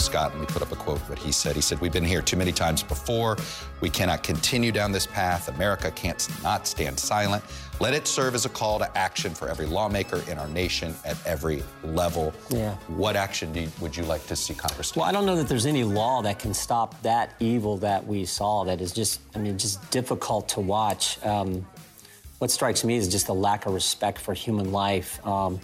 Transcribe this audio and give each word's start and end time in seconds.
Scott, 0.00 0.32
let 0.32 0.40
me 0.40 0.46
put 0.46 0.62
up 0.62 0.72
a 0.72 0.76
quote 0.76 0.98
what 1.00 1.18
he 1.18 1.30
said. 1.30 1.54
He 1.54 1.62
said, 1.62 1.80
We've 1.80 1.92
been 1.92 2.04
here 2.04 2.22
too 2.22 2.36
many 2.36 2.52
times 2.52 2.82
before. 2.82 3.36
We 3.80 3.90
cannot 3.90 4.22
continue 4.22 4.72
down 4.72 4.92
this 4.92 5.06
path. 5.06 5.48
America 5.48 5.90
can't 5.90 6.26
not 6.42 6.66
stand 6.66 6.98
silent. 6.98 7.44
Let 7.80 7.94
it 7.94 8.06
serve 8.06 8.34
as 8.34 8.44
a 8.44 8.48
call 8.48 8.78
to 8.78 8.98
action 8.98 9.34
for 9.34 9.48
every 9.48 9.66
lawmaker 9.66 10.22
in 10.30 10.38
our 10.38 10.48
nation 10.48 10.94
at 11.04 11.16
every 11.26 11.62
level. 11.82 12.34
Yeah. 12.50 12.74
What 12.88 13.16
action 13.16 13.52
do 13.52 13.60
you, 13.60 13.68
would 13.80 13.96
you 13.96 14.02
like 14.04 14.26
to 14.26 14.36
see 14.36 14.54
Congress 14.54 14.90
take? 14.90 14.96
Well, 14.96 15.06
I 15.06 15.12
don't 15.12 15.24
know 15.26 15.36
that 15.36 15.48
there's 15.48 15.66
any 15.66 15.84
law 15.84 16.22
that 16.22 16.38
can 16.38 16.52
stop 16.52 17.00
that 17.02 17.34
evil 17.40 17.78
that 17.78 18.06
we 18.06 18.24
saw. 18.24 18.64
That 18.64 18.80
is 18.80 18.92
just, 18.92 19.20
I 19.34 19.38
mean, 19.38 19.56
just 19.56 19.90
difficult 19.90 20.48
to 20.50 20.60
watch. 20.60 21.22
Um, 21.24 21.66
what 22.38 22.50
strikes 22.50 22.84
me 22.84 22.96
is 22.96 23.08
just 23.08 23.26
the 23.26 23.34
lack 23.34 23.66
of 23.66 23.74
respect 23.74 24.18
for 24.18 24.34
human 24.34 24.72
life. 24.72 25.24
Um, 25.26 25.60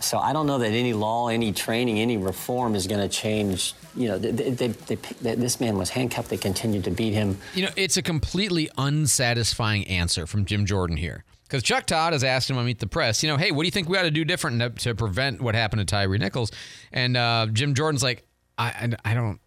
so 0.00 0.18
I 0.18 0.32
don't 0.32 0.46
know 0.46 0.58
that 0.58 0.70
any 0.70 0.92
law, 0.92 1.28
any 1.28 1.52
training, 1.52 1.98
any 1.98 2.16
reform 2.16 2.74
is 2.74 2.86
going 2.86 3.00
to 3.00 3.08
change. 3.08 3.74
You 3.94 4.08
know, 4.08 4.18
they, 4.18 4.30
they, 4.50 4.68
they, 4.68 4.94
they, 4.96 5.34
this 5.34 5.60
man 5.60 5.78
was 5.78 5.90
handcuffed. 5.90 6.28
They 6.28 6.36
continued 6.36 6.84
to 6.84 6.90
beat 6.90 7.12
him. 7.12 7.38
You 7.54 7.64
know, 7.64 7.70
it's 7.76 7.96
a 7.96 8.02
completely 8.02 8.68
unsatisfying 8.76 9.86
answer 9.86 10.26
from 10.26 10.44
Jim 10.44 10.66
Jordan 10.66 10.96
here. 10.96 11.24
Because 11.44 11.62
Chuck 11.62 11.86
Todd 11.86 12.12
has 12.12 12.24
asked 12.24 12.50
him 12.50 12.58
on 12.58 12.66
Meet 12.66 12.80
the 12.80 12.88
Press, 12.88 13.22
you 13.22 13.28
know, 13.28 13.36
hey, 13.36 13.52
what 13.52 13.62
do 13.62 13.66
you 13.66 13.70
think 13.70 13.88
we 13.88 13.96
ought 13.96 14.02
to 14.02 14.10
do 14.10 14.24
different 14.24 14.60
to, 14.60 14.70
to 14.70 14.94
prevent 14.96 15.40
what 15.40 15.54
happened 15.54 15.78
to 15.80 15.84
Tyree 15.84 16.18
Nichols? 16.18 16.50
And 16.92 17.16
uh, 17.16 17.46
Jim 17.52 17.74
Jordan's 17.74 18.02
like, 18.02 18.24
I, 18.58 18.66
I, 19.04 19.12
I 19.12 19.14
don't, 19.14 19.40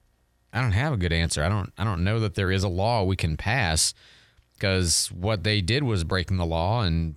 I 0.53 0.61
don't 0.61 0.71
have 0.71 0.93
a 0.93 0.97
good 0.97 1.11
answer. 1.11 1.43
I 1.43 1.49
don't, 1.49 1.73
I 1.77 1.83
don't 1.83 2.03
know 2.03 2.21
that 2.21 2.35
there 2.35 2.51
is 2.51 2.63
a 2.63 2.69
law 2.69 3.03
we 3.03 3.17
can 3.17 3.35
pass 3.37 3.93
because 4.53 5.07
what 5.11 5.43
they 5.43 5.61
did 5.61 5.83
was 5.83 6.03
breaking 6.03 6.37
the 6.37 6.45
law, 6.45 6.81
and 6.81 7.15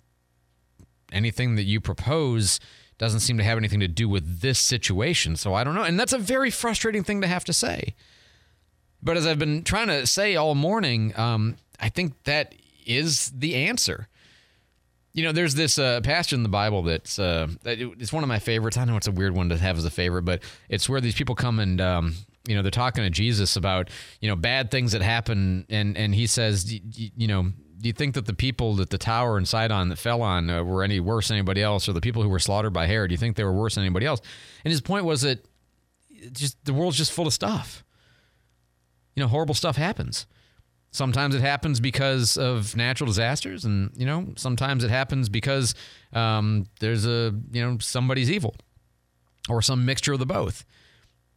anything 1.12 1.56
that 1.56 1.64
you 1.64 1.80
propose 1.80 2.60
doesn't 3.02 3.18
seem 3.18 3.36
to 3.36 3.42
have 3.42 3.58
anything 3.58 3.80
to 3.80 3.88
do 3.88 4.08
with 4.08 4.42
this 4.42 4.60
situation. 4.60 5.34
So 5.34 5.54
I 5.54 5.64
don't 5.64 5.74
know. 5.74 5.82
And 5.82 5.98
that's 5.98 6.12
a 6.12 6.18
very 6.18 6.52
frustrating 6.52 7.02
thing 7.02 7.20
to 7.22 7.26
have 7.26 7.44
to 7.46 7.52
say. 7.52 7.96
But 9.02 9.16
as 9.16 9.26
I've 9.26 9.40
been 9.40 9.64
trying 9.64 9.88
to 9.88 10.06
say 10.06 10.36
all 10.36 10.54
morning, 10.54 11.12
um, 11.18 11.56
I 11.80 11.88
think 11.88 12.14
that 12.24 12.54
is 12.86 13.32
the 13.36 13.56
answer. 13.56 14.06
You 15.14 15.24
know, 15.24 15.32
there's 15.32 15.56
this 15.56 15.80
uh, 15.80 16.00
passage 16.02 16.32
in 16.32 16.44
the 16.44 16.48
Bible 16.48 16.82
that's 16.82 17.18
uh, 17.18 17.48
it's 17.64 18.12
one 18.12 18.22
of 18.22 18.28
my 18.28 18.38
favorites. 18.38 18.76
I 18.76 18.84
know 18.84 18.96
it's 18.96 19.08
a 19.08 19.12
weird 19.12 19.34
one 19.34 19.48
to 19.48 19.58
have 19.58 19.76
as 19.76 19.84
a 19.84 19.90
favorite, 19.90 20.22
but 20.22 20.40
it's 20.68 20.88
where 20.88 21.00
these 21.00 21.16
people 21.16 21.34
come 21.34 21.58
and 21.58 21.80
um, 21.80 22.14
you 22.46 22.54
know 22.54 22.62
they're 22.62 22.70
talking 22.70 23.02
to 23.02 23.10
Jesus 23.10 23.56
about 23.56 23.90
you 24.20 24.28
know 24.28 24.36
bad 24.36 24.70
things 24.70 24.92
that 24.92 25.02
happen, 25.02 25.66
and 25.68 25.98
and 25.98 26.14
he 26.14 26.28
says, 26.28 26.72
you 26.72 27.26
know, 27.26 27.52
do 27.82 27.88
you 27.88 27.92
think 27.92 28.14
that 28.14 28.26
the 28.26 28.32
people 28.32 28.76
that 28.76 28.90
the 28.90 28.98
tower 28.98 29.36
and 29.36 29.46
Siloam 29.46 29.88
that 29.88 29.96
fell 29.96 30.22
on 30.22 30.48
uh, 30.48 30.62
were 30.62 30.84
any 30.84 31.00
worse 31.00 31.28
than 31.28 31.36
anybody 31.36 31.60
else, 31.60 31.88
or 31.88 31.92
the 31.92 32.00
people 32.00 32.22
who 32.22 32.28
were 32.28 32.38
slaughtered 32.38 32.72
by 32.72 32.86
Herod? 32.86 33.08
Do 33.08 33.14
you 33.14 33.18
think 33.18 33.34
they 33.34 33.42
were 33.42 33.52
worse 33.52 33.74
than 33.74 33.82
anybody 33.82 34.06
else? 34.06 34.20
And 34.64 34.70
his 34.70 34.80
point 34.80 35.04
was 35.04 35.22
that 35.22 35.44
just 36.30 36.64
the 36.64 36.72
world's 36.72 36.96
just 36.96 37.10
full 37.10 37.26
of 37.26 37.32
stuff. 37.32 37.82
You 39.16 39.22
know, 39.22 39.28
horrible 39.28 39.54
stuff 39.54 39.76
happens. 39.76 40.26
Sometimes 40.92 41.34
it 41.34 41.40
happens 41.40 41.80
because 41.80 42.36
of 42.36 42.76
natural 42.76 43.08
disasters, 43.08 43.64
and 43.64 43.90
you 43.96 44.06
know, 44.06 44.28
sometimes 44.36 44.84
it 44.84 44.90
happens 44.90 45.28
because 45.28 45.74
um, 46.12 46.66
there's 46.78 47.04
a 47.04 47.34
you 47.50 47.62
know 47.62 47.78
somebody's 47.80 48.30
evil, 48.30 48.54
or 49.48 49.60
some 49.60 49.84
mixture 49.84 50.12
of 50.12 50.20
the 50.20 50.26
both. 50.26 50.64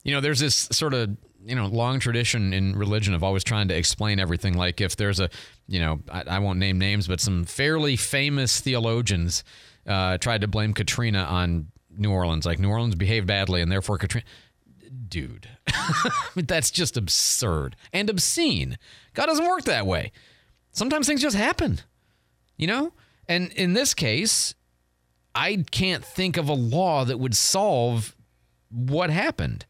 You 0.03 0.13
know, 0.13 0.21
there's 0.21 0.41
this 0.41 0.69
sort 0.71 0.93
of 0.93 1.17
you 1.45 1.55
know 1.55 1.67
long 1.67 1.99
tradition 1.99 2.53
in 2.53 2.75
religion 2.75 3.13
of 3.13 3.23
always 3.23 3.43
trying 3.43 3.67
to 3.67 3.75
explain 3.75 4.19
everything. 4.19 4.55
Like 4.55 4.81
if 4.81 4.95
there's 4.95 5.19
a 5.19 5.29
you 5.67 5.79
know 5.79 6.01
I, 6.09 6.23
I 6.27 6.39
won't 6.39 6.59
name 6.59 6.77
names, 6.79 7.07
but 7.07 7.19
some 7.19 7.45
fairly 7.45 7.95
famous 7.95 8.59
theologians 8.59 9.43
uh, 9.87 10.17
tried 10.17 10.41
to 10.41 10.47
blame 10.47 10.73
Katrina 10.73 11.23
on 11.23 11.67
New 11.97 12.11
Orleans. 12.11 12.45
Like 12.45 12.59
New 12.59 12.69
Orleans 12.69 12.95
behaved 12.95 13.27
badly, 13.27 13.61
and 13.61 13.71
therefore 13.71 13.97
Katrina. 13.97 14.25
Dude, 15.07 15.47
that's 16.35 16.71
just 16.71 16.97
absurd 16.97 17.75
and 17.93 18.09
obscene. 18.09 18.77
God 19.13 19.27
doesn't 19.27 19.45
work 19.47 19.63
that 19.63 19.85
way. 19.85 20.11
Sometimes 20.71 21.07
things 21.07 21.21
just 21.21 21.37
happen, 21.37 21.81
you 22.57 22.67
know? 22.67 22.91
And 23.27 23.51
in 23.53 23.73
this 23.73 23.93
case, 23.93 24.55
I 25.33 25.63
can't 25.71 26.03
think 26.03 26.37
of 26.37 26.49
a 26.49 26.53
law 26.53 27.05
that 27.05 27.19
would 27.19 27.35
solve 27.35 28.15
what 28.69 29.09
happened. 29.09 29.65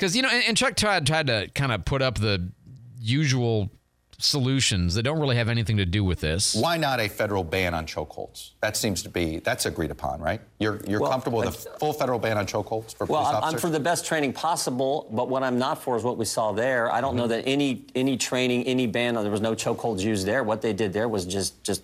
Because, 0.00 0.16
you 0.16 0.22
know, 0.22 0.30
and, 0.30 0.42
and 0.48 0.56
Chuck 0.56 0.76
tried, 0.76 1.06
tried 1.06 1.26
to 1.26 1.50
kind 1.54 1.72
of 1.72 1.84
put 1.84 2.00
up 2.00 2.16
the 2.18 2.50
usual 2.98 3.70
solutions 4.16 4.94
that 4.94 5.02
don't 5.02 5.20
really 5.20 5.36
have 5.36 5.50
anything 5.50 5.76
to 5.76 5.84
do 5.84 6.02
with 6.02 6.20
this. 6.20 6.54
Why 6.54 6.78
not 6.78 7.00
a 7.00 7.08
federal 7.08 7.44
ban 7.44 7.74
on 7.74 7.84
chokeholds? 7.86 8.52
That 8.62 8.78
seems 8.78 9.02
to 9.02 9.10
be 9.10 9.40
that's 9.40 9.66
agreed 9.66 9.90
upon, 9.90 10.20
right? 10.20 10.40
You're 10.58 10.80
you're 10.88 11.00
Well, 11.00 11.10
comfortable 11.10 11.40
with 11.40 11.48
a 11.48 11.78
full 11.78 11.92
federal 11.92 12.18
ban 12.18 12.38
on 12.38 12.46
chokeholds 12.46 12.96
for 12.96 13.04
Well, 13.04 13.24
police 13.24 13.42
I'm, 13.42 13.54
I'm 13.54 13.60
for 13.60 13.68
the 13.68 13.80
best 13.80 14.06
training 14.06 14.32
possible, 14.32 15.06
but 15.12 15.28
what 15.28 15.42
I'm 15.42 15.58
not 15.58 15.82
for 15.82 15.98
is 15.98 16.02
what 16.02 16.16
we 16.16 16.24
saw 16.24 16.52
there. 16.52 16.90
I 16.90 17.02
don't 17.02 17.14
know 17.14 17.24
mm-hmm. 17.24 17.32
that 17.32 17.46
any 17.46 17.84
any 17.94 18.16
training, 18.16 18.64
any 18.64 18.86
ban, 18.86 19.14
there 19.14 19.30
was 19.30 19.42
no 19.42 19.54
chokeholds 19.54 20.00
used 20.00 20.26
there. 20.26 20.44
What 20.44 20.62
they 20.62 20.72
did 20.72 20.94
there 20.94 21.08
was 21.08 21.26
just 21.26 21.62
just 21.62 21.82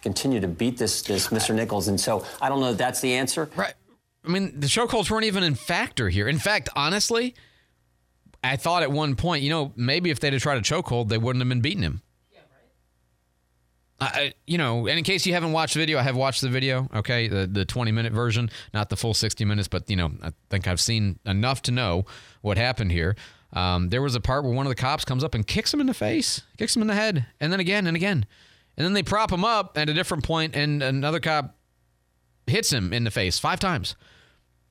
continue 0.00 0.40
to 0.40 0.48
beat 0.48 0.78
this 0.78 1.02
this 1.02 1.28
Mr. 1.28 1.54
Nichols, 1.54 1.88
and 1.88 2.00
so 2.00 2.24
I 2.40 2.48
don't 2.48 2.60
know 2.60 2.70
that 2.70 2.78
that's 2.78 3.00
the 3.00 3.12
answer. 3.14 3.50
Right. 3.54 3.74
I 4.24 4.28
mean, 4.28 4.60
the 4.60 4.66
chokeholds 4.66 5.10
weren't 5.10 5.24
even 5.24 5.42
in 5.42 5.54
factor 5.54 6.10
here. 6.10 6.28
In 6.28 6.38
fact, 6.38 6.68
honestly, 6.76 7.34
I 8.42 8.56
thought 8.56 8.82
at 8.82 8.90
one 8.90 9.16
point, 9.16 9.42
you 9.42 9.50
know, 9.50 9.72
maybe 9.76 10.10
if 10.10 10.20
they'd 10.20 10.32
have 10.32 10.42
tried 10.42 10.58
a 10.58 10.62
chokehold, 10.62 11.08
they 11.08 11.18
wouldn't 11.18 11.42
have 11.42 11.48
been 11.48 11.60
beating 11.60 11.82
him. 11.82 12.02
Yeah, 12.32 12.40
right. 14.00 14.12
I, 14.14 14.34
you 14.46 14.56
know, 14.56 14.86
and 14.86 14.98
in 14.98 15.04
case 15.04 15.26
you 15.26 15.34
haven't 15.34 15.52
watched 15.52 15.74
the 15.74 15.80
video, 15.80 15.98
I 15.98 16.02
have 16.02 16.16
watched 16.16 16.40
the 16.40 16.48
video. 16.48 16.88
Okay, 16.94 17.28
the 17.28 17.46
the 17.46 17.64
20 17.64 17.92
minute 17.92 18.12
version, 18.12 18.50
not 18.72 18.88
the 18.88 18.96
full 18.96 19.14
60 19.14 19.44
minutes, 19.44 19.68
but 19.68 19.88
you 19.90 19.96
know, 19.96 20.12
I 20.22 20.32
think 20.48 20.66
I've 20.66 20.80
seen 20.80 21.18
enough 21.26 21.62
to 21.62 21.70
know 21.70 22.06
what 22.40 22.56
happened 22.56 22.92
here. 22.92 23.14
Um, 23.52 23.88
there 23.88 24.00
was 24.00 24.14
a 24.14 24.20
part 24.20 24.44
where 24.44 24.52
one 24.52 24.66
of 24.66 24.70
the 24.70 24.76
cops 24.76 25.04
comes 25.04 25.24
up 25.24 25.34
and 25.34 25.46
kicks 25.46 25.74
him 25.74 25.80
in 25.80 25.86
the 25.86 25.94
face, 25.94 26.42
kicks 26.56 26.74
him 26.74 26.82
in 26.82 26.88
the 26.88 26.94
head, 26.94 27.26
and 27.40 27.52
then 27.52 27.60
again 27.60 27.86
and 27.86 27.96
again, 27.96 28.24
and 28.76 28.84
then 28.86 28.92
they 28.94 29.02
prop 29.02 29.32
him 29.32 29.44
up 29.44 29.76
at 29.76 29.88
a 29.88 29.94
different 29.94 30.24
point, 30.24 30.54
and 30.54 30.82
another 30.82 31.20
cop 31.20 31.56
hits 32.46 32.72
him 32.72 32.92
in 32.92 33.04
the 33.04 33.10
face 33.10 33.38
five 33.38 33.60
times. 33.60 33.96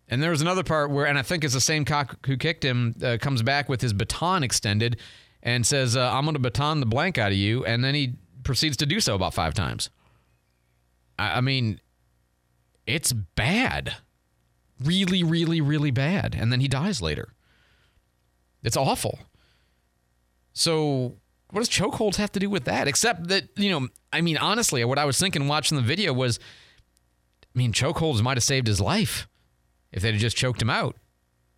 And 0.09 0.23
there 0.23 0.31
was 0.31 0.41
another 0.41 0.63
part 0.63 0.89
where, 0.89 1.05
and 1.05 1.19
I 1.19 1.21
think 1.21 1.43
it's 1.43 1.53
the 1.53 1.61
same 1.61 1.85
cock 1.85 2.25
who 2.25 2.35
kicked 2.35 2.65
him, 2.65 2.95
uh, 3.03 3.17
comes 3.21 3.43
back 3.43 3.69
with 3.69 3.81
his 3.81 3.93
baton 3.93 4.43
extended 4.43 4.97
and 5.43 5.65
says, 5.65 5.95
uh, 5.95 6.11
I'm 6.11 6.25
going 6.25 6.33
to 6.33 6.39
baton 6.39 6.79
the 6.79 6.87
blank 6.87 7.17
out 7.17 7.31
of 7.31 7.37
you. 7.37 7.63
And 7.63 7.83
then 7.83 7.93
he 7.93 8.15
proceeds 8.43 8.75
to 8.77 8.87
do 8.87 8.99
so 8.99 9.13
about 9.13 9.35
five 9.35 9.53
times. 9.53 9.91
I, 11.19 11.37
I 11.37 11.41
mean, 11.41 11.79
it's 12.87 13.13
bad. 13.13 13.97
Really, 14.83 15.23
really, 15.23 15.61
really 15.61 15.91
bad. 15.91 16.35
And 16.37 16.51
then 16.51 16.59
he 16.59 16.67
dies 16.67 17.01
later. 17.01 17.33
It's 18.63 18.77
awful. 18.77 19.19
So, 20.53 21.17
what 21.51 21.61
does 21.61 21.69
chokeholds 21.69 22.17
have 22.17 22.31
to 22.33 22.39
do 22.39 22.49
with 22.49 22.65
that? 22.65 22.87
Except 22.87 23.27
that, 23.27 23.47
you 23.55 23.71
know, 23.71 23.87
I 24.11 24.21
mean, 24.21 24.37
honestly, 24.37 24.83
what 24.83 24.97
I 24.97 25.05
was 25.05 25.19
thinking 25.19 25.47
watching 25.47 25.77
the 25.77 25.83
video 25.83 26.13
was, 26.13 26.39
I 27.55 27.57
mean, 27.57 27.73
chokeholds 27.73 28.21
might 28.21 28.37
have 28.37 28.43
saved 28.43 28.67
his 28.67 28.81
life 28.81 29.28
if 29.91 30.01
they'd 30.01 30.11
have 30.11 30.21
just 30.21 30.37
choked 30.37 30.61
him 30.61 30.69
out. 30.69 30.95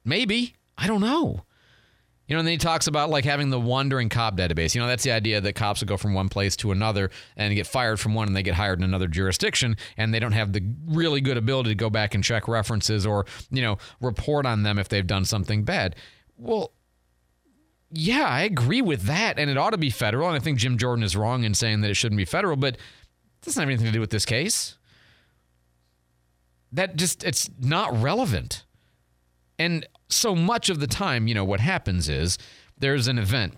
Maybe. 0.04 0.56
I 0.78 0.88
don't 0.88 1.02
know. 1.02 1.46
You 2.28 2.36
know, 2.36 2.40
and 2.40 2.48
then 2.48 2.54
he 2.54 2.60
talks 2.60 2.88
about 2.88 3.10
like 3.10 3.26
having 3.26 3.50
the 3.50 3.60
wandering 3.60 4.08
cop 4.08 4.38
database. 4.38 4.74
You 4.74 4.80
know, 4.80 4.88
that's 4.88 5.04
the 5.04 5.12
idea 5.12 5.42
that 5.42 5.54
cops 5.54 5.82
will 5.82 5.88
go 5.88 5.98
from 5.98 6.14
one 6.14 6.30
place 6.30 6.56
to 6.58 6.72
another 6.72 7.12
and 7.36 7.54
get 7.54 7.68
fired 7.68 8.00
from 8.00 8.14
one 8.14 8.28
and 8.28 8.36
they 8.36 8.42
get 8.42 8.54
hired 8.54 8.80
in 8.80 8.86
another 8.86 9.10
jurisdiction 9.10 9.76
and 9.98 10.14
they 10.14 10.20
don't 10.20 10.32
have 10.32 10.54
the 10.54 10.64
really 10.88 11.20
good 11.20 11.36
ability 11.36 11.72
to 11.72 11.76
go 11.76 11.90
back 11.90 12.16
and 12.16 12.24
check 12.24 12.48
references 12.48 13.06
or, 13.06 13.26
you 13.50 13.62
know, 13.62 13.78
report 14.00 14.46
on 14.46 14.64
them 14.64 14.80
if 14.80 14.88
they've 14.88 15.06
done 15.06 15.26
something 15.26 15.64
bad. 15.64 15.98
Well, 16.38 16.72
yeah, 17.92 18.26
I 18.26 18.44
agree 18.44 18.82
with 18.82 19.02
that. 19.04 19.38
And 19.38 19.50
it 19.50 19.58
ought 19.58 19.72
to 19.72 19.78
be 19.78 19.90
federal. 19.90 20.30
And 20.30 20.38
I 20.38 20.40
think 20.40 20.58
Jim 20.58 20.78
Jordan 20.78 21.04
is 21.04 21.18
wrong 21.18 21.44
in 21.44 21.54
saying 21.54 21.82
that 21.82 21.92
it 21.92 21.96
shouldn't 21.96 22.18
be 22.18 22.24
federal, 22.24 22.56
but 22.56 22.76
it 22.76 22.82
doesn't 23.42 23.60
have 23.60 23.68
anything 23.68 23.88
to 23.88 23.92
do 23.92 24.00
with 24.00 24.12
this 24.12 24.26
case 24.26 24.78
that 26.72 26.96
just 26.96 27.24
it's 27.24 27.50
not 27.60 28.02
relevant. 28.02 28.64
And 29.60 29.86
so 30.10 30.36
much 30.36 30.70
of 30.70 30.80
the 30.80 30.88
time, 30.88 31.28
you 31.28 31.36
know, 31.36 31.46
what 31.46 31.60
happens 31.60 32.10
is 32.10 32.38
there's 32.78 33.08
an 33.08 33.20
event 33.20 33.56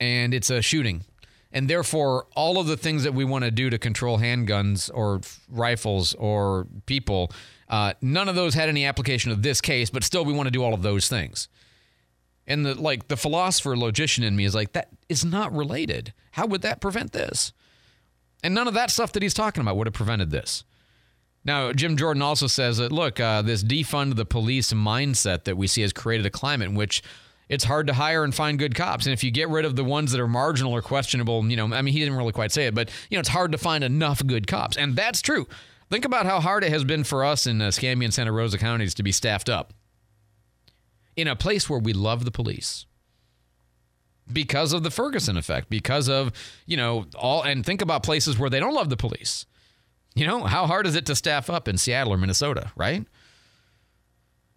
and 0.00 0.34
it's 0.34 0.50
a 0.50 0.60
shooting. 0.60 1.04
And 1.52 1.70
therefore, 1.70 2.26
all 2.34 2.58
of 2.58 2.66
the 2.66 2.76
things 2.76 3.04
that 3.04 3.14
we 3.14 3.24
want 3.24 3.44
to 3.44 3.50
do 3.50 3.70
to 3.70 3.78
control 3.78 4.18
handguns 4.18 4.90
or 4.92 5.20
rifles 5.48 6.12
or 6.14 6.66
people, 6.86 7.30
uh, 7.68 7.94
none 8.02 8.28
of 8.28 8.34
those 8.34 8.54
had 8.54 8.68
any 8.68 8.84
application 8.84 9.30
of 9.30 9.42
this 9.42 9.60
case, 9.60 9.88
but 9.88 10.02
still 10.02 10.24
we 10.24 10.32
want 10.32 10.48
to 10.48 10.50
do 10.50 10.64
all 10.64 10.74
of 10.74 10.82
those 10.82 11.08
things. 11.08 11.48
And 12.46 12.66
the 12.66 12.74
like 12.74 13.08
the 13.08 13.16
philosopher 13.16 13.76
logician 13.76 14.24
in 14.24 14.34
me 14.34 14.44
is 14.44 14.54
like, 14.54 14.72
that 14.72 14.88
is 15.08 15.24
not 15.24 15.54
related. 15.54 16.12
How 16.32 16.46
would 16.46 16.62
that 16.62 16.80
prevent 16.80 17.12
this? 17.12 17.52
And 18.42 18.52
none 18.52 18.68
of 18.68 18.74
that 18.74 18.90
stuff 18.90 19.12
that 19.12 19.22
he's 19.22 19.32
talking 19.32 19.60
about 19.60 19.76
would 19.76 19.86
have 19.86 19.94
prevented 19.94 20.30
this. 20.30 20.64
Now, 21.44 21.72
Jim 21.72 21.96
Jordan 21.96 22.22
also 22.22 22.46
says 22.46 22.78
that 22.78 22.90
look, 22.90 23.20
uh, 23.20 23.42
this 23.42 23.62
defund 23.62 24.16
the 24.16 24.24
police 24.24 24.72
mindset 24.72 25.44
that 25.44 25.56
we 25.56 25.66
see 25.66 25.82
has 25.82 25.92
created 25.92 26.24
a 26.26 26.30
climate 26.30 26.68
in 26.68 26.74
which 26.74 27.02
it's 27.48 27.64
hard 27.64 27.86
to 27.88 27.94
hire 27.94 28.24
and 28.24 28.34
find 28.34 28.58
good 28.58 28.74
cops. 28.74 29.06
And 29.06 29.12
if 29.12 29.22
you 29.22 29.30
get 29.30 29.48
rid 29.50 29.64
of 29.64 29.76
the 29.76 29.84
ones 29.84 30.12
that 30.12 30.20
are 30.20 30.28
marginal 30.28 30.72
or 30.72 30.80
questionable, 30.80 31.44
you 31.46 31.56
know, 31.56 31.72
I 31.74 31.82
mean, 31.82 31.92
he 31.92 32.00
didn't 32.00 32.16
really 32.16 32.32
quite 32.32 32.52
say 32.52 32.66
it, 32.66 32.74
but, 32.74 32.90
you 33.10 33.16
know, 33.16 33.20
it's 33.20 33.28
hard 33.28 33.52
to 33.52 33.58
find 33.58 33.84
enough 33.84 34.24
good 34.26 34.46
cops. 34.46 34.76
And 34.76 34.96
that's 34.96 35.20
true. 35.20 35.46
Think 35.90 36.06
about 36.06 36.24
how 36.24 36.40
hard 36.40 36.64
it 36.64 36.70
has 36.70 36.84
been 36.84 37.04
for 37.04 37.24
us 37.24 37.46
in 37.46 37.60
uh, 37.60 37.66
Escambia 37.66 38.06
and 38.06 38.14
Santa 38.14 38.32
Rosa 38.32 38.56
counties 38.56 38.94
to 38.94 39.02
be 39.02 39.12
staffed 39.12 39.50
up 39.50 39.74
in 41.16 41.28
a 41.28 41.36
place 41.36 41.68
where 41.68 41.78
we 41.78 41.92
love 41.92 42.24
the 42.24 42.30
police 42.30 42.86
because 44.32 44.72
of 44.72 44.82
the 44.82 44.90
Ferguson 44.90 45.36
effect, 45.36 45.68
because 45.68 46.08
of, 46.08 46.32
you 46.66 46.78
know, 46.78 47.04
all, 47.14 47.42
and 47.42 47.64
think 47.64 47.82
about 47.82 48.02
places 48.02 48.38
where 48.38 48.48
they 48.48 48.58
don't 48.58 48.74
love 48.74 48.88
the 48.88 48.96
police. 48.96 49.44
You 50.14 50.26
know, 50.26 50.44
how 50.44 50.66
hard 50.66 50.86
is 50.86 50.94
it 50.94 51.06
to 51.06 51.16
staff 51.16 51.50
up 51.50 51.66
in 51.66 51.76
Seattle 51.76 52.12
or 52.12 52.16
Minnesota, 52.16 52.70
right? 52.76 53.04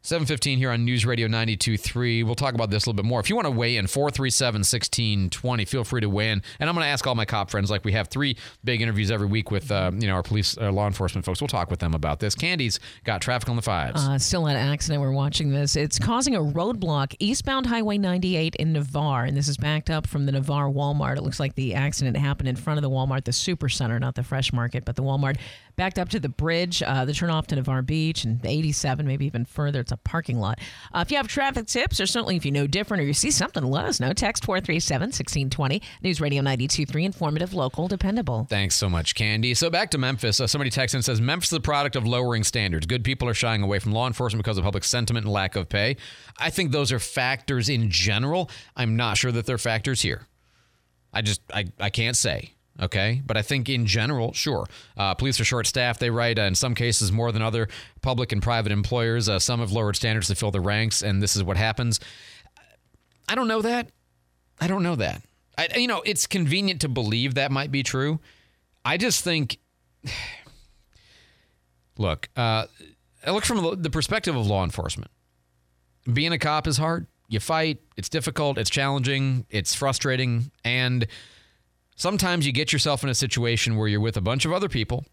715 0.08 0.58
here 0.58 0.72
on 0.72 0.86
News 0.86 1.06
Radio 1.06 1.28
92.3. 1.28 2.24
We'll 2.24 2.34
talk 2.34 2.54
about 2.54 2.70
this 2.70 2.86
a 2.86 2.90
little 2.90 2.96
bit 2.96 3.06
more. 3.06 3.20
If 3.20 3.30
you 3.30 3.36
want 3.36 3.46
to 3.46 3.52
weigh 3.52 3.76
in, 3.76 3.88
437 3.88 4.60
1620, 4.60 5.66
feel 5.66 5.84
free 5.84 6.00
to 6.00 6.08
weigh 6.08 6.30
in. 6.30 6.42
And 6.62 6.70
I'm 6.70 6.76
going 6.78 6.86
to 6.86 6.90
ask 6.90 7.06
all 7.06 7.14
my 7.14 7.26
cop 7.26 7.52
friends, 7.52 7.70
like 7.70 7.84
we 7.84 7.92
have 7.92 8.08
three 8.08 8.38
big 8.64 8.82
interviews 8.82 9.12
every 9.12 9.28
week 9.28 9.52
with 9.52 9.70
uh, 9.70 9.92
you 9.94 10.08
know 10.08 10.14
our 10.14 10.24
police, 10.24 10.58
uh, 10.58 10.72
law 10.72 10.88
enforcement 10.88 11.26
folks. 11.26 11.42
We'll 11.42 11.50
talk 11.50 11.70
with 11.70 11.82
them 11.82 11.94
about 11.94 12.22
this. 12.22 12.36
Candy's 12.36 12.80
got 13.04 13.20
traffic 13.20 13.50
on 13.50 13.58
the 13.58 13.62
fives. 13.62 14.02
Uh, 14.02 14.18
still 14.18 14.48
an 14.48 14.56
accident. 14.56 15.02
We're 15.02 15.12
watching 15.12 15.52
this. 15.52 15.76
It's 15.76 16.00
causing 16.00 16.38
a 16.38 16.40
roadblock 16.40 17.14
eastbound 17.20 17.66
Highway 17.66 17.98
98 17.98 18.56
in 18.56 18.72
Navarre. 18.72 19.26
And 19.26 19.36
this 19.36 19.50
is 19.50 19.58
backed 19.58 19.90
up 19.90 20.08
from 20.08 20.26
the 20.26 20.32
Navarre 20.32 20.70
Walmart. 20.70 21.18
It 21.18 21.24
looks 21.24 21.42
like 21.42 21.56
the 21.56 21.76
accident 21.76 22.16
happened 22.16 22.48
in 22.48 22.56
front 22.56 22.78
of 22.78 22.82
the 22.82 22.90
Walmart, 22.90 23.26
the 23.26 23.34
Super 23.34 23.68
Center, 23.68 24.00
not 24.00 24.16
the 24.16 24.24
Fresh 24.24 24.54
Market, 24.54 24.86
but 24.86 24.96
the 24.96 25.04
Walmart 25.04 25.36
backed 25.78 26.00
up 26.00 26.10
to 26.10 26.20
the 26.20 26.28
bridge, 26.28 26.84
uh, 26.84 27.06
the 27.06 27.12
turnoff 27.12 27.46
to 27.48 27.56
Navarre 27.56 27.84
Beach 27.84 28.24
and 28.24 28.44
87, 28.44 29.06
maybe 29.06 29.26
even 29.26 29.46
further. 29.46 29.80
It's 29.80 29.92
a 29.92 29.98
parking 29.98 30.40
lot. 30.40 30.60
Uh, 30.94 31.00
if 31.06 31.12
you 31.12 31.18
have 31.18 31.28
traffic 31.28 31.68
tips, 31.68 32.02
or 32.02 32.08
certainly 32.08 32.36
if 32.36 32.46
you 32.46 32.52
know 32.52 32.68
different 32.68 33.02
or 33.02 33.06
you 33.06 33.14
see 33.14 33.32
something, 33.32 33.64
let 33.64 33.86
us 33.86 34.00
know. 34.00 34.12
Text 34.12 34.44
437 34.44 35.08
1620. 35.08 35.82
News 36.02 36.20
Radio 36.20 36.42
923, 36.42 37.06
informative, 37.06 37.54
local, 37.54 37.88
dependable. 37.88 38.48
Thanks 38.50 38.76
so 38.76 38.90
much, 38.90 39.16
Candy. 39.16 39.54
So 39.54 39.70
back 39.70 39.92
to 39.92 39.98
Memphis. 39.98 40.42
Uh, 40.42 40.48
somebody 40.48 40.72
texts 40.72 40.96
and 40.96 41.06
says 41.06 41.22
Memphis 41.22 41.48
is 41.48 41.58
the 41.58 41.62
product 41.62 41.96
of 41.96 42.06
lowering 42.06 42.44
standards. 42.44 42.88
Good 42.88 43.04
people 43.04 43.30
are 43.30 43.36
shying 43.36 43.62
away 43.62 43.80
from 43.80 43.92
law 43.92 44.08
enforcement 44.08 44.44
because 44.44 44.58
of 44.58 44.64
public 44.64 44.84
sentiment 44.84 45.26
and 45.26 45.34
lack 45.34 45.56
of 45.56 45.70
pay. 45.70 45.98
I 46.40 46.50
think 46.50 46.72
those 46.72 46.92
are 46.92 47.00
factors 47.00 47.70
in 47.70 47.92
general. 47.92 48.50
I'm 48.76 48.96
not 48.96 49.18
sure 49.18 49.32
that 49.32 49.46
they're 49.46 49.60
factors 49.60 50.02
here. 50.02 50.28
I 51.14 51.22
just 51.22 51.42
I, 51.54 51.66
I 51.80 51.92
can't 51.92 52.18
say. 52.18 52.54
Okay, 52.80 53.24
but 53.26 53.38
I 53.38 53.42
think 53.42 53.70
in 53.70 53.88
general, 53.88 54.34
sure. 54.34 54.68
Uh, 54.96 55.16
police 55.16 55.40
are 55.40 55.46
short 55.46 55.66
staffed. 55.66 56.00
They 56.00 56.12
write 56.12 56.38
uh, 56.38 56.44
in 56.44 56.54
some 56.54 56.76
cases 56.76 57.12
more 57.12 57.32
than 57.32 57.42
other 57.42 57.68
public 58.02 58.32
and 58.32 58.42
private 58.42 58.72
employers. 58.72 59.28
Uh, 59.28 59.40
some 59.40 59.62
have 59.62 59.72
lowered 59.72 59.96
standards 59.96 60.28
to 60.28 60.36
fill 60.36 60.52
the 60.52 60.62
ranks, 60.62 61.02
and 61.02 61.22
this 61.22 61.36
is 61.36 61.44
what 61.44 61.58
happens. 61.58 62.00
I 63.28 63.36
don't 63.36 63.48
know 63.48 63.62
that. 63.62 63.90
I 64.62 64.68
don't 64.68 64.84
know 64.84 64.96
that. 64.96 65.24
I, 65.58 65.70
you 65.76 65.88
know, 65.88 66.02
it's 66.06 66.28
convenient 66.28 66.82
to 66.82 66.90
believe 66.90 67.34
that 67.34 67.52
might 67.52 67.72
be 67.72 67.82
true. 67.82 68.20
I 68.86 68.98
just 68.98 69.24
think, 69.24 69.58
look, 71.98 72.30
uh, 72.36 72.68
I 73.26 73.32
look 73.32 73.44
from 73.44 73.82
the 73.82 73.90
perspective 73.90 74.36
of 74.36 74.46
law 74.46 74.64
enforcement. 74.64 75.10
Being 76.12 76.32
a 76.32 76.38
cop 76.38 76.68
is 76.68 76.78
hard. 76.78 77.08
You 77.28 77.40
fight. 77.40 77.80
It's 77.98 78.08
difficult. 78.08 78.58
It's 78.58 78.70
challenging. 78.70 79.46
It's 79.50 79.76
frustrating, 79.76 80.52
and 80.64 81.08
sometimes 81.98 82.46
you 82.46 82.54
get 82.54 82.72
yourself 82.72 83.04
in 83.04 83.10
a 83.10 83.16
situation 83.16 83.76
where 83.76 83.90
you're 83.90 84.00
with 84.00 84.16
a 84.16 84.22
bunch 84.22 84.46
of 84.46 84.54
other 84.54 84.70
people 84.70 85.06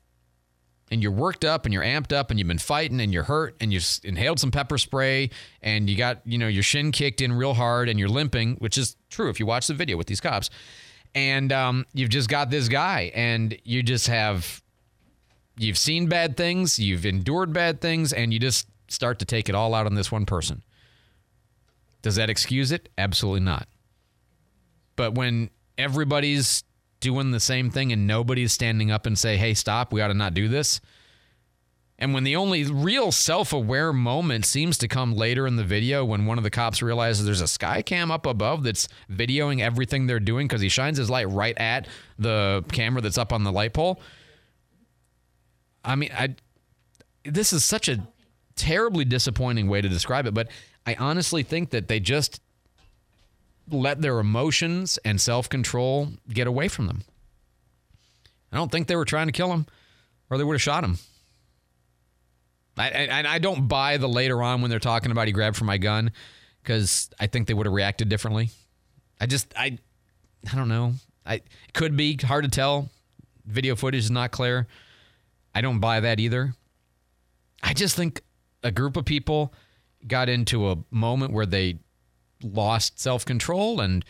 and 0.90 1.02
you're 1.02 1.10
worked 1.10 1.44
up 1.44 1.64
and 1.64 1.72
you're 1.72 1.82
amped 1.82 2.12
up 2.12 2.30
and 2.30 2.38
you've 2.38 2.46
been 2.46 2.58
fighting 2.58 3.00
and 3.00 3.12
you're 3.12 3.24
hurt 3.24 3.56
and 3.60 3.72
you 3.72 3.80
inhaled 4.04 4.38
some 4.38 4.50
pepper 4.50 4.78
spray 4.78 5.30
and 5.62 5.88
you 5.90 5.96
got, 5.96 6.20
you 6.26 6.38
know, 6.38 6.46
your 6.46 6.62
shin 6.62 6.92
kicked 6.92 7.20
in 7.20 7.32
real 7.32 7.54
hard 7.54 7.88
and 7.88 7.98
you're 7.98 8.08
limping, 8.08 8.54
which 8.56 8.78
is 8.78 8.96
true 9.08 9.30
if 9.30 9.40
you 9.40 9.46
watch 9.46 9.66
the 9.66 9.74
video 9.74 9.96
with 9.96 10.06
these 10.06 10.20
cops. 10.20 10.50
And 11.14 11.52
um, 11.52 11.86
you've 11.94 12.10
just 12.10 12.28
got 12.28 12.50
this 12.50 12.68
guy 12.68 13.10
and 13.14 13.56
you 13.64 13.82
just 13.82 14.08
have, 14.08 14.62
you've 15.56 15.78
seen 15.78 16.06
bad 16.06 16.36
things, 16.36 16.78
you've 16.78 17.06
endured 17.06 17.52
bad 17.52 17.80
things, 17.80 18.12
and 18.12 18.32
you 18.32 18.38
just 18.38 18.68
start 18.88 19.20
to 19.20 19.24
take 19.24 19.48
it 19.48 19.54
all 19.54 19.74
out 19.74 19.86
on 19.86 19.94
this 19.94 20.12
one 20.12 20.26
person. 20.26 20.62
Does 22.02 22.16
that 22.16 22.28
excuse 22.28 22.72
it? 22.72 22.90
Absolutely 22.98 23.40
not. 23.40 23.68
But 24.96 25.14
when 25.14 25.50
everybody's 25.78 26.62
doing 27.04 27.30
the 27.30 27.38
same 27.38 27.70
thing 27.70 27.92
and 27.92 28.06
nobody's 28.06 28.52
standing 28.52 28.90
up 28.90 29.04
and 29.04 29.18
say, 29.18 29.36
"Hey, 29.36 29.52
stop, 29.52 29.92
we 29.92 30.00
ought 30.00 30.08
to 30.08 30.14
not 30.14 30.32
do 30.32 30.48
this." 30.48 30.80
And 31.98 32.12
when 32.12 32.24
the 32.24 32.34
only 32.34 32.64
real 32.64 33.12
self-aware 33.12 33.92
moment 33.92 34.46
seems 34.46 34.78
to 34.78 34.88
come 34.88 35.14
later 35.14 35.46
in 35.46 35.54
the 35.56 35.62
video 35.62 36.04
when 36.04 36.26
one 36.26 36.38
of 36.38 36.44
the 36.44 36.50
cops 36.50 36.82
realizes 36.82 37.24
there's 37.24 37.40
a 37.40 37.46
sky 37.46 37.82
cam 37.82 38.10
up 38.10 38.26
above 38.26 38.64
that's 38.64 38.88
videoing 39.08 39.60
everything 39.60 40.06
they're 40.06 40.18
doing 40.18 40.48
because 40.48 40.60
he 40.60 40.68
shines 40.68 40.98
his 40.98 41.08
light 41.08 41.28
right 41.28 41.56
at 41.56 41.86
the 42.18 42.64
camera 42.72 43.00
that's 43.00 43.18
up 43.18 43.32
on 43.32 43.44
the 43.44 43.52
light 43.52 43.74
pole. 43.74 44.00
I 45.84 45.94
mean, 45.94 46.10
I 46.12 46.34
this 47.24 47.52
is 47.52 47.64
such 47.64 47.88
a 47.88 48.06
terribly 48.56 49.04
disappointing 49.04 49.68
way 49.68 49.80
to 49.80 49.88
describe 49.88 50.26
it, 50.26 50.34
but 50.34 50.48
I 50.86 50.94
honestly 50.94 51.42
think 51.42 51.70
that 51.70 51.88
they 51.88 52.00
just 52.00 52.40
let 53.70 54.00
their 54.02 54.18
emotions 54.18 54.98
and 55.04 55.20
self 55.20 55.48
control 55.48 56.08
get 56.28 56.46
away 56.46 56.68
from 56.68 56.86
them. 56.86 57.02
I 58.52 58.56
don't 58.56 58.70
think 58.70 58.86
they 58.86 58.96
were 58.96 59.04
trying 59.04 59.26
to 59.26 59.32
kill 59.32 59.52
him 59.52 59.66
or 60.30 60.38
they 60.38 60.44
would 60.44 60.54
have 60.54 60.62
shot 60.62 60.84
him. 60.84 60.98
I, 62.76 63.06
I, 63.06 63.34
I 63.34 63.38
don't 63.38 63.68
buy 63.68 63.96
the 63.98 64.08
later 64.08 64.42
on 64.42 64.60
when 64.60 64.70
they're 64.70 64.80
talking 64.80 65.12
about 65.12 65.28
he 65.28 65.32
grabbed 65.32 65.56
for 65.56 65.64
my 65.64 65.78
gun 65.78 66.10
because 66.62 67.10
I 67.20 67.26
think 67.26 67.46
they 67.46 67.54
would 67.54 67.66
have 67.66 67.72
reacted 67.72 68.08
differently. 68.08 68.50
I 69.20 69.26
just, 69.26 69.52
I, 69.56 69.78
I 70.50 70.56
don't 70.56 70.68
know. 70.68 70.94
I 71.24 71.42
could 71.72 71.96
be 71.96 72.18
hard 72.22 72.44
to 72.44 72.50
tell. 72.50 72.90
Video 73.46 73.76
footage 73.76 74.04
is 74.04 74.10
not 74.10 74.32
clear. 74.32 74.66
I 75.54 75.60
don't 75.60 75.78
buy 75.78 76.00
that 76.00 76.18
either. 76.18 76.54
I 77.62 77.74
just 77.74 77.96
think 77.96 78.22
a 78.62 78.70
group 78.70 78.96
of 78.96 79.04
people 79.04 79.54
got 80.06 80.28
into 80.28 80.70
a 80.70 80.76
moment 80.90 81.32
where 81.32 81.46
they 81.46 81.78
lost 82.42 82.98
self 82.98 83.24
control, 83.24 83.80
and 83.80 84.04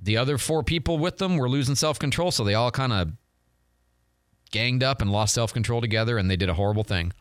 the 0.00 0.16
other 0.16 0.38
four 0.38 0.62
people 0.62 0.98
with 0.98 1.18
them 1.18 1.36
were 1.36 1.48
losing 1.48 1.74
self 1.74 1.98
control. 1.98 2.30
So 2.30 2.44
they 2.44 2.54
all 2.54 2.70
kind 2.70 2.92
of 2.92 3.12
ganged 4.50 4.82
up 4.82 5.00
and 5.00 5.10
lost 5.10 5.34
self 5.34 5.52
control 5.52 5.80
together, 5.80 6.18
and 6.18 6.30
they 6.30 6.36
did 6.36 6.48
a 6.48 6.54
horrible 6.54 6.84
thing 6.84 7.12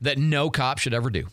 that 0.00 0.18
no 0.18 0.50
cop 0.50 0.78
should 0.78 0.94
ever 0.94 1.10
do. 1.10 1.26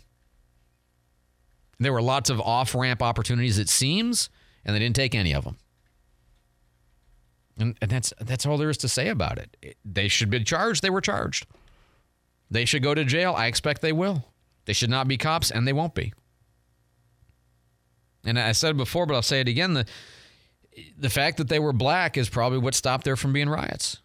There 1.79 1.93
were 1.93 2.01
lots 2.01 2.29
of 2.29 2.39
off 2.39 2.73
ramp 2.73 3.01
opportunities, 3.01 3.59
it 3.59 3.69
seems, 3.69 4.29
and 4.63 4.75
they 4.75 4.79
didn't 4.79 4.95
take 4.95 5.13
any 5.13 5.33
of 5.33 5.43
them. 5.43 5.57
And, 7.57 7.77
and 7.81 7.89
that's 7.91 8.13
that's 8.19 8.45
all 8.45 8.57
there 8.57 8.69
is 8.69 8.77
to 8.79 8.89
say 8.89 9.09
about 9.09 9.37
it. 9.37 9.55
it. 9.61 9.77
They 9.85 10.07
should 10.07 10.29
be 10.29 10.43
charged. 10.43 10.81
They 10.81 10.89
were 10.89 11.01
charged. 11.01 11.45
They 12.51 12.65
should 12.65 12.83
go 12.83 12.93
to 12.93 13.03
jail. 13.03 13.33
I 13.35 13.47
expect 13.47 13.81
they 13.81 13.93
will. 13.93 14.25
They 14.65 14.73
should 14.73 14.89
not 14.89 15.07
be 15.07 15.17
cops, 15.17 15.51
and 15.51 15.67
they 15.67 15.73
won't 15.73 15.95
be. 15.95 16.13
And 18.25 18.39
I 18.39 18.53
said 18.53 18.77
before, 18.77 19.05
but 19.05 19.13
I'll 19.13 19.21
say 19.21 19.39
it 19.39 19.47
again. 19.47 19.73
The 19.73 19.85
the 20.97 21.09
fact 21.09 21.37
that 21.37 21.47
they 21.47 21.59
were 21.59 21.73
black 21.73 22.17
is 22.17 22.27
probably 22.29 22.57
what 22.57 22.75
stopped 22.75 23.05
there 23.05 23.15
from 23.15 23.31
being 23.33 23.49
riots. 23.49 23.99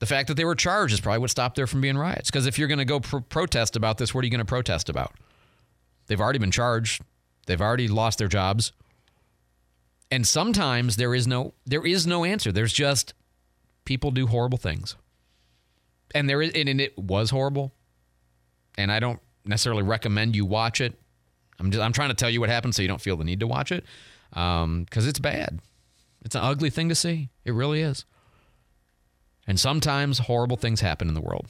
The 0.00 0.06
fact 0.06 0.28
that 0.28 0.34
they 0.34 0.44
were 0.44 0.54
charged 0.54 0.92
is 0.92 1.00
probably 1.00 1.20
what 1.20 1.30
stopped 1.30 1.56
there 1.56 1.66
from 1.66 1.80
being 1.80 1.96
riots. 1.96 2.30
Because 2.30 2.46
if 2.46 2.58
you're 2.58 2.68
going 2.68 2.78
to 2.78 2.84
go 2.84 3.00
pro- 3.00 3.20
protest 3.20 3.76
about 3.76 3.98
this, 3.98 4.14
what 4.14 4.22
are 4.22 4.24
you 4.26 4.30
going 4.30 4.38
to 4.38 4.44
protest 4.44 4.88
about? 4.88 5.12
They've 6.06 6.20
already 6.20 6.38
been 6.38 6.50
charged. 6.50 7.02
They've 7.46 7.60
already 7.60 7.86
lost 7.86 8.18
their 8.18 8.28
jobs. 8.28 8.72
And 10.10 10.26
sometimes 10.26 10.96
there 10.96 11.14
is 11.14 11.26
no 11.26 11.54
there 11.66 11.86
is 11.86 12.06
no 12.06 12.24
answer. 12.24 12.50
There's 12.50 12.72
just 12.72 13.14
people 13.84 14.10
do 14.10 14.26
horrible 14.26 14.58
things. 14.58 14.96
And 16.14 16.28
there 16.28 16.42
is 16.42 16.50
and 16.52 16.80
it 16.80 16.98
was 16.98 17.30
horrible. 17.30 17.72
And 18.76 18.90
I 18.90 18.98
don't 18.98 19.20
necessarily 19.44 19.82
recommend 19.82 20.34
you 20.34 20.44
watch 20.44 20.80
it. 20.80 20.98
I'm 21.60 21.70
just 21.70 21.82
I'm 21.82 21.92
trying 21.92 22.08
to 22.08 22.14
tell 22.14 22.30
you 22.30 22.40
what 22.40 22.48
happened 22.48 22.74
so 22.74 22.82
you 22.82 22.88
don't 22.88 23.00
feel 23.00 23.16
the 23.16 23.24
need 23.24 23.40
to 23.40 23.46
watch 23.46 23.70
it 23.70 23.84
because 24.30 24.64
um, 24.64 24.86
it's 24.94 25.18
bad. 25.18 25.60
It's 26.24 26.34
an 26.34 26.42
ugly 26.42 26.70
thing 26.70 26.88
to 26.88 26.94
see. 26.94 27.28
It 27.44 27.52
really 27.52 27.82
is. 27.82 28.04
And 29.46 29.58
sometimes 29.58 30.20
horrible 30.20 30.56
things 30.56 30.80
happen 30.80 31.08
in 31.08 31.14
the 31.14 31.20
world. 31.20 31.46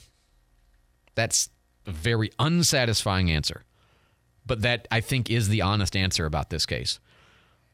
That's 1.15 1.49
a 1.85 1.91
very 1.91 2.31
unsatisfying 2.39 3.31
answer, 3.31 3.63
but 4.45 4.61
that 4.61 4.87
I 4.91 5.01
think 5.01 5.29
is 5.29 5.49
the 5.49 5.61
honest 5.61 5.95
answer 5.95 6.25
about 6.25 6.49
this 6.49 6.65
case. 6.65 6.99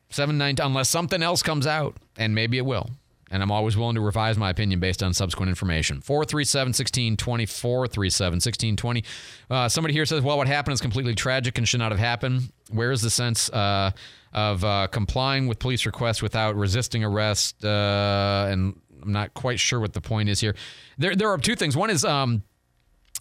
Seven 0.10 0.38
nine, 0.38 0.56
unless 0.62 0.90
something 0.90 1.22
else 1.22 1.44
comes 1.44 1.68
out, 1.68 1.98
and 2.18 2.34
maybe 2.34 2.58
it 2.58 2.66
will 2.66 2.92
and 3.32 3.44
I'm 3.44 3.52
always 3.52 3.76
willing 3.76 3.96
to 3.96 4.02
revise 4.02 4.38
my 4.38 4.50
opinion 4.50 4.80
based 4.80 5.04
on 5.04 5.14
subsequent 5.14 5.50
information. 5.50 6.02
437 6.02 6.70
1620, 6.70 7.46
437 7.46 8.36
1620. 8.36 9.04
Uh, 9.50 9.70
somebody 9.70 9.94
here 9.94 10.06
says, 10.06 10.22
well, 10.22 10.38
what 10.38 10.48
happened 10.48 10.74
is 10.74 10.82
completely 10.82 11.16
tragic 11.16 11.58
and 11.58 11.68
should 11.68 11.80
not 11.80 11.92
have 11.92 12.00
happened. 12.00 12.52
Where 12.72 12.92
is 12.92 13.02
the 13.02 13.10
sense 13.10 13.50
uh, 13.50 13.92
of 14.34 14.64
uh, 14.64 14.88
complying 14.88 15.48
with 15.48 15.60
police 15.60 15.86
requests 15.86 16.22
without 16.22 16.56
resisting 16.56 17.04
arrest? 17.04 17.64
Uh, 17.64 18.48
and 18.50 18.80
I'm 19.02 19.12
not 19.12 19.34
quite 19.34 19.60
sure 19.60 19.80
what 19.80 19.94
the 19.94 20.02
point 20.02 20.30
is 20.30 20.40
here. 20.40 20.56
There, 20.98 21.16
there 21.16 21.30
are 21.30 21.38
two 21.38 21.56
things. 21.56 21.76
One 21.76 21.90
is, 21.90 22.06
um, 22.06 22.44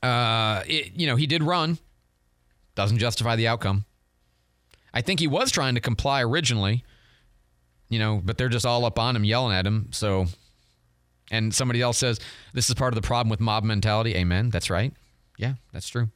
uh, 0.02 0.62
it, 0.66 0.92
you 0.94 1.06
know, 1.06 1.16
he 1.16 1.26
did 1.26 1.42
run, 1.42 1.78
doesn't 2.74 2.98
justify 2.98 3.36
the 3.36 3.48
outcome. 3.48 3.84
I 4.94 5.02
think 5.02 5.20
he 5.20 5.26
was 5.26 5.50
trying 5.50 5.74
to 5.74 5.80
comply 5.80 6.22
originally, 6.22 6.84
you 7.88 7.98
know, 7.98 8.20
but 8.24 8.38
they're 8.38 8.48
just 8.48 8.66
all 8.66 8.84
up 8.84 8.98
on 8.98 9.16
him, 9.16 9.24
yelling 9.24 9.54
at 9.54 9.66
him. 9.66 9.88
So, 9.92 10.26
and 11.30 11.54
somebody 11.54 11.82
else 11.82 11.98
says 11.98 12.20
this 12.52 12.68
is 12.68 12.74
part 12.74 12.92
of 12.92 13.00
the 13.00 13.06
problem 13.06 13.30
with 13.30 13.40
mob 13.40 13.64
mentality. 13.64 14.14
Amen. 14.14 14.50
That's 14.50 14.70
right. 14.70 14.92
Yeah, 15.38 15.54
that's 15.72 15.88
true. 15.88 16.08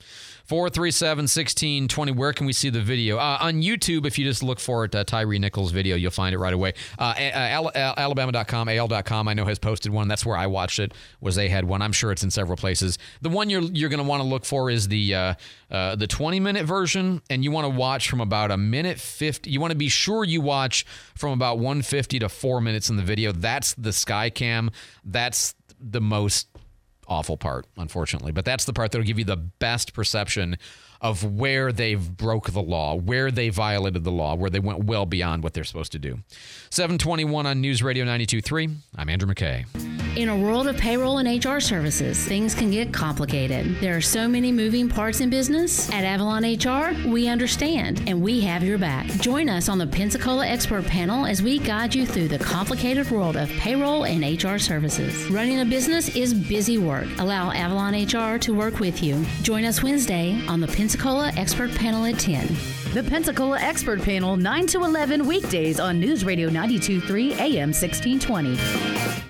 437 0.46 1.24
1620. 1.24 2.12
Where 2.12 2.32
can 2.32 2.46
we 2.46 2.52
see 2.54 2.70
the 2.70 2.80
video? 2.80 3.18
Uh, 3.18 3.36
on 3.40 3.62
YouTube, 3.62 4.06
if 4.06 4.18
you 4.18 4.24
just 4.24 4.42
look 4.42 4.58
for 4.58 4.84
it, 4.84 4.94
uh, 4.94 5.04
Tyree 5.04 5.38
Nichols 5.38 5.72
video, 5.72 5.94
you'll 5.96 6.10
find 6.10 6.34
it 6.34 6.38
right 6.38 6.54
away. 6.54 6.72
Uh, 6.98 7.14
Al- 7.18 7.70
Al- 7.74 7.94
Alabama.com, 7.96 8.68
AL.com, 8.68 9.28
I 9.28 9.34
know 9.34 9.44
has 9.44 9.58
posted 9.58 9.92
one. 9.92 10.08
That's 10.08 10.24
where 10.24 10.36
I 10.36 10.46
watched 10.46 10.78
it, 10.78 10.94
was 11.20 11.34
they 11.34 11.48
had 11.50 11.66
one. 11.66 11.82
I'm 11.82 11.92
sure 11.92 12.12
it's 12.12 12.22
in 12.22 12.30
several 12.30 12.56
places. 12.56 12.98
The 13.20 13.28
one 13.28 13.50
you're 13.50 13.62
you're 13.62 13.90
going 13.90 14.02
to 14.02 14.08
want 14.08 14.22
to 14.22 14.28
look 14.28 14.46
for 14.46 14.70
is 14.70 14.88
the 14.88 15.14
uh, 15.14 15.34
uh, 15.70 15.96
the 15.96 16.06
20 16.06 16.40
minute 16.40 16.64
version, 16.64 17.20
and 17.28 17.44
you 17.44 17.50
want 17.50 17.66
to 17.66 17.70
watch 17.70 18.08
from 18.08 18.20
about 18.20 18.50
a 18.50 18.56
minute 18.56 18.98
50. 18.98 19.50
You 19.50 19.60
want 19.60 19.72
to 19.72 19.78
be 19.78 19.88
sure 19.88 20.24
you 20.24 20.40
watch 20.40 20.86
from 21.14 21.32
about 21.32 21.58
150 21.58 22.20
to 22.20 22.28
four 22.30 22.60
minutes 22.60 22.88
in 22.88 22.96
the 22.96 23.02
video. 23.02 23.32
That's 23.32 23.74
the 23.74 23.90
Skycam. 23.90 24.70
That's 25.04 25.54
the 25.78 26.00
most 26.00 26.46
awful 27.10 27.36
part, 27.36 27.66
unfortunately. 27.76 28.32
But 28.32 28.46
that's 28.46 28.64
the 28.64 28.72
part 28.72 28.92
that'll 28.92 29.06
give 29.06 29.18
you 29.18 29.24
the 29.24 29.36
best 29.36 29.92
perception 29.92 30.56
of 31.00 31.24
where 31.24 31.72
they've 31.72 32.16
broke 32.16 32.52
the 32.52 32.62
law, 32.62 32.94
where 32.94 33.30
they 33.30 33.48
violated 33.48 34.04
the 34.04 34.12
law, 34.12 34.34
where 34.34 34.50
they 34.50 34.60
went 34.60 34.84
well 34.84 35.06
beyond 35.06 35.42
what 35.42 35.54
they're 35.54 35.64
supposed 35.64 35.92
to 35.92 35.98
do. 35.98 36.20
721 36.70 37.46
on 37.46 37.60
News 37.60 37.82
Radio 37.82 38.04
92.3. 38.04 38.76
I'm 38.96 39.08
Andrew 39.08 39.32
McKay. 39.32 39.89
In 40.16 40.28
a 40.28 40.36
world 40.36 40.66
of 40.66 40.76
payroll 40.76 41.18
and 41.18 41.44
HR 41.44 41.60
services, 41.60 42.18
things 42.26 42.52
can 42.52 42.68
get 42.68 42.92
complicated. 42.92 43.76
There 43.80 43.96
are 43.96 44.00
so 44.00 44.26
many 44.26 44.50
moving 44.50 44.88
parts 44.88 45.20
in 45.20 45.30
business. 45.30 45.88
At 45.92 46.02
Avalon 46.02 46.42
HR, 46.42 47.08
we 47.08 47.28
understand 47.28 48.02
and 48.08 48.20
we 48.20 48.40
have 48.40 48.64
your 48.64 48.76
back. 48.76 49.06
Join 49.06 49.48
us 49.48 49.68
on 49.68 49.78
the 49.78 49.86
Pensacola 49.86 50.44
Expert 50.44 50.84
Panel 50.84 51.26
as 51.26 51.42
we 51.42 51.60
guide 51.60 51.94
you 51.94 52.06
through 52.06 52.26
the 52.26 52.40
complicated 52.40 53.08
world 53.12 53.36
of 53.36 53.48
payroll 53.50 54.04
and 54.04 54.24
HR 54.24 54.58
services. 54.58 55.30
Running 55.30 55.60
a 55.60 55.64
business 55.64 56.08
is 56.16 56.34
busy 56.34 56.76
work. 56.76 57.06
Allow 57.18 57.52
Avalon 57.52 57.94
HR 57.94 58.36
to 58.40 58.52
work 58.52 58.80
with 58.80 59.04
you. 59.04 59.24
Join 59.42 59.64
us 59.64 59.80
Wednesday 59.80 60.44
on 60.48 60.60
the 60.60 60.68
Pensacola 60.68 61.30
Expert 61.36 61.72
Panel 61.76 62.04
at 62.04 62.18
10. 62.18 62.48
The 62.94 63.04
Pensacola 63.08 63.60
Expert 63.60 64.02
Panel, 64.02 64.36
9 64.36 64.66
to 64.66 64.82
11 64.82 65.24
weekdays 65.24 65.78
on 65.78 66.00
News 66.00 66.24
Radio 66.24 66.48
923 66.48 67.34
AM 67.34 67.72
1620. 67.72 69.29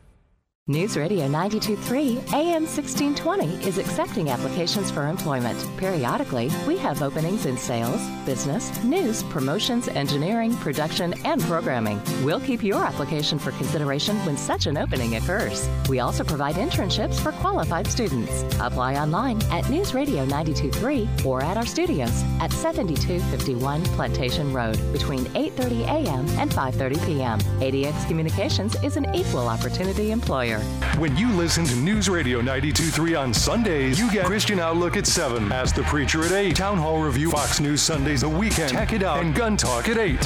News 0.67 0.95
Radio 0.95 1.27
923 1.27 2.19
AM 2.33 2.67
1620 2.67 3.67
is 3.67 3.79
accepting 3.79 4.29
applications 4.29 4.91
for 4.91 5.07
employment. 5.07 5.57
Periodically, 5.75 6.51
we 6.67 6.77
have 6.77 7.01
openings 7.01 7.47
in 7.47 7.57
sales, 7.57 7.99
business, 8.27 8.71
news, 8.83 9.23
promotions, 9.23 9.87
engineering, 9.87 10.55
production, 10.57 11.15
and 11.25 11.41
programming. 11.41 11.99
We'll 12.23 12.39
keep 12.39 12.61
your 12.61 12.85
application 12.85 13.39
for 13.39 13.49
consideration 13.53 14.15
when 14.17 14.37
such 14.37 14.67
an 14.67 14.77
opening 14.77 15.15
occurs. 15.15 15.67
We 15.89 15.99
also 15.99 16.23
provide 16.23 16.57
internships 16.57 17.19
for 17.19 17.31
qualified 17.31 17.87
students. 17.87 18.43
Apply 18.59 18.97
online 18.97 19.41
at 19.45 19.67
News 19.67 19.95
Radio 19.95 20.25
923 20.25 21.09
or 21.25 21.41
at 21.41 21.57
our 21.57 21.65
studios 21.65 22.23
at 22.39 22.51
7251 22.51 23.83
Plantation 23.95 24.53
Road 24.53 24.77
between 24.93 25.25
8:30 25.33 25.81
a.m. 25.87 26.27
and 26.37 26.51
5:30 26.51 27.05
p.m. 27.07 27.39
ADX 27.61 28.07
Communications 28.07 28.75
is 28.83 28.95
an 28.95 29.07
equal 29.15 29.47
opportunity 29.47 30.11
employer. 30.11 30.50
When 30.97 31.15
you 31.17 31.31
listen 31.31 31.65
to 31.65 31.75
News 31.75 32.09
Radio 32.09 32.41
92.3 32.41 33.19
on 33.19 33.33
Sundays, 33.33 33.99
you 33.99 34.11
get 34.11 34.25
Christian 34.25 34.59
Outlook 34.59 34.97
at 34.97 35.07
7, 35.07 35.51
Ask 35.51 35.75
the 35.75 35.83
Preacher 35.83 36.23
at 36.23 36.31
8, 36.31 36.55
Town 36.55 36.77
Hall 36.77 37.01
Review, 37.01 37.31
Fox 37.31 37.59
News 37.59 37.81
Sundays 37.81 38.21
the 38.21 38.29
weekend, 38.29 38.71
Check 38.71 38.93
It 38.93 39.03
Out, 39.03 39.23
and 39.23 39.33
Gun 39.33 39.57
Talk 39.57 39.87
at 39.87 39.97
8. 39.97 40.19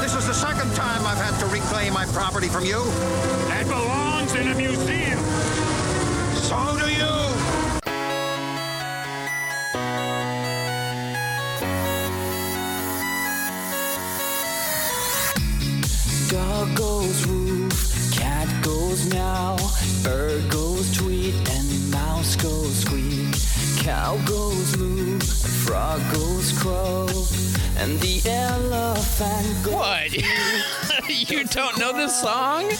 This 0.00 0.14
is 0.14 0.26
the 0.26 0.34
second 0.34 0.74
time 0.74 1.06
I've 1.06 1.18
had 1.18 1.38
to 1.40 1.46
reclaim 1.46 1.92
my 1.94 2.04
property 2.06 2.48
from 2.48 2.64
you. 2.64 2.82
Don't 31.52 31.78
know 31.78 31.92
this 31.92 32.18
song? 32.20 32.70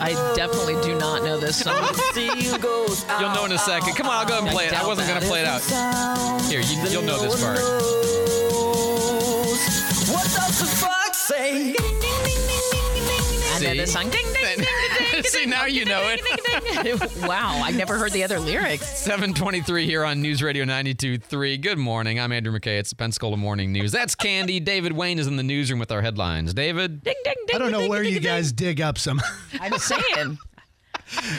I 0.00 0.32
definitely 0.34 0.74
do 0.82 0.98
not 0.98 1.22
know 1.22 1.38
this 1.38 1.56
song. 1.62 1.94
You'll 2.16 3.34
know 3.34 3.44
in 3.44 3.52
a 3.52 3.58
second. 3.58 3.94
Come 3.94 4.06
on, 4.06 4.14
I'll 4.14 4.26
go 4.26 4.38
and 4.38 4.48
play 4.48 4.66
it. 4.66 4.72
I 4.72 4.86
wasn't 4.86 5.08
going 5.08 5.20
to 5.20 5.26
play 5.26 5.42
it 5.42 5.46
out. 5.46 5.62
Here, 6.42 6.60
you, 6.60 6.76
you'll 6.88 7.02
know 7.02 7.20
this 7.20 7.40
part. 7.42 7.58
What 10.10 10.24
does 10.34 10.60
the 10.60 10.66
fox 10.66 11.18
say? 11.18 11.74
I 13.54 13.58
know 13.60 13.74
this 13.74 13.92
song. 13.92 14.10
Ding, 14.10 14.24
ding, 14.24 14.32
ding, 14.32 14.42
ding, 14.42 14.56
ding, 14.56 14.73
See, 15.34 15.46
now 15.46 15.66
you 15.66 15.84
know 15.84 16.00
it. 16.04 16.20
it. 16.22 17.16
wow, 17.28 17.60
I 17.62 17.72
never 17.72 17.98
heard 17.98 18.12
the 18.12 18.22
other 18.22 18.38
lyrics. 18.38 18.86
723 18.86 19.84
here 19.84 20.04
on 20.04 20.22
News 20.22 20.44
Radio 20.44 20.64
92.3. 20.64 21.60
Good 21.60 21.76
morning. 21.76 22.20
I'm 22.20 22.30
Andrew 22.30 22.56
McKay. 22.56 22.78
It's 22.78 22.90
the 22.90 22.96
Pensacola 22.96 23.36
Morning 23.36 23.72
News. 23.72 23.90
That's 23.90 24.14
Candy. 24.14 24.60
David 24.64 24.92
Wayne 24.92 25.18
is 25.18 25.26
in 25.26 25.36
the 25.36 25.42
newsroom 25.42 25.80
with 25.80 25.90
our 25.90 26.02
headlines. 26.02 26.54
David? 26.54 27.02
Ding, 27.02 27.16
ding, 27.24 27.34
ding. 27.48 27.56
I 27.56 27.58
don't 27.58 27.72
know 27.72 27.80
ding, 27.80 27.90
where 27.90 28.04
ding, 28.04 28.12
you 28.12 28.20
ding, 28.20 28.30
guys 28.30 28.52
dig 28.52 28.80
up 28.80 28.96
some. 28.96 29.20
I'm 29.60 29.76
saying. 29.78 30.38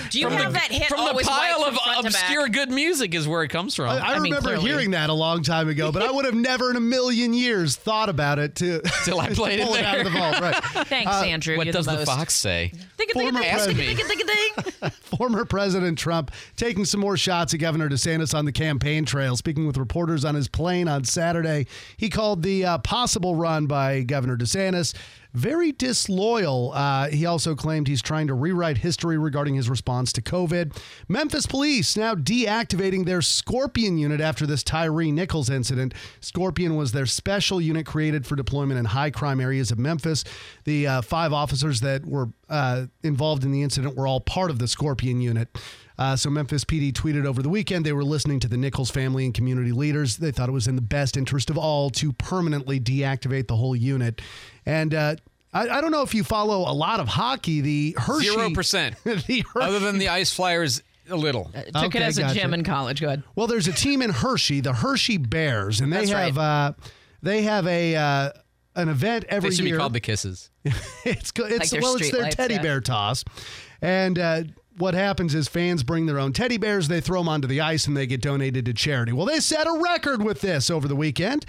Do 0.10 0.20
you 0.20 0.28
From 0.28 0.38
have 0.38 0.54
the, 0.54 0.60
that 0.60 0.72
hit 0.72 0.88
from 0.88 1.06
the 1.06 1.24
pile 1.24 1.64
of 1.64 1.76
from 1.76 2.06
obscure 2.06 2.48
good 2.50 2.70
music 2.70 3.14
is 3.16 3.28
where 3.28 3.44
it 3.44 3.50
comes 3.50 3.76
from. 3.76 3.90
I, 3.90 3.98
I 3.98 4.12
I 4.12 4.18
remember 4.18 4.42
clearly. 4.42 4.70
hearing 4.70 4.92
that 4.92 5.10
a 5.10 5.14
long 5.14 5.44
time 5.44 5.68
ago, 5.68 5.92
but 5.92 6.02
I 6.04 6.12
would 6.12 6.26
have 6.26 6.36
never 6.36 6.70
in 6.70 6.76
a 6.76 6.82
million 6.82 7.34
years 7.34 7.76
thought 7.76 8.08
about 8.10 8.40
it 8.40 8.56
to 8.56 8.82
Till 9.04 9.20
I 9.20 9.30
played 9.34 9.60
it 9.60 9.66
pull 9.66 9.76
it 9.76 9.84
out 9.84 9.98
of 9.98 10.04
the 10.06 10.10
there. 10.12 10.20
vault. 10.20 10.40
Right. 10.40 10.56
Thanks, 10.88 11.12
Andrew. 11.12 11.58
what 11.58 11.68
does 11.68 11.86
the, 11.86 11.98
the, 11.98 12.06
fox 12.06 12.34
say? 12.34 12.72
Ding, 12.98 13.08
ding, 13.14 13.32
Former 13.32 13.42
ding. 13.42 14.92
Former 14.92 15.46
President 15.46 15.98
Trump 15.98 16.32
taking 16.56 16.86
some 16.86 17.00
more 17.00 17.18
shots 17.18 17.54
at 17.54 17.60
Governor 17.60 17.90
DeSantis 17.90 18.38
on 18.38 18.46
the 18.46 18.52
campaign 18.52 19.06
trail. 19.06 19.36
Speaking 19.36 19.68
with 19.68 19.78
reporters 19.78 20.24
on 20.24 20.36
his 20.36 20.48
plane 20.48 20.88
on 20.88 21.04
Saturday, 21.04 21.68
he 21.98 22.10
called 22.10 22.44
the 22.44 22.66
uh, 22.66 22.78
possible 22.80 23.36
run 23.36 23.66
by 23.66 24.02
Governor 24.02 24.38
DeSantis 24.38 24.94
very 25.36 25.72
disloyal. 25.72 26.72
Uh, 26.74 27.10
he 27.10 27.26
also 27.26 27.56
claimed 27.56 27.88
he's 27.88 28.02
trying 28.02 28.28
to 28.28 28.34
rewrite 28.34 28.80
history 28.80 29.18
regarding 29.18 29.56
his 29.56 29.70
response 29.70 30.14
to 30.14 30.22
COVID. 30.22 30.76
Memphis 31.08 31.46
police 31.46 31.98
now 31.98 32.16
deactivating 32.16 33.06
their 33.06 33.22
Scorpion 33.22 33.98
unit 33.98 34.22
after 34.22 34.46
this 34.48 34.64
Tyree 34.64 35.12
Nichols 35.12 35.50
incident. 35.50 35.94
Scorpion 36.22 36.76
was 36.76 36.92
their 36.92 37.06
special 37.06 37.60
unit 37.60 37.86
created 37.86 38.26
for 38.26 38.36
deployment 38.36 38.80
in 38.80 38.86
high 38.86 39.12
crime 39.12 39.40
areas 39.40 39.72
of 39.72 39.78
Memphis. 39.78 40.24
The 40.64 40.88
uh, 40.88 41.02
five 41.02 41.34
officers 41.34 41.82
that 41.82 42.06
were 42.06 42.30
uh, 42.50 42.86
involved 43.04 43.44
in 43.44 43.52
the 43.52 43.62
incident 43.62 43.96
were 43.96 44.08
all 44.08 44.22
part 44.22 44.50
of 44.50 44.60
the 44.60 44.68
Scorpion 44.68 45.22
unit. 45.22 45.50
Uh, 45.98 46.16
so 46.16 46.30
Memphis 46.30 46.66
PD 46.66 46.92
tweeted 46.92 47.26
over 47.26 47.42
the 47.42 47.50
weekend 47.50 47.86
they 47.86 47.94
were 47.94 48.04
listening 48.04 48.40
to 48.42 48.48
the 48.48 48.58
Nichols 48.58 48.92
family 48.92 49.26
and 49.26 49.34
community 49.34 49.72
leaders. 49.72 50.18
They 50.18 50.32
thought 50.32 50.50
it 50.50 50.54
was 50.54 50.68
in 50.68 50.76
the 50.76 50.82
best 50.82 51.16
interest 51.18 51.50
of 51.50 51.58
all 51.58 51.90
to 51.92 52.12
permanently 52.14 52.80
deactivate 52.80 53.48
the 53.48 53.56
whole 53.56 53.76
unit. 53.76 54.22
And 54.66 54.94
uh, 54.94 55.16
I, 55.54 55.70
I 55.70 55.82
don't 55.82 55.92
know 55.92 56.02
if 56.02 56.14
you 56.14 56.24
follow 56.24 56.70
a 56.70 56.74
lot 56.74 57.00
of 57.00 57.08
hockey. 57.08 57.62
The 57.62 57.96
Hershey 57.98 58.26
Zero 58.30 58.50
percent. 58.54 58.96
the 59.06 59.46
Her- 59.54 59.62
Other 59.62 59.80
than 59.80 59.98
the 59.98 60.10
Ice 60.10 60.34
Flyers, 60.34 60.84
a 61.10 61.16
little. 61.16 61.52
Took 61.74 61.96
it 61.96 62.02
as 62.02 62.18
a 62.18 62.22
gotcha. 62.24 62.40
gym 62.40 62.54
in 62.54 62.64
college. 62.64 63.00
Go 63.00 63.08
ahead. 63.08 63.24
Well, 63.36 63.48
there's 63.48 63.68
a 63.68 63.74
team 63.74 64.02
in 64.02 64.10
Hershey, 64.10 64.60
the 64.62 64.74
Hershey 64.74 65.18
Bears, 65.18 65.80
and 65.80 65.94
they 65.94 66.06
That's 66.06 66.12
have 66.12 66.38
uh, 66.38 66.74
they 67.22 67.44
have 67.44 67.68
a 67.68 67.96
uh, 67.96 68.30
an 68.76 68.90
event 68.90 69.26
every 69.30 69.52
They 69.52 69.56
should 69.56 69.66
year. 69.66 69.76
be 69.76 69.80
called 69.80 69.94
the 69.94 70.00
Kisses. 70.02 70.50
it's 71.06 71.32
go- 71.32 71.46
it's 71.46 71.70
their 71.70 71.80
well, 71.82 71.96
it's 71.96 72.12
their 72.12 72.24
lights, 72.24 72.36
teddy 72.36 72.56
yeah. 72.56 72.62
bear 72.64 72.82
toss, 72.82 73.24
and 73.82 74.18
uh, 74.20 74.44
what 74.78 74.94
happens 74.94 75.34
is 75.34 75.48
fans 75.48 75.84
bring 75.84 76.06
their 76.06 76.20
own 76.20 76.34
teddy 76.34 76.58
bears, 76.58 76.88
they 76.88 77.02
throw 77.02 77.20
them 77.22 77.30
onto 77.30 77.48
the 77.48 77.62
ice, 77.62 77.88
and 77.88 77.96
they 77.96 78.06
get 78.06 78.22
donated 78.22 78.66
to 78.66 78.74
charity. 78.74 79.14
Well, 79.14 79.26
they 79.26 79.40
set 79.40 79.68
a 79.68 79.80
record 79.82 80.24
with 80.24 80.42
this 80.42 80.70
over 80.70 80.88
the 80.88 80.96
weekend. 80.96 81.46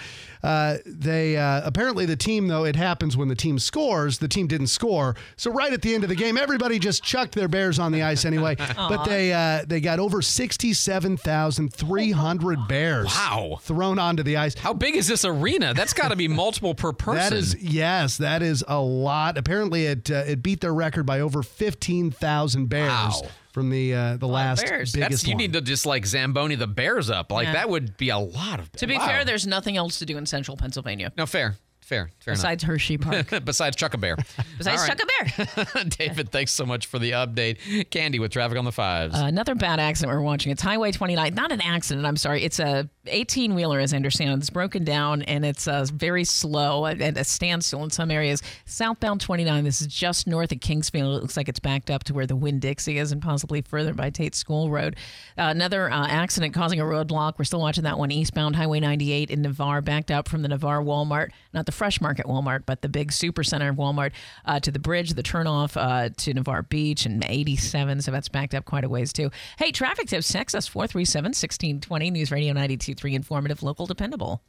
Uh, 0.47 0.79
they 0.87 1.37
uh, 1.37 1.61
apparently 1.65 2.07
the 2.07 2.17
team 2.17 2.47
though 2.47 2.65
it 2.65 2.77
happens 2.77 3.17
when 3.17 3.29
the 3.29 3.35
team 3.35 3.59
scores. 3.59 4.19
The 4.19 4.29
team 4.29 4.47
didn't 4.47 4.69
score, 4.69 5.17
so 5.37 5.51
right 5.51 5.73
at 5.73 5.83
the 5.83 5.95
end 5.95 6.05
of 6.05 6.09
the 6.09 6.15
game, 6.15 6.39
everybody 6.39 6.79
just 6.79 7.03
chucked 7.03 7.35
their 7.35 7.49
bears 7.49 7.79
on 7.79 7.91
the 7.93 8.03
ice 8.03 8.25
anyway. 8.25 8.55
but 8.77 9.05
they 9.05 9.33
uh, 9.33 9.65
they 9.67 9.81
got 9.81 9.99
over 9.99 10.23
sixty 10.23 10.73
seven 10.73 11.17
thousand 11.17 11.73
three 11.75 12.13
hundred 12.13 12.69
bears. 12.69 13.07
Wow. 13.07 13.59
thrown 13.61 13.99
onto 13.99 14.23
the 14.23 14.37
ice. 14.37 14.55
How 14.57 14.73
big 14.73 14.95
is 14.95 15.09
this 15.09 15.25
arena? 15.25 15.75
That's 15.75 15.93
got 15.93 16.09
to 16.09 16.17
be 16.17 16.29
multiple 16.29 16.75
per 16.75 16.93
person. 16.93 17.17
That 17.27 17.33
is 17.33 17.57
yes, 17.61 18.19
that 18.19 18.43
is 18.43 18.63
a 18.69 18.79
lot. 18.81 19.37
Apparently, 19.39 19.87
it 19.87 20.11
uh, 20.11 20.25
it 20.27 20.43
beat 20.43 20.61
their 20.61 20.75
record 20.75 21.07
by 21.07 21.21
over 21.21 21.43
fifteen 21.43 22.11
thousand 22.11 22.67
bears 22.67 22.87
Wow. 22.91 23.23
From 23.57 23.71
the 23.71 23.95
uh, 23.95 24.17
the 24.19 24.29
last 24.29 24.67
bears. 24.67 24.93
biggest 24.93 25.11
That's, 25.11 25.27
you 25.27 25.33
one. 25.33 25.39
need 25.39 25.55
to 25.55 25.63
just 25.63 25.87
like 25.87 26.05
Zamboni 26.05 26.57
the 26.57 26.67
Bears 26.67 27.09
up. 27.09 27.33
Like 27.33 27.47
Yeah. 27.47 27.53
that 27.55 27.71
would 27.71 27.97
be 27.97 28.11
a 28.11 28.19
lot 28.19 28.61
of. 28.61 28.71
To 28.73 28.87
be 28.87 28.99
wow. 28.99 29.07
fair, 29.07 29.25
there's 29.25 29.47
nothing 29.47 29.79
else 29.79 29.99
to 30.01 30.05
do 30.05 30.19
in 30.19 30.27
central 30.27 30.59
Pennsylvania 30.59 31.11
no 31.17 31.25
fair, 31.25 31.57
fair, 31.87 32.11
fair 32.19 32.35
besides 32.35 32.65
Hershey 32.65 32.99
Park. 32.99 33.33
Besides 33.45 33.77
Chuck 33.77 33.95
a 33.95 33.99
Bear. 33.99 34.17
Besides 34.59 34.83
right. 34.83 34.99
Chuck 34.99 35.01
a 35.03 35.65
Bear. 35.75 35.85
David, 35.89 36.31
thanks 36.31 36.53
so 36.53 36.67
much 36.67 36.87
for 36.87 36.99
the 36.99 37.13
update. 37.13 37.91
Candy 37.91 38.19
with 38.19 38.33
traffic 38.33 38.59
on 38.59 38.65
the 38.65 38.73
fives. 38.73 39.15
Uh, 39.15 39.25
another 39.25 39.55
bad 39.55 39.79
accident 39.81 40.15
we're 40.17 40.23
watching. 40.23 40.51
It's 40.53 40.63
Highway 40.63 40.93
29. 40.93 41.35
Not 41.35 41.53
an 41.53 41.61
accident, 41.61 42.07
I'm 42.07 42.17
sorry. 42.17 42.43
It's 42.43 42.59
a 42.59 42.89
18 43.07 43.55
wheeler, 43.55 43.79
as 43.79 43.93
I 43.93 43.97
understand. 43.97 44.31
it. 44.33 44.39
It's 44.39 44.51
broken 44.51 44.85
down 44.85 45.23
and 45.23 45.45
it's 45.45 45.69
uh, 45.69 45.87
very 45.93 46.25
slow 46.25 46.87
at 46.87 47.01
at 47.01 47.17
a 47.17 47.25
standstill 47.25 47.85
in 47.85 47.91
some 47.91 48.11
areas. 48.11 48.43
Southbound 48.65 49.21
29. 49.21 49.65
This 49.65 49.81
is 49.81 49.87
just 49.87 50.27
north 50.27 50.51
of 50.53 50.59
Kingsfield. 50.59 51.17
It 51.17 51.21
looks 51.23 51.37
like 51.37 51.49
it's 51.49 51.61
backed 51.61 51.91
up 51.91 52.03
to 52.05 52.15
where 52.15 52.27
the 52.27 52.37
Winn 52.37 52.59
Dixie 52.59 52.99
is 52.99 53.13
and 53.13 53.23
possibly 53.23 53.63
further 53.63 53.95
by 53.95 54.11
Tate 54.11 54.35
School 54.35 54.71
Road. 54.71 54.97
Uh, 55.39 55.43
another 55.55 55.91
uh, 55.91 56.07
accident 56.09 56.53
causing 56.53 56.81
a 56.81 56.85
roadblock. 56.85 57.35
We're 57.39 57.45
still 57.45 57.61
watching 57.61 57.85
that 57.85 57.99
one 57.99 58.11
eastbound 58.11 58.57
Highway 58.57 58.81
98 58.81 59.31
in 59.31 59.43
Navarre, 59.43 59.83
backed 59.83 60.11
up 60.11 60.29
from 60.29 60.43
the 60.43 60.49
Navarre 60.49 60.83
Walmart, 60.83 61.31
not 61.55 61.67
the 61.67 61.73
Fresh 61.77 62.01
Market 62.01 62.27
Walmart, 62.27 62.63
but 62.67 62.83
the 62.83 62.89
big 62.89 63.13
super 63.13 63.45
center 63.45 63.69
of 63.69 63.77
Walmart 63.77 64.13
uh, 64.45 64.59
to 64.61 64.73
the 64.73 64.79
bridge, 64.79 65.11
the 65.11 65.23
turnoff 65.23 65.77
uh, 65.77 66.11
to 66.17 66.35
Navarre 66.35 66.63
Beach 66.63 67.07
and 67.07 67.25
87. 67.25 68.03
So 68.03 68.11
that's 68.11 68.29
backed 68.29 68.55
up 68.55 68.65
quite 68.65 68.85
a 68.85 68.89
ways 68.89 69.13
too. 69.13 69.31
Hey, 69.59 69.71
traffic 69.71 70.09
tips, 70.09 70.33
text 70.33 70.57
us 70.57 70.67
437 70.67 71.29
1620, 71.29 72.11
News 72.11 72.31
Radio 72.33 72.53
923, 72.53 73.15
informative, 73.15 73.63
local, 73.63 73.87
dependable. 73.87 74.43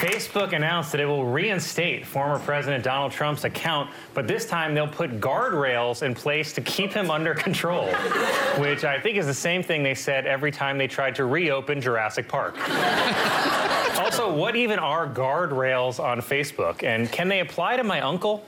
Facebook 0.00 0.54
announced 0.54 0.92
that 0.92 1.00
it 1.02 1.04
will 1.04 1.26
reinstate 1.26 2.06
former 2.06 2.38
President 2.38 2.82
Donald 2.82 3.12
Trump's 3.12 3.44
account, 3.44 3.90
but 4.14 4.26
this 4.26 4.46
time 4.46 4.74
they'll 4.74 4.88
put 4.88 5.20
guardrails 5.20 6.02
in 6.02 6.14
place 6.14 6.54
to 6.54 6.62
keep 6.62 6.90
him 6.90 7.10
under 7.10 7.34
control, 7.34 7.86
which 8.56 8.82
I 8.82 8.98
think 8.98 9.18
is 9.18 9.26
the 9.26 9.34
same 9.34 9.62
thing 9.62 9.82
they 9.82 9.94
said 9.94 10.24
every 10.26 10.50
time 10.50 10.78
they 10.78 10.86
tried 10.86 11.14
to 11.16 11.26
reopen 11.26 11.82
Jurassic 11.82 12.28
Park. 12.28 12.56
also, 13.98 14.34
what 14.34 14.56
even 14.56 14.78
are 14.78 15.06
guardrails 15.06 16.02
on 16.02 16.22
Facebook, 16.22 16.82
and 16.82 17.12
can 17.12 17.28
they 17.28 17.40
apply 17.40 17.76
to 17.76 17.84
my 17.84 18.00
uncle? 18.00 18.42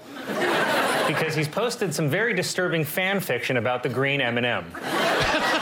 Because 1.07 1.35
he's 1.35 1.49
posted 1.49 1.95
some 1.95 2.09
very 2.09 2.33
disturbing 2.33 2.83
fan 2.83 3.21
fiction 3.21 3.59
about 3.59 3.83
the 3.83 3.91
green 3.91 4.23
M&M. 4.23 4.65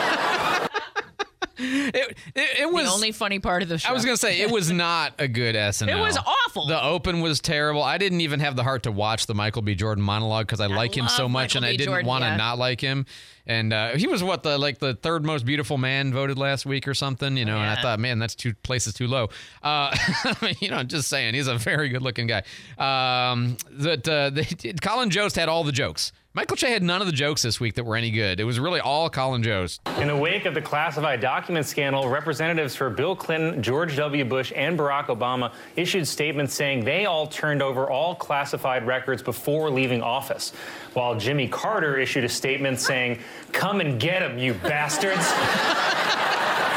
it, 1.95 2.17
it, 2.35 2.61
it 2.61 2.73
was 2.73 2.87
the 2.87 2.91
only 2.91 3.13
funny 3.13 3.39
part 3.39 3.63
of 3.63 3.69
the 3.69 3.79
show. 3.79 3.91
I 3.91 3.93
was 3.93 4.05
gonna 4.05 4.17
say 4.17 4.41
it 4.41 4.51
was 4.51 4.71
not 4.73 5.15
a 5.19 5.29
good 5.29 5.55
SNL. 5.55 5.89
It 5.89 6.01
was 6.01 6.17
awful. 6.17 6.67
The 6.67 6.83
open 6.83 7.21
was 7.21 7.41
terrible. 7.41 7.83
I 7.83 7.99
didn't 7.99 8.23
even 8.23 8.41
have 8.41 8.57
the 8.57 8.65
heart 8.65 8.85
to 8.85 8.93
watch 8.93 9.27
the 9.27 9.35
Michael 9.35 9.63
B. 9.63 9.75
Jordan 9.75 10.03
monologue 10.03 10.47
because 10.47 10.61
I, 10.61 10.67
like 10.67 10.97
him 10.97 11.09
so 11.09 11.29
much, 11.29 11.55
Michael 11.55 11.59
and 11.59 11.67
I 11.67 11.73
B. 11.73 11.77
didn't 11.77 12.07
want 12.07 12.23
to 12.25 12.29
yeah. 12.29 12.37
not 12.37 12.59
like 12.59 12.81
him. 12.81 13.05
And 13.51 13.73
uh, 13.73 13.97
he 13.97 14.07
was 14.07 14.23
what 14.23 14.45
the 14.45 14.57
like 14.59 14.79
the 14.79 14.95
third 14.95 15.25
most 15.25 15.45
beautiful 15.45 15.77
man 15.77 16.13
voted 16.13 16.39
last 16.39 16.65
week 16.67 16.87
or 16.87 16.95
something, 16.95 17.37
you 17.37 17.45
know. 17.45 17.57
And 17.59 17.69
I 17.69 17.83
thought, 17.83 17.99
man, 17.99 18.21
that's 18.21 18.37
two 18.37 18.55
places 18.63 18.95
too 18.95 19.09
low. 19.09 19.25
Uh, 19.61 19.91
I 19.93 20.37
mean, 20.43 20.55
you 20.61 20.71
know, 20.71 20.85
just 20.85 21.09
saying, 21.09 21.35
he's 21.35 21.49
a 21.49 21.57
very 21.59 21.89
good 21.89 22.01
looking 22.01 22.29
guy. 22.29 22.45
Um, 22.79 23.57
that 23.73 24.09
uh, 24.09 24.31
they, 24.31 24.45
Colin 24.81 25.11
Jost 25.11 25.35
had 25.35 25.49
all 25.49 25.65
the 25.65 25.73
jokes. 25.73 26.13
Michael 26.33 26.57
Che 26.57 26.71
had 26.71 26.85
none 26.85 27.01
of 27.01 27.09
the 27.09 27.13
jokes 27.13 27.43
this 27.43 27.59
week 27.59 27.75
that 27.75 27.83
were 27.83 27.97
any 27.97 28.13
good. 28.13 28.39
It 28.39 28.45
was 28.45 28.61
really 28.61 28.79
all 28.79 29.11
Colin 29.11 29.43
Jost. 29.43 29.81
In 29.99 30.07
the 30.07 30.17
wake 30.17 30.45
of 30.45 30.55
the 30.55 30.63
classified 30.63 31.21
document 31.21 31.67
scandal, 31.67 32.09
representatives 32.09 32.77
for 32.77 32.89
Bill 32.89 33.17
Clinton, 33.17 33.61
George 33.61 33.97
W. 33.97 34.25
Bush, 34.25 34.53
and 34.55 34.79
Barack 34.79 35.07
Obama 35.07 35.53
issued 35.75 36.07
statements 36.07 36.55
saying 36.55 36.85
they 36.85 37.05
all 37.05 37.27
turned 37.27 37.63
over 37.63 37.91
all 37.91 38.15
classified 38.15 38.87
records 38.87 39.25
before 39.25 39.71
leaving 39.71 40.03
office. 40.03 40.53
While 40.95 41.15
Jimmy 41.17 41.47
Carter 41.49 41.99
issued 41.99 42.25
a 42.25 42.29
statement 42.29 42.81
saying, 42.81 43.19
Come 43.53 43.81
and 43.81 44.01
get 44.01 44.23
'em, 44.23 44.39
you 44.39 44.55
bastards. 44.55 45.27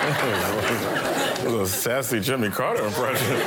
A 0.04 1.50
little 1.50 1.66
sassy 1.66 2.20
Jimmy 2.20 2.50
Carter 2.50 2.86
impression. 2.86 3.42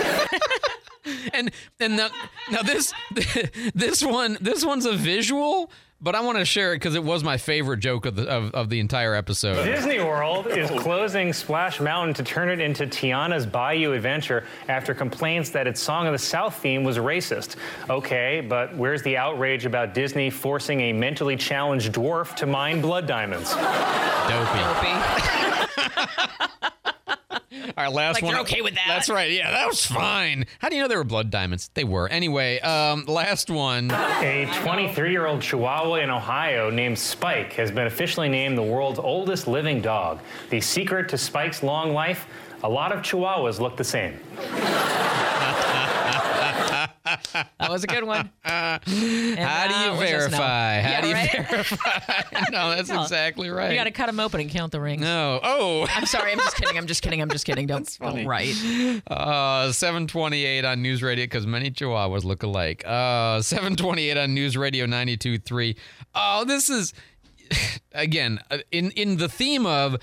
and 1.34 1.50
and 1.80 1.96
now, 1.96 2.08
now 2.50 2.62
this 2.62 2.92
this 3.74 4.02
one 4.02 4.38
this 4.40 4.64
one's 4.64 4.86
a 4.86 4.92
visual, 4.94 5.70
but 6.00 6.14
I 6.14 6.20
want 6.20 6.38
to 6.38 6.44
share 6.44 6.72
it 6.72 6.76
because 6.76 6.94
it 6.94 7.02
was 7.02 7.24
my 7.24 7.36
favorite 7.36 7.78
joke 7.78 8.06
of 8.06 8.16
the 8.16 8.28
of, 8.28 8.52
of 8.52 8.68
the 8.68 8.80
entire 8.80 9.14
episode. 9.14 9.64
Disney 9.64 9.98
World 9.98 10.46
is 10.46 10.70
closing 10.80 11.32
Splash 11.32 11.80
Mountain 11.80 12.14
to 12.14 12.22
turn 12.22 12.48
it 12.48 12.60
into 12.60 12.86
Tiana's 12.86 13.46
Bayou 13.46 13.92
Adventure 13.92 14.44
after 14.68 14.94
complaints 14.94 15.50
that 15.50 15.66
its 15.66 15.80
Song 15.80 16.06
of 16.06 16.12
the 16.12 16.18
South 16.18 16.56
theme 16.56 16.84
was 16.84 16.98
racist. 16.98 17.56
Okay, 17.88 18.40
but 18.40 18.74
where's 18.76 19.02
the 19.02 19.16
outrage 19.16 19.66
about 19.66 19.94
Disney 19.94 20.30
forcing 20.30 20.80
a 20.82 20.92
mentally 20.92 21.36
challenged 21.36 21.92
dwarf 21.92 22.34
to 22.36 22.46
mine 22.46 22.80
blood 22.80 23.06
diamonds? 23.06 23.52
All 23.52 23.62
right, 27.76 27.92
last 27.92 28.14
Like, 28.14 28.22
one. 28.24 28.32
you're 28.32 28.40
okay 28.42 28.60
with 28.62 28.74
that? 28.74 28.84
That's 28.88 29.08
right. 29.08 29.30
Yeah, 29.30 29.50
that 29.50 29.66
was 29.66 29.84
fine. 29.84 30.46
How 30.58 30.68
do 30.68 30.76
you 30.76 30.82
know 30.82 30.88
they 30.88 30.96
were 30.96 31.04
blood 31.04 31.30
diamonds? 31.30 31.70
They 31.74 31.84
were. 31.84 32.08
Anyway, 32.08 32.60
um, 32.60 33.04
last 33.06 33.50
one. 33.50 33.90
A 33.90 34.48
23 34.62 35.10
year 35.10 35.26
old 35.26 35.42
Chihuahua 35.42 35.96
in 35.96 36.10
Ohio 36.10 36.70
named 36.70 36.98
Spike 36.98 37.52
has 37.54 37.70
been 37.70 37.86
officially 37.86 38.28
named 38.28 38.58
the 38.58 38.62
world's 38.62 38.98
oldest 38.98 39.46
living 39.46 39.80
dog. 39.80 40.20
The 40.50 40.60
secret 40.60 41.08
to 41.10 41.18
Spike's 41.18 41.62
long 41.62 41.92
life? 41.92 42.26
A 42.62 42.68
lot 42.68 42.90
of 42.92 43.00
Chihuahuas 43.00 43.60
look 43.60 43.76
the 43.76 43.84
same. 43.84 44.18
That 47.32 47.70
was 47.70 47.84
a 47.84 47.86
good 47.86 48.04
one. 48.04 48.30
How 48.42 48.78
do 48.84 48.92
uh, 48.92 49.84
you 49.84 49.90
SNL? 49.92 49.98
verify? 49.98 50.80
How 50.80 50.90
Yeah, 50.90 51.00
do 51.00 51.08
you 51.08 51.14
right? 51.14 51.30
verify? 51.50 52.40
no, 52.50 52.70
that's 52.70 52.88
No. 52.88 53.02
exactly 53.02 53.50
right. 53.50 53.70
You 53.70 53.76
got 53.76 53.84
to 53.84 53.90
cut 53.90 54.06
them 54.06 54.20
open 54.20 54.40
and 54.40 54.50
count 54.50 54.72
the 54.72 54.80
rings. 54.80 55.02
No. 55.02 55.40
Oh. 55.42 55.86
I'm 55.94 56.06
sorry. 56.06 56.32
I'm 56.32 56.38
just 56.38 56.56
kidding. 56.56 56.76
I'm 56.76 56.86
just 56.86 57.02
kidding. 57.02 57.20
I'm 57.22 57.30
just 57.30 57.44
kidding. 57.46 57.66
Don't. 57.66 57.98
Don't 58.00 58.26
right. 58.26 58.54
Uh, 59.06 59.72
728 59.72 60.64
on 60.64 60.82
News 60.82 61.02
Radio 61.02 61.24
because 61.24 61.46
many 61.46 61.70
Chihuahuas 61.70 62.24
look 62.24 62.42
alike. 62.42 62.82
Uh, 62.86 63.40
728 63.42 64.16
on 64.16 64.34
News 64.34 64.56
Radio 64.56 64.86
92.3. 64.86 65.76
Oh, 66.14 66.44
this 66.44 66.68
is 66.70 66.92
again 67.92 68.40
uh, 68.50 68.58
in 68.72 68.90
in 68.92 69.18
the 69.18 69.28
theme 69.28 69.66
of 69.66 69.96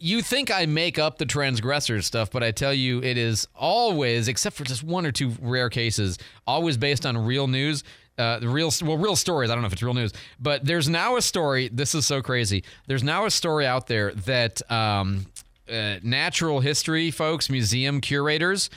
you 0.00 0.22
think 0.22 0.50
I 0.50 0.66
make 0.66 0.98
up 0.98 1.18
the 1.18 1.26
transgressors 1.26 2.06
stuff, 2.06 2.30
but 2.30 2.42
I 2.42 2.50
tell 2.50 2.72
you 2.72 3.02
it 3.02 3.18
is 3.18 3.48
always, 3.54 4.28
except 4.28 4.56
for 4.56 4.64
just 4.64 4.82
one 4.82 5.04
or 5.04 5.12
two 5.12 5.32
rare 5.40 5.68
cases, 5.70 6.18
always 6.46 6.76
based 6.76 7.04
on 7.04 7.18
real 7.18 7.46
news. 7.48 7.84
Uh, 8.16 8.40
the 8.40 8.48
real 8.48 8.72
well, 8.82 8.98
real 8.98 9.14
stories. 9.14 9.48
I 9.48 9.54
don't 9.54 9.62
know 9.62 9.68
if 9.68 9.72
it's 9.72 9.82
real 9.82 9.94
news, 9.94 10.12
but 10.40 10.64
there's 10.64 10.88
now 10.88 11.16
a 11.16 11.22
story. 11.22 11.68
This 11.68 11.94
is 11.94 12.04
so 12.04 12.20
crazy. 12.20 12.64
There's 12.88 13.04
now 13.04 13.26
a 13.26 13.30
story 13.30 13.64
out 13.64 13.86
there 13.86 14.12
that 14.12 14.60
um, 14.70 15.26
uh, 15.70 15.96
natural 16.02 16.58
history 16.58 17.12
folks, 17.12 17.48
museum 17.48 18.00
curators, 18.00 18.70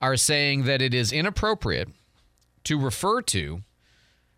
are 0.00 0.16
saying 0.16 0.64
that 0.64 0.80
it 0.80 0.94
is 0.94 1.12
inappropriate 1.12 1.88
to 2.64 2.78
refer 2.78 3.20
to 3.22 3.62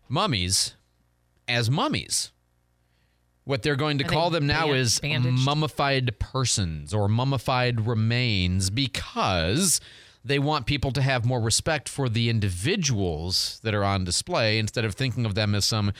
mummies 0.09 0.73
as 1.47 1.69
mummies. 1.69 2.31
What 3.47 3.63
they're 3.63 3.77
going 3.77 3.97
to 3.99 4.05
Are 4.05 4.09
call 4.09 4.29
them 4.29 4.45
now 4.45 4.73
is 4.73 4.99
bandaged? 4.99 5.45
mummified 5.45 6.19
persons 6.19 6.93
or 6.93 7.07
mummified 7.07 7.87
remains 7.87 8.69
because 8.69 9.79
they 10.25 10.37
want 10.37 10.65
people 10.65 10.91
to 10.91 11.01
have 11.01 11.23
more 11.25 11.39
respect 11.39 11.87
for 11.87 12.09
the 12.09 12.29
individuals 12.29 13.61
that 13.63 13.73
are 13.73 13.85
on 13.85 14.03
display 14.03 14.59
instead 14.59 14.83
of 14.83 14.95
thinking 14.95 15.25
of 15.25 15.33
them 15.35 15.55
as 15.55 15.63
some 15.65 15.93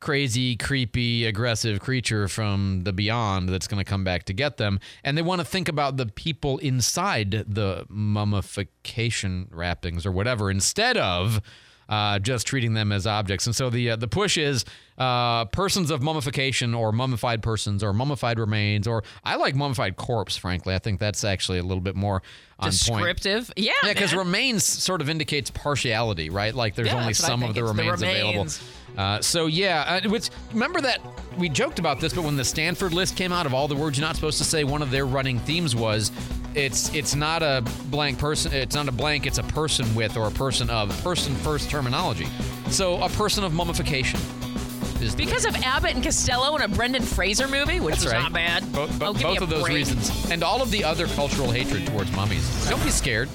crazy, 0.00 0.56
creepy, 0.56 1.24
aggressive 1.24 1.80
creature 1.80 2.28
from 2.28 2.82
the 2.84 2.92
beyond 2.92 3.48
that's 3.48 3.66
going 3.66 3.82
to 3.82 3.90
come 3.90 4.04
back 4.04 4.24
to 4.24 4.32
get 4.34 4.58
them. 4.58 4.78
And 5.02 5.16
they 5.16 5.22
want 5.22 5.40
to 5.40 5.44
think 5.46 5.68
about 5.68 5.96
the 5.96 6.06
people 6.06 6.58
inside 6.58 7.30
the 7.48 7.86
mummification 7.88 9.48
wrappings 9.50 10.04
or 10.04 10.12
whatever 10.12 10.50
instead 10.50 10.96
of 10.96 11.40
uh, 11.90 12.18
just 12.18 12.46
treating 12.46 12.72
them 12.72 12.92
as 12.92 13.06
objects. 13.06 13.46
And 13.46 13.54
so 13.54 13.68
the 13.68 13.90
uh, 13.90 13.96
the 13.96 14.08
push 14.08 14.38
is 14.38 14.64
uh, 14.96 15.44
persons 15.46 15.90
of 15.90 16.00
mummification 16.02 16.74
or 16.74 16.92
mummified 16.92 17.42
persons 17.42 17.82
or 17.82 17.92
mummified 17.92 18.38
remains 18.38 18.86
or 18.86 19.02
I 19.24 19.36
like 19.36 19.54
mummified 19.54 19.96
corpse. 19.96 20.36
Frankly, 20.38 20.74
I 20.74 20.78
think 20.78 21.00
that's 21.00 21.24
actually 21.24 21.58
a 21.58 21.62
little 21.62 21.82
bit 21.82 21.96
more 21.96 22.22
on 22.58 22.66
point. 22.70 22.72
Descriptive. 22.72 23.52
Yeah. 23.56 23.72
Yeah, 23.82 23.92
because 23.92 24.14
remains 24.14 24.64
sort 24.64 25.00
of 25.02 25.10
indicates 25.10 25.50
partiality, 25.50 26.30
right? 26.30 26.54
Like 26.54 26.76
there's 26.76 26.88
Yeah, 26.88 26.94
only 26.94 27.08
that's 27.08 27.22
what 27.22 27.26
I 27.26 27.30
some 27.32 27.42
of 27.42 27.54
the 27.54 27.62
It's 27.62 27.72
the 27.72 27.84
remains, 27.84 28.02
available. 28.02 28.46
Uh, 28.98 29.20
so 29.20 29.46
yeah, 29.46 30.00
uh, 30.04 30.08
which 30.08 30.30
remember 30.52 30.80
that 30.80 31.00
we 31.38 31.48
joked 31.48 31.78
about 31.78 32.00
this, 32.00 32.12
but 32.12 32.22
when 32.24 32.36
the 32.36 32.44
Stanford 32.44 32.92
list 32.92 33.16
came 33.16 33.32
out 33.32 33.46
of 33.46 33.54
all 33.54 33.66
the 33.68 33.76
words 33.76 33.98
you're 33.98 34.06
not 34.06 34.14
supposed 34.16 34.38
to 34.38 34.44
say, 34.44 34.64
one 34.64 34.82
of 34.82 34.90
their 34.90 35.06
running 35.06 35.38
themes 35.40 35.74
was 35.74 36.10
it's 36.54 36.92
it's 36.94 37.14
not 37.14 37.42
a 37.42 37.62
blank 37.86 38.18
person, 38.18 38.52
it's 38.52 38.74
not 38.74 38.88
a 38.88 38.92
blank, 38.92 39.26
it's 39.26 39.38
a 39.38 39.42
person 39.44 39.94
with 39.94 40.16
or 40.16 40.26
a 40.26 40.30
person 40.32 40.68
of 40.70 40.88
person 41.02 41.34
first 41.36 41.70
terminology. 41.70 42.26
So 42.70 43.00
a 43.02 43.08
person 43.08 43.44
of 43.44 43.52
mummification. 43.54 44.20
Is 45.00 45.14
Because 45.14 45.46
of 45.46 45.56
Abbott 45.56 45.94
and 45.94 46.04
Costello 46.04 46.54
in 46.56 46.60
a 46.62 46.68
Brendan 46.68 47.00
Fraser 47.02 47.48
movie, 47.48 47.80
which 47.80 47.94
That's 47.94 48.04
is 48.06 48.12
right. 48.12 48.20
not 48.22 48.34
bad. 48.34 48.70
Bo- 48.70 48.86
bo- 48.98 49.06
Oh, 49.06 49.12
both 49.14 49.40
of 49.40 49.48
those 49.48 49.62
break. 49.62 49.76
reasons, 49.76 50.30
and 50.30 50.42
all 50.44 50.60
of 50.60 50.70
the 50.70 50.84
other 50.84 51.06
cultural 51.06 51.50
hatred 51.50 51.86
towards 51.86 52.12
mummies. 52.12 52.68
Don't 52.68 52.84
be 52.84 52.90
scared. 52.90 53.30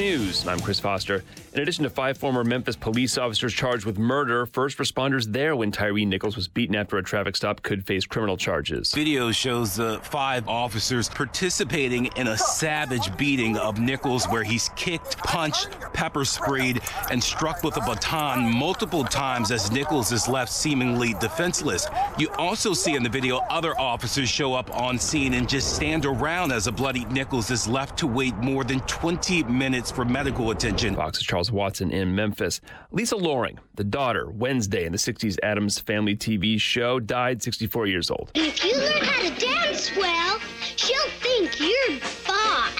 News. 0.00 0.48
I'm 0.48 0.60
Chris 0.60 0.80
Foster. 0.80 1.22
In 1.52 1.60
addition 1.60 1.84
to 1.84 1.90
five 1.90 2.16
former 2.16 2.42
Memphis 2.42 2.74
police 2.74 3.18
officers 3.18 3.52
charged 3.52 3.84
with 3.84 3.98
murder, 3.98 4.46
first 4.46 4.78
responders 4.78 5.30
there 5.30 5.54
when 5.54 5.70
Tyree 5.70 6.06
Nichols 6.06 6.36
was 6.36 6.48
beaten 6.48 6.74
after 6.74 6.96
a 6.96 7.02
traffic 7.02 7.36
stop 7.36 7.60
could 7.60 7.84
face 7.84 8.06
criminal 8.06 8.38
charges. 8.38 8.94
Video 8.94 9.30
shows 9.30 9.76
the 9.76 10.00
five 10.02 10.48
officers 10.48 11.10
participating 11.10 12.06
in 12.16 12.28
a 12.28 12.38
savage 12.38 13.14
beating 13.18 13.58
of 13.58 13.78
Nichols 13.78 14.24
where 14.28 14.42
he's 14.42 14.70
kicked, 14.70 15.18
punched, 15.18 15.68
pepper 15.92 16.24
sprayed, 16.24 16.80
and 17.10 17.22
struck 17.22 17.62
with 17.62 17.76
a 17.76 17.80
baton 17.80 18.50
multiple 18.50 19.04
times 19.04 19.50
as 19.50 19.70
Nichols 19.70 20.12
is 20.12 20.28
left 20.28 20.50
seemingly 20.50 21.12
defenseless. 21.20 21.86
You 22.16 22.30
also 22.38 22.72
see 22.72 22.94
in 22.94 23.02
the 23.02 23.10
video 23.10 23.38
other 23.50 23.78
officers 23.78 24.30
show 24.30 24.54
up 24.54 24.74
on 24.74 24.98
scene 24.98 25.34
and 25.34 25.46
just 25.46 25.74
stand 25.76 26.06
around 26.06 26.52
as 26.52 26.68
a 26.68 26.72
bloodied 26.72 27.12
Nichols 27.12 27.50
is 27.50 27.68
left 27.68 27.98
to 27.98 28.06
wait 28.06 28.34
more 28.36 28.64
than 28.64 28.80
20 28.80 29.42
minutes 29.42 29.89
for 29.90 30.04
medical 30.04 30.50
attention. 30.50 30.94
Fox's 30.94 31.24
Charles 31.24 31.50
Watson 31.50 31.90
in 31.90 32.14
Memphis. 32.14 32.60
Lisa 32.90 33.16
Loring, 33.16 33.58
the 33.74 33.84
daughter, 33.84 34.30
Wednesday 34.30 34.84
in 34.84 34.92
the 34.92 34.98
60s 34.98 35.38
Addams 35.42 35.78
Family 35.78 36.16
TV 36.16 36.60
show, 36.60 37.00
died 37.00 37.42
64 37.42 37.86
years 37.86 38.10
old. 38.10 38.30
If 38.34 38.64
you 38.64 38.76
learn 38.76 39.02
how 39.02 39.22
to 39.22 39.40
dance 39.40 39.96
well, 39.96 40.38
she'll 40.76 40.98
think 41.20 41.58
you're 41.60 41.98
boss. 42.26 42.74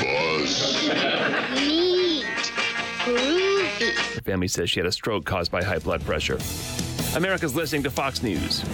Boss. 0.00 0.88
Neat. 1.54 2.24
Groovy. 3.04 4.14
Her 4.14 4.20
family 4.22 4.48
says 4.48 4.70
she 4.70 4.80
had 4.80 4.86
a 4.86 4.92
stroke 4.92 5.24
caused 5.24 5.50
by 5.50 5.62
high 5.62 5.78
blood 5.78 6.02
pressure. 6.04 6.38
America's 7.16 7.54
listening 7.54 7.82
to 7.84 7.90
Fox 7.90 8.22
News. 8.22 8.64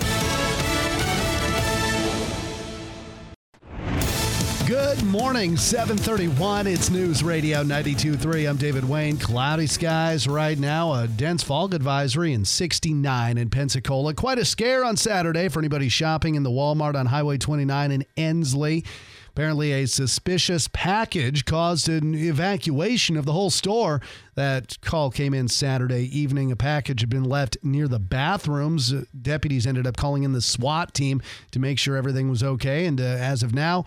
Good 4.72 5.04
morning, 5.04 5.58
731. 5.58 6.66
It's 6.66 6.88
News 6.88 7.22
Radio 7.22 7.62
92.3. 7.62 8.48
I'm 8.48 8.56
David 8.56 8.88
Wayne. 8.88 9.18
Cloudy 9.18 9.66
skies 9.66 10.26
right 10.26 10.58
now. 10.58 10.94
A 10.94 11.06
dense 11.06 11.42
fog 11.42 11.74
advisory 11.74 12.32
in 12.32 12.46
69 12.46 13.37
in 13.37 13.50
Pensacola. 13.50 14.14
Quite 14.14 14.38
a 14.38 14.46
scare 14.46 14.82
on 14.82 14.96
Saturday 14.96 15.50
for 15.50 15.58
anybody 15.58 15.90
shopping 15.90 16.37
in 16.37 16.42
the 16.42 16.48
Walmart 16.48 16.94
on 16.94 17.04
Highway 17.04 17.37
29 17.37 17.92
in 17.92 18.04
Ensley. 18.16 18.82
Apparently, 19.28 19.72
a 19.72 19.87
suspicious 19.87 20.70
package 20.72 21.44
caused 21.44 21.90
an 21.90 22.14
evacuation 22.14 23.18
of 23.18 23.26
the 23.26 23.32
whole 23.32 23.50
store. 23.50 24.00
That 24.37 24.78
call 24.80 25.11
came 25.11 25.35
in 25.35 25.48
Saturday 25.48 26.04
evening. 26.18 26.50
A 26.50 26.56
package 26.56 27.00
had 27.00 27.11
been 27.11 27.24
left 27.24 27.58
near 27.62 27.88
the 27.88 27.98
bathrooms. 27.98 28.90
Uh, 28.90 29.04
Deputies 29.20 29.66
ended 29.66 29.87
up 29.87 29.98
calling 29.98 30.22
in 30.22 30.32
the 30.32 30.40
SWAT 30.40 30.94
team 30.94 31.20
to 31.50 31.58
make 31.58 31.78
sure 31.78 31.94
everything 31.94 32.30
was 32.30 32.42
okay. 32.42 32.87
And 32.87 32.98
uh, 32.98 33.04
as 33.04 33.42
of 33.42 33.54
now, 33.54 33.85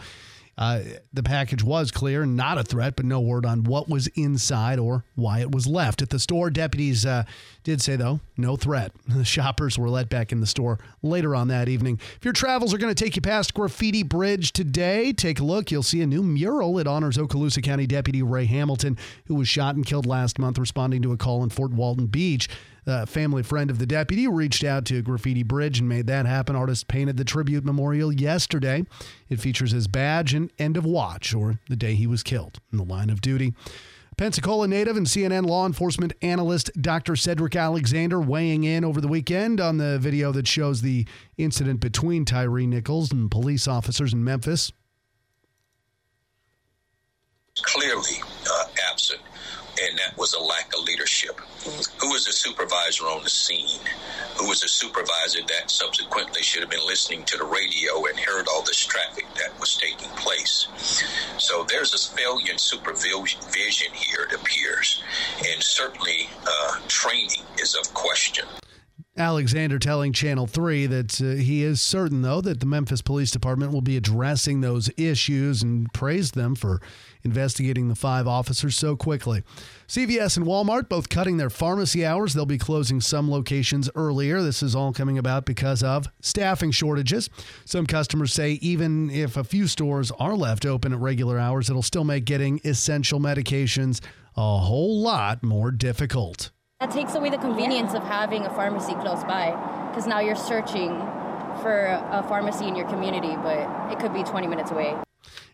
uh, 0.57 0.79
the 1.11 1.23
package 1.23 1.63
was 1.63 1.91
clear, 1.91 2.25
not 2.25 2.57
a 2.57 2.63
threat, 2.63 2.95
but 2.95 3.05
no 3.05 3.19
word 3.19 3.45
on 3.45 3.63
what 3.65 3.89
was 3.89 4.07
inside 4.15 4.79
or 4.79 5.03
why 5.15 5.39
it 5.39 5.51
was 5.51 5.67
left. 5.67 6.01
At 6.01 6.09
the 6.09 6.19
store, 6.19 6.49
deputies 6.49 7.05
uh, 7.05 7.23
did 7.63 7.81
say, 7.81 7.97
though, 7.97 8.21
no 8.37 8.55
threat. 8.55 8.91
The 9.15 9.23
shoppers 9.23 9.79
were 9.79 9.89
let 9.89 10.09
back 10.09 10.33
in 10.33 10.41
the 10.41 10.45
store 10.45 10.77
later 11.01 11.35
on 11.35 11.47
that 11.47 11.69
evening. 11.69 11.99
If 12.17 12.25
your 12.25 12.33
travels 12.33 12.73
are 12.73 12.77
going 12.77 12.93
to 12.93 13.03
take 13.03 13.15
you 13.15 13.21
past 13.21 13.53
Graffiti 13.53 14.03
Bridge 14.03 14.51
today, 14.51 15.13
take 15.13 15.39
a 15.39 15.43
look. 15.43 15.71
You'll 15.71 15.83
see 15.83 16.01
a 16.01 16.07
new 16.07 16.21
mural. 16.21 16.77
It 16.79 16.85
honors 16.85 17.17
Okaloosa 17.17 17.63
County 17.63 17.87
Deputy 17.87 18.21
Ray 18.21 18.45
Hamilton, 18.45 18.97
who 19.27 19.35
was 19.35 19.47
shot 19.47 19.75
and 19.75 19.85
killed 19.85 20.05
last 20.05 20.37
month 20.37 20.57
responding 20.57 21.01
to 21.03 21.13
a 21.13 21.17
call 21.17 21.43
in 21.43 21.49
Fort 21.49 21.71
Walton 21.71 22.07
Beach. 22.07 22.49
A 22.87 23.05
family 23.05 23.41
friend 23.41 23.71
of 23.71 23.79
the 23.79 23.85
deputy 23.85 24.27
reached 24.27 24.63
out 24.63 24.85
to 24.85 25.01
Graffiti 25.01 25.41
Bridge 25.41 25.79
and 25.79 25.89
made 25.89 26.07
that 26.07 26.25
happen. 26.25 26.55
Artist 26.55 26.87
painted 26.87 27.17
the 27.17 27.25
tribute 27.25 27.65
memorial 27.65 28.13
yesterday. 28.13 28.85
It 29.27 29.39
features 29.39 29.71
his 29.71 29.87
badge 29.87 30.33
and 30.33 30.51
end 30.59 30.77
of 30.77 30.85
watch, 30.85 31.33
or 31.33 31.59
the 31.67 31.75
day 31.75 31.95
he 31.95 32.05
was 32.05 32.21
killed 32.21 32.59
in 32.71 32.77
the 32.77 32.83
line 32.83 33.09
of 33.09 33.21
duty. 33.21 33.53
Pensacola 34.17 34.67
native 34.67 34.95
and 34.95 35.07
CNN 35.07 35.45
law 35.45 35.65
enforcement 35.65 36.13
analyst 36.21 36.71
Dr. 36.79 37.15
Cedric 37.15 37.55
Alexander 37.55 38.21
weighing 38.21 38.63
in 38.63 38.85
over 38.85 39.01
the 39.01 39.09
weekend 39.09 39.59
on 39.59 39.77
the 39.77 39.99
video 39.99 40.31
that 40.31 40.47
shows 40.47 40.81
the 40.81 41.05
incident 41.37 41.81
between 41.81 42.23
Tyree 42.23 42.67
Nichols 42.67 43.11
and 43.11 43.29
police 43.29 43.67
officers 43.67 44.13
in 44.13 44.23
Memphis. 44.23 44.71
clearly 47.61 48.21
uh, 48.49 48.65
absent, 48.91 49.21
and 49.81 49.97
that 49.97 50.17
was 50.17 50.33
a 50.33 50.41
lack 50.41 50.73
of 50.75 50.83
leadership. 50.83 51.39
Who 51.99 52.11
was 52.11 52.25
the 52.25 52.31
supervisor 52.31 53.05
on 53.05 53.23
the 53.23 53.29
scene? 53.29 53.81
Who 54.39 54.47
was 54.47 54.61
the 54.61 54.67
supervisor 54.67 55.39
that 55.47 55.71
subsequently 55.71 56.41
should 56.41 56.61
have 56.61 56.69
been 56.69 56.85
listening 56.85 57.23
to 57.25 57.37
the 57.37 57.45
radio 57.45 58.05
and 58.05 58.19
heard 58.19 58.47
all 58.47 58.61
this 58.63 58.85
traffic 58.85 59.25
that 59.35 59.59
was 59.59 59.75
taking 59.77 60.09
place? 60.11 60.67
So 61.37 61.65
there's 61.67 61.93
a 61.93 62.15
failure 62.15 62.51
in 62.51 62.57
supervision 62.57 63.91
here, 63.93 64.27
it 64.29 64.33
appears, 64.33 65.03
and 65.37 65.61
certainly 65.61 66.29
uh, 66.47 66.79
training 66.87 67.43
is 67.59 67.75
of 67.75 67.93
question. 67.93 68.45
Alexander 69.17 69.79
telling 69.79 70.11
Channel 70.11 70.45
3 70.45 70.87
that 70.87 71.21
uh, 71.21 71.41
he 71.41 71.63
is 71.63 71.81
certain, 71.81 72.21
though, 72.21 72.41
that 72.41 72.59
the 72.59 72.65
Memphis 72.65 73.01
Police 73.01 73.31
Department 73.31 73.71
will 73.71 73.81
be 73.81 73.95
addressing 73.95 74.59
those 74.59 74.89
issues 74.97 75.63
and 75.63 75.91
praised 75.93 76.35
them 76.35 76.53
for 76.53 76.81
investigating 77.25 77.89
the 77.89 77.95
five 77.95 78.27
officers 78.27 78.77
so 78.77 78.95
quickly. 78.95 79.43
CVS 79.87 80.37
and 80.37 80.45
Walmart 80.45 80.87
both 80.87 81.09
cutting 81.09 81.37
their 81.37 81.49
pharmacy 81.49 82.05
hours. 82.05 82.33
They'll 82.33 82.45
be 82.45 82.57
closing 82.57 83.01
some 83.01 83.29
locations 83.29 83.89
earlier. 83.95 84.41
This 84.41 84.63
is 84.63 84.75
all 84.75 84.93
coming 84.93 85.17
about 85.17 85.45
because 85.45 85.83
of 85.83 86.07
staffing 86.21 86.71
shortages. 86.71 87.29
Some 87.65 87.85
customers 87.85 88.33
say 88.33 88.53
even 88.61 89.09
if 89.09 89.35
a 89.35 89.43
few 89.43 89.67
stores 89.67 90.11
are 90.11 90.35
left 90.35 90.65
open 90.65 90.93
at 90.93 90.99
regular 90.99 91.37
hours, 91.37 91.69
it'll 91.69 91.81
still 91.81 92.05
make 92.05 92.25
getting 92.25 92.61
essential 92.63 93.19
medications 93.19 93.99
a 94.37 94.57
whole 94.59 95.01
lot 95.01 95.43
more 95.43 95.71
difficult. 95.71 96.51
That 96.79 96.91
takes 96.91 97.15
away 97.15 97.29
the 97.29 97.37
convenience 97.37 97.93
of 97.93 98.03
having 98.03 98.43
a 98.43 98.49
pharmacy 98.49 98.93
close 98.95 99.23
by 99.23 99.51
because 99.89 100.07
now 100.07 100.19
you're 100.19 100.35
searching 100.35 100.89
for 101.61 101.85
a 102.11 102.23
pharmacy 102.27 102.67
in 102.67 102.75
your 102.75 102.87
community, 102.87 103.35
but 103.37 103.91
it 103.91 103.99
could 103.99 104.13
be 104.13 104.23
20 104.23 104.47
minutes 104.47 104.71
away. 104.71 104.95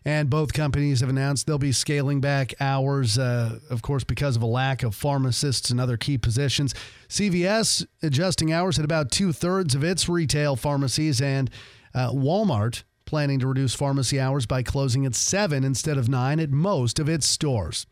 And 0.04 0.28
both 0.28 0.52
companies 0.52 1.00
have 1.00 1.08
announced 1.08 1.46
they'll 1.46 1.58
be 1.58 1.72
scaling 1.72 2.20
back 2.20 2.54
hours, 2.60 3.18
uh, 3.18 3.60
of 3.70 3.82
course, 3.82 4.02
because 4.02 4.34
of 4.34 4.42
a 4.42 4.46
lack 4.46 4.82
of 4.82 4.94
pharmacists 4.94 5.70
and 5.70 5.80
other 5.80 5.96
key 5.96 6.18
positions. 6.18 6.74
CVS 7.08 7.86
adjusting 8.02 8.52
hours 8.52 8.78
at 8.78 8.84
about 8.84 9.12
two 9.12 9.32
thirds 9.32 9.74
of 9.74 9.84
its 9.84 10.08
retail 10.08 10.56
pharmacies, 10.56 11.20
and 11.20 11.50
uh, 11.94 12.10
Walmart 12.10 12.82
planning 13.04 13.38
to 13.38 13.46
reduce 13.46 13.74
pharmacy 13.74 14.18
hours 14.18 14.46
by 14.46 14.62
closing 14.62 15.04
at 15.04 15.14
seven 15.14 15.64
instead 15.64 15.98
of 15.98 16.08
nine 16.08 16.40
at 16.40 16.50
most 16.50 16.98
of 16.98 17.08
its 17.08 17.26
stores. 17.26 17.86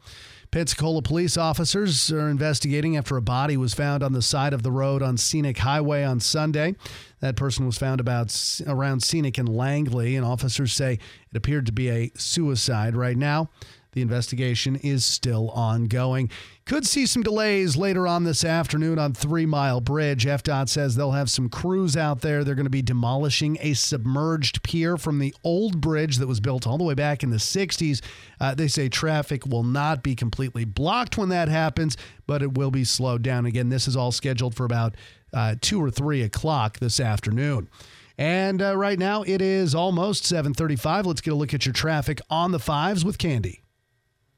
Pensacola 0.50 1.00
police 1.00 1.36
officers 1.36 2.10
are 2.10 2.28
investigating 2.28 2.96
after 2.96 3.16
a 3.16 3.22
body 3.22 3.56
was 3.56 3.72
found 3.72 4.02
on 4.02 4.12
the 4.12 4.22
side 4.22 4.52
of 4.52 4.64
the 4.64 4.72
road 4.72 5.00
on 5.00 5.16
Scenic 5.16 5.58
Highway 5.58 6.02
on 6.02 6.18
Sunday. 6.18 6.74
That 7.20 7.36
person 7.36 7.66
was 7.66 7.78
found 7.78 8.00
about 8.00 8.36
around 8.66 9.04
Scenic 9.04 9.38
and 9.38 9.48
Langley, 9.48 10.16
and 10.16 10.26
officers 10.26 10.72
say 10.72 10.94
it 10.94 11.36
appeared 11.36 11.66
to 11.66 11.72
be 11.72 11.88
a 11.88 12.10
suicide. 12.16 12.96
Right 12.96 13.16
now, 13.16 13.48
the 13.92 14.02
investigation 14.02 14.74
is 14.74 15.04
still 15.04 15.50
ongoing. 15.50 16.30
Could 16.70 16.86
see 16.86 17.04
some 17.04 17.24
delays 17.24 17.76
later 17.76 18.06
on 18.06 18.22
this 18.22 18.44
afternoon 18.44 18.96
on 19.00 19.12
Three 19.12 19.44
Mile 19.44 19.80
Bridge. 19.80 20.24
FDOT 20.24 20.68
says 20.68 20.94
they'll 20.94 21.10
have 21.10 21.28
some 21.28 21.48
crews 21.48 21.96
out 21.96 22.20
there. 22.20 22.44
They're 22.44 22.54
going 22.54 22.62
to 22.62 22.70
be 22.70 22.80
demolishing 22.80 23.58
a 23.60 23.74
submerged 23.74 24.62
pier 24.62 24.96
from 24.96 25.18
the 25.18 25.34
old 25.42 25.80
bridge 25.80 26.18
that 26.18 26.28
was 26.28 26.38
built 26.38 26.68
all 26.68 26.78
the 26.78 26.84
way 26.84 26.94
back 26.94 27.24
in 27.24 27.30
the 27.30 27.38
60s. 27.38 28.00
Uh, 28.40 28.54
they 28.54 28.68
say 28.68 28.88
traffic 28.88 29.44
will 29.46 29.64
not 29.64 30.04
be 30.04 30.14
completely 30.14 30.64
blocked 30.64 31.18
when 31.18 31.28
that 31.30 31.48
happens, 31.48 31.96
but 32.28 32.40
it 32.40 32.56
will 32.56 32.70
be 32.70 32.84
slowed 32.84 33.22
down. 33.22 33.46
Again, 33.46 33.68
this 33.68 33.88
is 33.88 33.96
all 33.96 34.12
scheduled 34.12 34.54
for 34.54 34.64
about 34.64 34.94
uh, 35.32 35.56
2 35.60 35.82
or 35.82 35.90
3 35.90 36.22
o'clock 36.22 36.78
this 36.78 37.00
afternoon. 37.00 37.68
And 38.16 38.62
uh, 38.62 38.76
right 38.76 38.96
now 38.96 39.24
it 39.24 39.42
is 39.42 39.74
almost 39.74 40.22
7:35. 40.22 41.04
Let's 41.04 41.20
get 41.20 41.32
a 41.32 41.36
look 41.36 41.52
at 41.52 41.66
your 41.66 41.72
traffic 41.72 42.20
on 42.30 42.52
the 42.52 42.60
fives 42.60 43.04
with 43.04 43.18
Candy. 43.18 43.59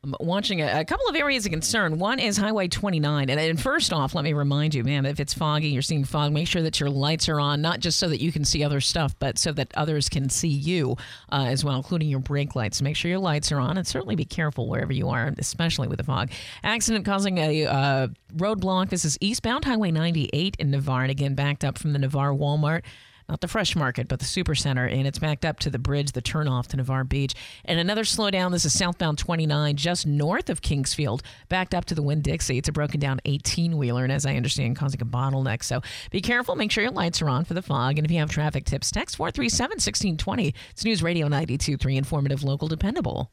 Watching 0.05 0.61
a, 0.61 0.81
a 0.81 0.85
couple 0.85 1.07
of 1.07 1.15
areas 1.15 1.47
of 1.47 1.53
concern. 1.53 1.97
One 1.97 2.19
is 2.19 2.37
Highway 2.37 2.67
29. 2.67 3.31
And, 3.31 3.39
and 3.39 3.61
first 3.61 3.93
off, 3.93 4.17
let 4.17 4.25
me 4.25 4.33
remind 4.33 4.75
you, 4.75 4.83
man, 4.83 5.07
if 5.07 5.21
it's 5.21 5.33
foggy, 5.33 5.69
you're 5.69 5.81
seeing 5.81 6.03
fog, 6.03 6.33
make 6.33 6.49
sure 6.49 6.63
that 6.63 6.81
your 6.81 6.91
lights 6.91 7.29
are 7.29 7.39
on, 7.39 7.63
not 7.63 7.79
just 7.79 8.01
so 8.01 8.09
that 8.09 8.21
you 8.21 8.33
can 8.33 8.45
see 8.45 8.65
other 8.65 8.81
stuff, 8.81 9.15
but 9.21 9.39
so 9.39 9.53
that 9.53 9.71
others 9.77 10.09
can 10.09 10.29
see 10.29 10.49
you 10.49 10.97
uh, 11.31 11.45
as 11.47 11.65
well, 11.65 11.77
including 11.77 12.09
your 12.09 12.19
brake 12.19 12.57
lights. 12.57 12.83
Make 12.83 12.97
sure 12.97 13.11
your 13.11 13.21
lights 13.21 13.53
are 13.53 13.61
on 13.61 13.79
and 13.79 13.87
certainly 13.87 14.17
be 14.17 14.25
careful 14.25 14.69
wherever 14.69 14.93
you 14.93 15.09
are, 15.09 15.33
especially 15.39 15.87
with 15.87 15.99
the 15.99 16.05
fog. 16.05 16.33
Accident 16.65 17.05
causing 17.05 17.39
a 17.39 17.67
uh, 17.67 18.09
roadblock. 18.37 18.89
This 18.89 19.05
is 19.05 19.17
eastbound 19.21 19.65
Highway 19.65 19.93
98 19.93 20.57
in 20.59 20.73
Navarre, 20.73 21.03
and 21.03 21.13
again, 21.13 21.37
backed 21.37 21.65
up 21.65 21.79
from 21.79 21.93
the 21.93 22.01
Navarre 22.01 22.35
Walmart 22.35 22.83
not 23.29 23.41
the 23.41 23.49
fresh 23.49 23.77
market, 23.77 24.09
but 24.09 24.19
the 24.19 24.25
super 24.25 24.55
center, 24.55 24.87
and 24.87 25.07
it's 25.07 25.19
backed 25.19 25.45
up 25.45 25.59
to 25.61 25.71
the 25.71 25.79
bridge, 25.79 26.13
the 26.13 26.23
turnoff 26.23 26.67
to 26.69 26.77
Navarre 26.77 27.05
Beach. 27.05 27.35
And 27.65 27.79
another 27.79 28.03
slowdown. 28.03 28.53
This 28.53 28.65
is 28.65 28.77
southbound 28.77 29.19
29, 29.19 29.77
just 29.77 30.07
north 30.07 30.51
of 30.51 30.61
Kingsfield, 30.61 31.23
backed 31.49 31.75
up 31.75 31.85
to 31.87 31.95
the 31.95 32.03
Winn 32.03 32.23
Dixie. 32.23 32.59
It's 32.59 32.69
a 32.69 32.73
broken 32.73 33.01
down 33.01 33.21
18 33.25 33.77
wheeler, 33.77 34.05
and 34.05 34.13
as 34.13 34.27
I 34.27 34.35
understand, 34.37 34.77
causing 34.77 35.01
a 35.03 35.07
bottleneck. 35.07 35.63
So 35.63 35.81
be 36.11 36.21
careful. 36.21 36.57
Make 36.57 36.71
sure 36.71 36.83
your 36.83 36.93
lights 36.93 37.23
are 37.23 37.29
on 37.29 37.45
for 37.45 37.55
the 37.55 37.63
fog. 37.63 37.99
And 37.99 38.05
if 38.05 38.11
you 38.11 38.19
have 38.19 38.31
traffic 38.31 38.65
tips, 38.65 38.91
text 38.91 39.17
437 39.17 39.77
1620. 39.77 40.55
It's 40.71 40.85
News 40.85 41.03
Radio 41.03 41.29
923, 41.29 41.97
informative, 41.97 42.43
local, 42.43 42.69
dependable. 42.69 43.31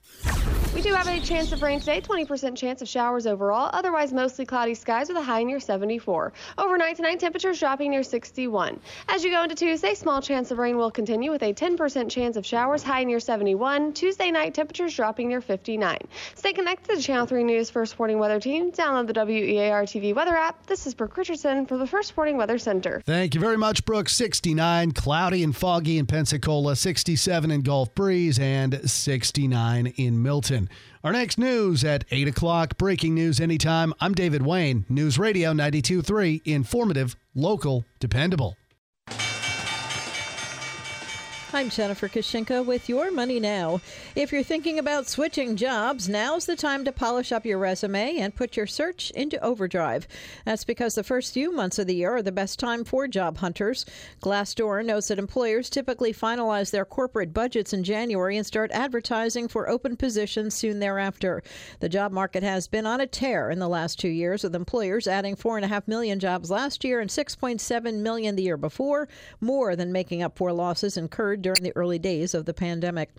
We 0.73 0.81
do 0.81 0.93
have 0.93 1.07
a 1.07 1.19
chance 1.19 1.51
of 1.51 1.61
rain 1.61 1.79
today, 1.79 1.99
20% 1.99 2.55
chance 2.55 2.81
of 2.81 2.87
showers 2.87 3.25
overall. 3.25 3.69
Otherwise, 3.73 4.13
mostly 4.13 4.45
cloudy 4.45 4.75
skies 4.75 5.07
with 5.07 5.17
a 5.17 5.21
high 5.21 5.43
near 5.43 5.59
74. 5.59 6.31
Overnight 6.57 6.95
tonight, 6.95 7.19
temperatures 7.19 7.59
dropping 7.59 7.91
near 7.91 8.03
61. 8.03 8.79
As 9.07 9.23
you 9.23 9.31
go 9.31 9.43
into 9.43 9.55
Tuesday, 9.55 9.78
small 9.79 10.21
chance 10.21 10.51
of 10.51 10.57
rain 10.57 10.77
will 10.77 10.91
continue 10.91 11.31
with 11.31 11.41
a 11.41 11.53
10% 11.53 12.09
chance 12.09 12.35
of 12.35 12.45
showers, 12.45 12.83
high 12.83 13.03
near 13.05 13.19
71. 13.19 13.93
Tuesday 13.93 14.29
night, 14.29 14.53
temperatures 14.53 14.93
dropping 14.93 15.29
near 15.29 15.39
59. 15.39 15.97
Stay 16.35 16.53
connected 16.53 16.97
to 16.97 17.01
Channel 17.01 17.25
3 17.25 17.43
News 17.43 17.69
First 17.69 17.93
Sporting 17.93 18.19
Weather 18.19 18.39
Team. 18.39 18.71
Download 18.71 19.07
the 19.07 19.13
WEAR 19.25 19.83
TV 19.83 20.13
weather 20.13 20.35
app. 20.35 20.65
This 20.67 20.85
is 20.85 20.93
Brooke 20.93 21.15
Richardson 21.15 21.65
for 21.65 21.77
the 21.77 21.87
First 21.87 22.09
Sporting 22.09 22.37
Weather 22.37 22.57
Center. 22.57 23.01
Thank 23.05 23.33
you 23.33 23.39
very 23.39 23.57
much, 23.57 23.85
Brooke. 23.85 24.09
69, 24.09 24.91
cloudy 24.91 25.43
and 25.43 25.55
foggy 25.55 25.97
in 25.97 26.05
Pensacola, 26.05 26.75
67 26.75 27.49
in 27.49 27.61
Gulf 27.61 27.95
Breeze, 27.95 28.37
and 28.37 28.89
69 28.89 29.87
in 29.87 30.21
Milton. 30.21 30.69
Our 31.03 31.13
next 31.13 31.37
news 31.37 31.85
at 31.85 32.03
8 32.11 32.27
o'clock. 32.27 32.77
Breaking 32.77 33.15
news 33.15 33.39
anytime. 33.39 33.93
I'm 34.01 34.13
David 34.13 34.45
Wayne, 34.45 34.85
News 34.89 35.17
Radio 35.17 35.53
92.3, 35.53 36.41
informative, 36.45 37.15
local, 37.33 37.85
dependable. 37.99 38.57
I'm 41.51 41.71
Jennifer 41.71 42.07
Kushinka 42.07 42.63
with 42.63 42.87
Your 42.87 43.09
Money 43.09 43.39
Now. 43.39 43.81
If 44.15 44.31
you're 44.31 44.43
thinking 44.43 44.77
about 44.77 45.07
switching 45.07 45.55
jobs, 45.55 46.07
now's 46.07 46.45
the 46.45 46.55
time 46.55 46.85
to 46.85 46.91
polish 46.91 47.31
up 47.31 47.43
your 47.43 47.57
resume 47.57 48.17
and 48.17 48.35
put 48.35 48.55
your 48.55 48.67
search 48.67 49.09
into 49.11 49.43
overdrive. 49.43 50.07
That's 50.45 50.63
because 50.63 50.93
the 50.93 51.03
first 51.03 51.33
few 51.33 51.51
months 51.51 51.79
of 51.79 51.87
the 51.87 51.95
year 51.95 52.17
are 52.17 52.21
the 52.21 52.31
best 52.31 52.59
time 52.59 52.83
for 52.83 53.07
job 53.07 53.39
hunters. 53.39 53.83
Glassdoor 54.21 54.85
knows 54.85 55.07
that 55.07 55.17
employers 55.17 55.71
typically 55.71 56.13
finalize 56.13 56.69
their 56.69 56.85
corporate 56.85 57.33
budgets 57.33 57.73
in 57.73 57.83
January 57.83 58.37
and 58.37 58.45
start 58.45 58.69
advertising 58.71 59.47
for 59.47 59.67
open 59.67 59.97
positions 59.97 60.53
soon 60.53 60.77
thereafter. 60.77 61.41
The 61.79 61.89
job 61.89 62.11
market 62.11 62.43
has 62.43 62.67
been 62.67 62.85
on 62.85 63.01
a 63.01 63.07
tear 63.07 63.49
in 63.49 63.57
the 63.57 63.67
last 63.67 63.99
two 63.99 64.09
years, 64.09 64.43
with 64.43 64.53
employers 64.53 65.07
adding 65.07 65.35
4.5 65.35 65.87
million 65.87 66.19
jobs 66.19 66.51
last 66.51 66.83
year 66.83 66.99
and 66.99 67.09
6.7 67.09 67.95
million 67.95 68.35
the 68.35 68.43
year 68.43 68.57
before, 68.57 69.09
more 69.41 69.75
than 69.75 69.91
making 69.91 70.21
up 70.21 70.37
for 70.37 70.53
losses 70.53 70.95
incurred 70.95 71.38
during 71.41 71.63
the 71.63 71.75
early 71.75 71.99
days 71.99 72.33
of 72.33 72.45
the 72.45 72.53
pandemic. 72.53 73.11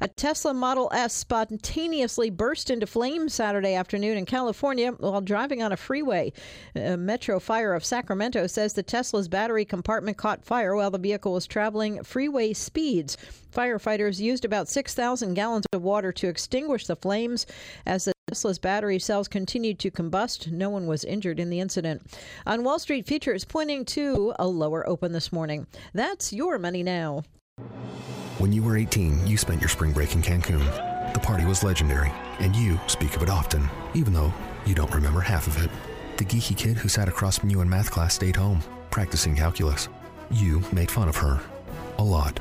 A 0.00 0.08
Tesla 0.08 0.54
Model 0.54 0.90
S 0.92 1.14
spontaneously 1.14 2.30
burst 2.30 2.70
into 2.70 2.86
flames 2.86 3.34
Saturday 3.34 3.74
afternoon 3.74 4.16
in 4.16 4.26
California 4.26 4.92
while 4.92 5.20
driving 5.20 5.62
on 5.62 5.72
a 5.72 5.76
freeway. 5.76 6.32
Uh, 6.74 6.96
Metro 6.96 7.38
Fire 7.40 7.74
of 7.74 7.84
Sacramento 7.84 8.46
says 8.46 8.72
the 8.72 8.82
Tesla's 8.82 9.28
battery 9.28 9.64
compartment 9.64 10.16
caught 10.16 10.44
fire 10.44 10.74
while 10.74 10.90
the 10.90 10.98
vehicle 10.98 11.32
was 11.32 11.46
traveling 11.46 12.02
freeway 12.02 12.52
speeds. 12.52 13.16
Firefighters 13.54 14.18
used 14.18 14.44
about 14.44 14.68
6,000 14.68 15.34
gallons 15.34 15.66
of 15.72 15.82
water 15.82 16.12
to 16.12 16.28
extinguish 16.28 16.86
the 16.86 16.96
flames 16.96 17.46
as 17.86 18.04
the 18.04 18.12
Tesla's 18.28 18.58
battery 18.58 18.98
cells 18.98 19.28
continued 19.28 19.78
to 19.78 19.90
combust. 19.90 20.50
No 20.50 20.70
one 20.70 20.86
was 20.86 21.04
injured 21.04 21.38
in 21.38 21.50
the 21.50 21.60
incident. 21.60 22.02
On 22.46 22.64
Wall 22.64 22.78
Street, 22.78 23.06
futures 23.06 23.44
pointing 23.44 23.84
to 23.86 24.34
a 24.38 24.46
lower 24.46 24.88
open 24.88 25.12
this 25.12 25.32
morning. 25.32 25.66
That's 25.92 26.32
your 26.32 26.58
money 26.58 26.82
now. 26.82 27.22
When 28.38 28.52
you 28.52 28.64
were 28.64 28.76
18, 28.76 29.26
you 29.28 29.36
spent 29.36 29.60
your 29.60 29.68
spring 29.68 29.92
break 29.92 30.14
in 30.14 30.20
Cancun. 30.20 30.64
The 31.14 31.20
party 31.20 31.44
was 31.44 31.62
legendary, 31.62 32.12
and 32.40 32.54
you 32.54 32.80
speak 32.88 33.14
of 33.14 33.22
it 33.22 33.30
often, 33.30 33.70
even 33.94 34.12
though 34.12 34.34
you 34.66 34.74
don't 34.74 34.92
remember 34.92 35.20
half 35.20 35.46
of 35.46 35.62
it. 35.62 35.70
The 36.16 36.24
geeky 36.24 36.56
kid 36.56 36.76
who 36.76 36.88
sat 36.88 37.08
across 37.08 37.38
from 37.38 37.50
you 37.50 37.60
in 37.60 37.70
math 37.70 37.92
class 37.92 38.14
stayed 38.14 38.34
home, 38.34 38.60
practicing 38.90 39.36
calculus. 39.36 39.88
You 40.32 40.62
made 40.72 40.90
fun 40.90 41.08
of 41.08 41.16
her. 41.16 41.40
A 41.98 42.02
lot. 42.02 42.40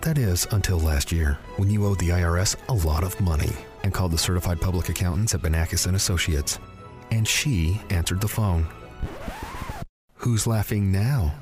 That 0.00 0.16
is, 0.16 0.46
until 0.50 0.80
last 0.80 1.12
year, 1.12 1.38
when 1.56 1.70
you 1.70 1.86
owed 1.86 2.00
the 2.00 2.08
IRS 2.08 2.56
a 2.68 2.86
lot 2.86 3.04
of 3.04 3.20
money 3.20 3.52
and 3.82 3.92
called 3.92 4.12
the 4.12 4.18
certified 4.18 4.62
public 4.62 4.88
accountants 4.88 5.34
at 5.34 5.42
Benakis 5.42 5.86
and 5.86 5.94
Associates. 5.94 6.58
And 7.10 7.28
she 7.28 7.80
answered 7.90 8.22
the 8.22 8.28
phone. 8.28 8.66
Who's 10.14 10.46
laughing 10.46 10.90
now? 10.90 11.34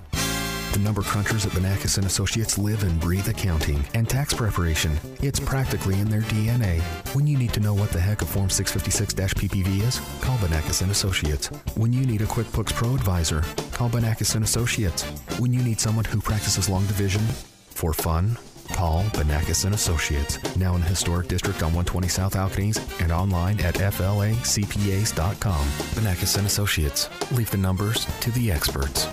The 0.73 0.79
number 0.79 1.03
crunchers 1.03 1.45
at 1.45 1.53
Benakis 1.53 1.99
and 1.99 2.07
Associates 2.07 2.57
live 2.57 2.83
and 2.83 2.99
breathe 2.99 3.29
accounting 3.29 3.85
and 3.93 4.09
tax 4.09 4.33
preparation. 4.33 4.99
It's 5.21 5.39
practically 5.39 6.01
in 6.01 6.09
their 6.09 6.23
DNA. 6.23 6.81
When 7.15 7.27
you 7.27 7.37
need 7.37 7.53
to 7.53 7.61
know 7.61 7.75
what 7.75 7.91
the 7.91 8.01
heck 8.01 8.23
a 8.23 8.25
Form 8.25 8.49
656-PPV 8.49 9.83
is, 9.87 10.01
call 10.23 10.39
Benakis 10.39 10.81
and 10.81 10.91
Associates. 10.91 11.49
When 11.77 11.93
you 11.93 12.07
need 12.07 12.23
a 12.23 12.25
QuickBooks 12.25 12.73
Pro 12.73 12.95
advisor, 12.95 13.43
call 13.73 13.91
Benakis 13.91 14.35
and 14.35 14.45
Associates. 14.45 15.03
When 15.39 15.53
you 15.53 15.61
need 15.63 15.79
someone 15.79 16.07
who 16.07 16.23
practices 16.23 16.71
long 16.71 16.87
division 16.87 17.21
for 17.21 17.93
fun, 17.93 18.39
call 18.73 19.03
Benakis 19.13 19.67
and 19.67 19.75
Associates. 19.75 20.39
Now 20.57 20.75
in 20.75 20.81
the 20.81 20.87
historic 20.89 21.29
district 21.29 21.59
on 21.63 21.75
120 21.75 22.09
South 22.09 22.33
Alcaniz 22.33 22.81
and 23.03 23.13
online 23.13 23.61
at 23.61 23.75
flacpas.com. 23.75 24.47
Benakis 25.95 26.39
and 26.39 26.47
Associates. 26.47 27.11
Leave 27.33 27.51
the 27.51 27.59
numbers 27.59 28.07
to 28.21 28.31
the 28.31 28.51
experts. 28.51 29.07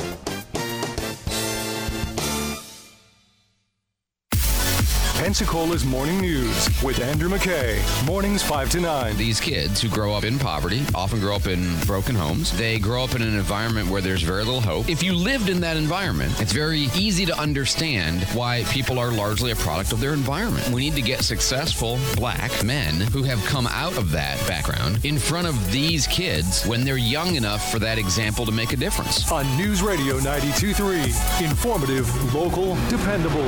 Pensacola's 5.30 5.86
Morning 5.86 6.20
News 6.22 6.82
with 6.82 7.00
Andrew 7.00 7.30
McKay. 7.30 7.80
Mornings 8.08 8.42
5 8.42 8.72
to 8.72 8.80
9. 8.80 9.16
These 9.16 9.40
kids 9.40 9.80
who 9.80 9.88
grow 9.88 10.12
up 10.12 10.24
in 10.24 10.40
poverty 10.40 10.84
often 10.96 11.20
grow 11.20 11.36
up 11.36 11.46
in 11.46 11.80
broken 11.82 12.16
homes. 12.16 12.52
They 12.58 12.80
grow 12.80 13.04
up 13.04 13.14
in 13.14 13.22
an 13.22 13.36
environment 13.36 13.90
where 13.90 14.02
there's 14.02 14.24
very 14.24 14.44
little 14.44 14.60
hope. 14.60 14.90
If 14.90 15.04
you 15.04 15.14
lived 15.14 15.50
in 15.50 15.60
that 15.60 15.78
environment, 15.78 16.42
it's 16.42 16.52
very 16.52 16.88
easy 16.96 17.28
to 17.28 17.40
understand 17.40 18.24
why 18.34 18.64
people 18.72 18.98
are 18.98 19.12
largely 19.12 19.52
a 19.52 19.56
product 19.58 19.92
of 19.92 20.00
their 20.00 20.14
environment. 20.14 20.68
We 20.70 20.90
need 20.90 20.96
to 20.96 21.04
get 21.04 21.22
successful 21.22 22.00
black 22.16 22.64
men 22.64 22.96
who 22.96 23.22
have 23.22 23.46
come 23.46 23.68
out 23.68 24.00
of 24.00 24.10
that 24.10 24.40
background 24.48 25.06
in 25.06 25.20
front 25.20 25.46
of 25.46 25.72
these 25.72 26.08
kids 26.08 26.66
when 26.66 26.84
they're 26.84 26.98
young 26.98 27.36
enough 27.36 27.72
for 27.72 27.78
that 27.78 28.00
example 28.00 28.48
to 28.48 28.52
make 28.52 28.74
a 28.74 28.78
difference. 28.78 29.32
On 29.32 29.46
News 29.58 29.84
Radio 29.84 30.18
92.3. 30.18 31.48
Informative, 31.48 32.34
local, 32.34 32.74
dependable. 32.90 33.46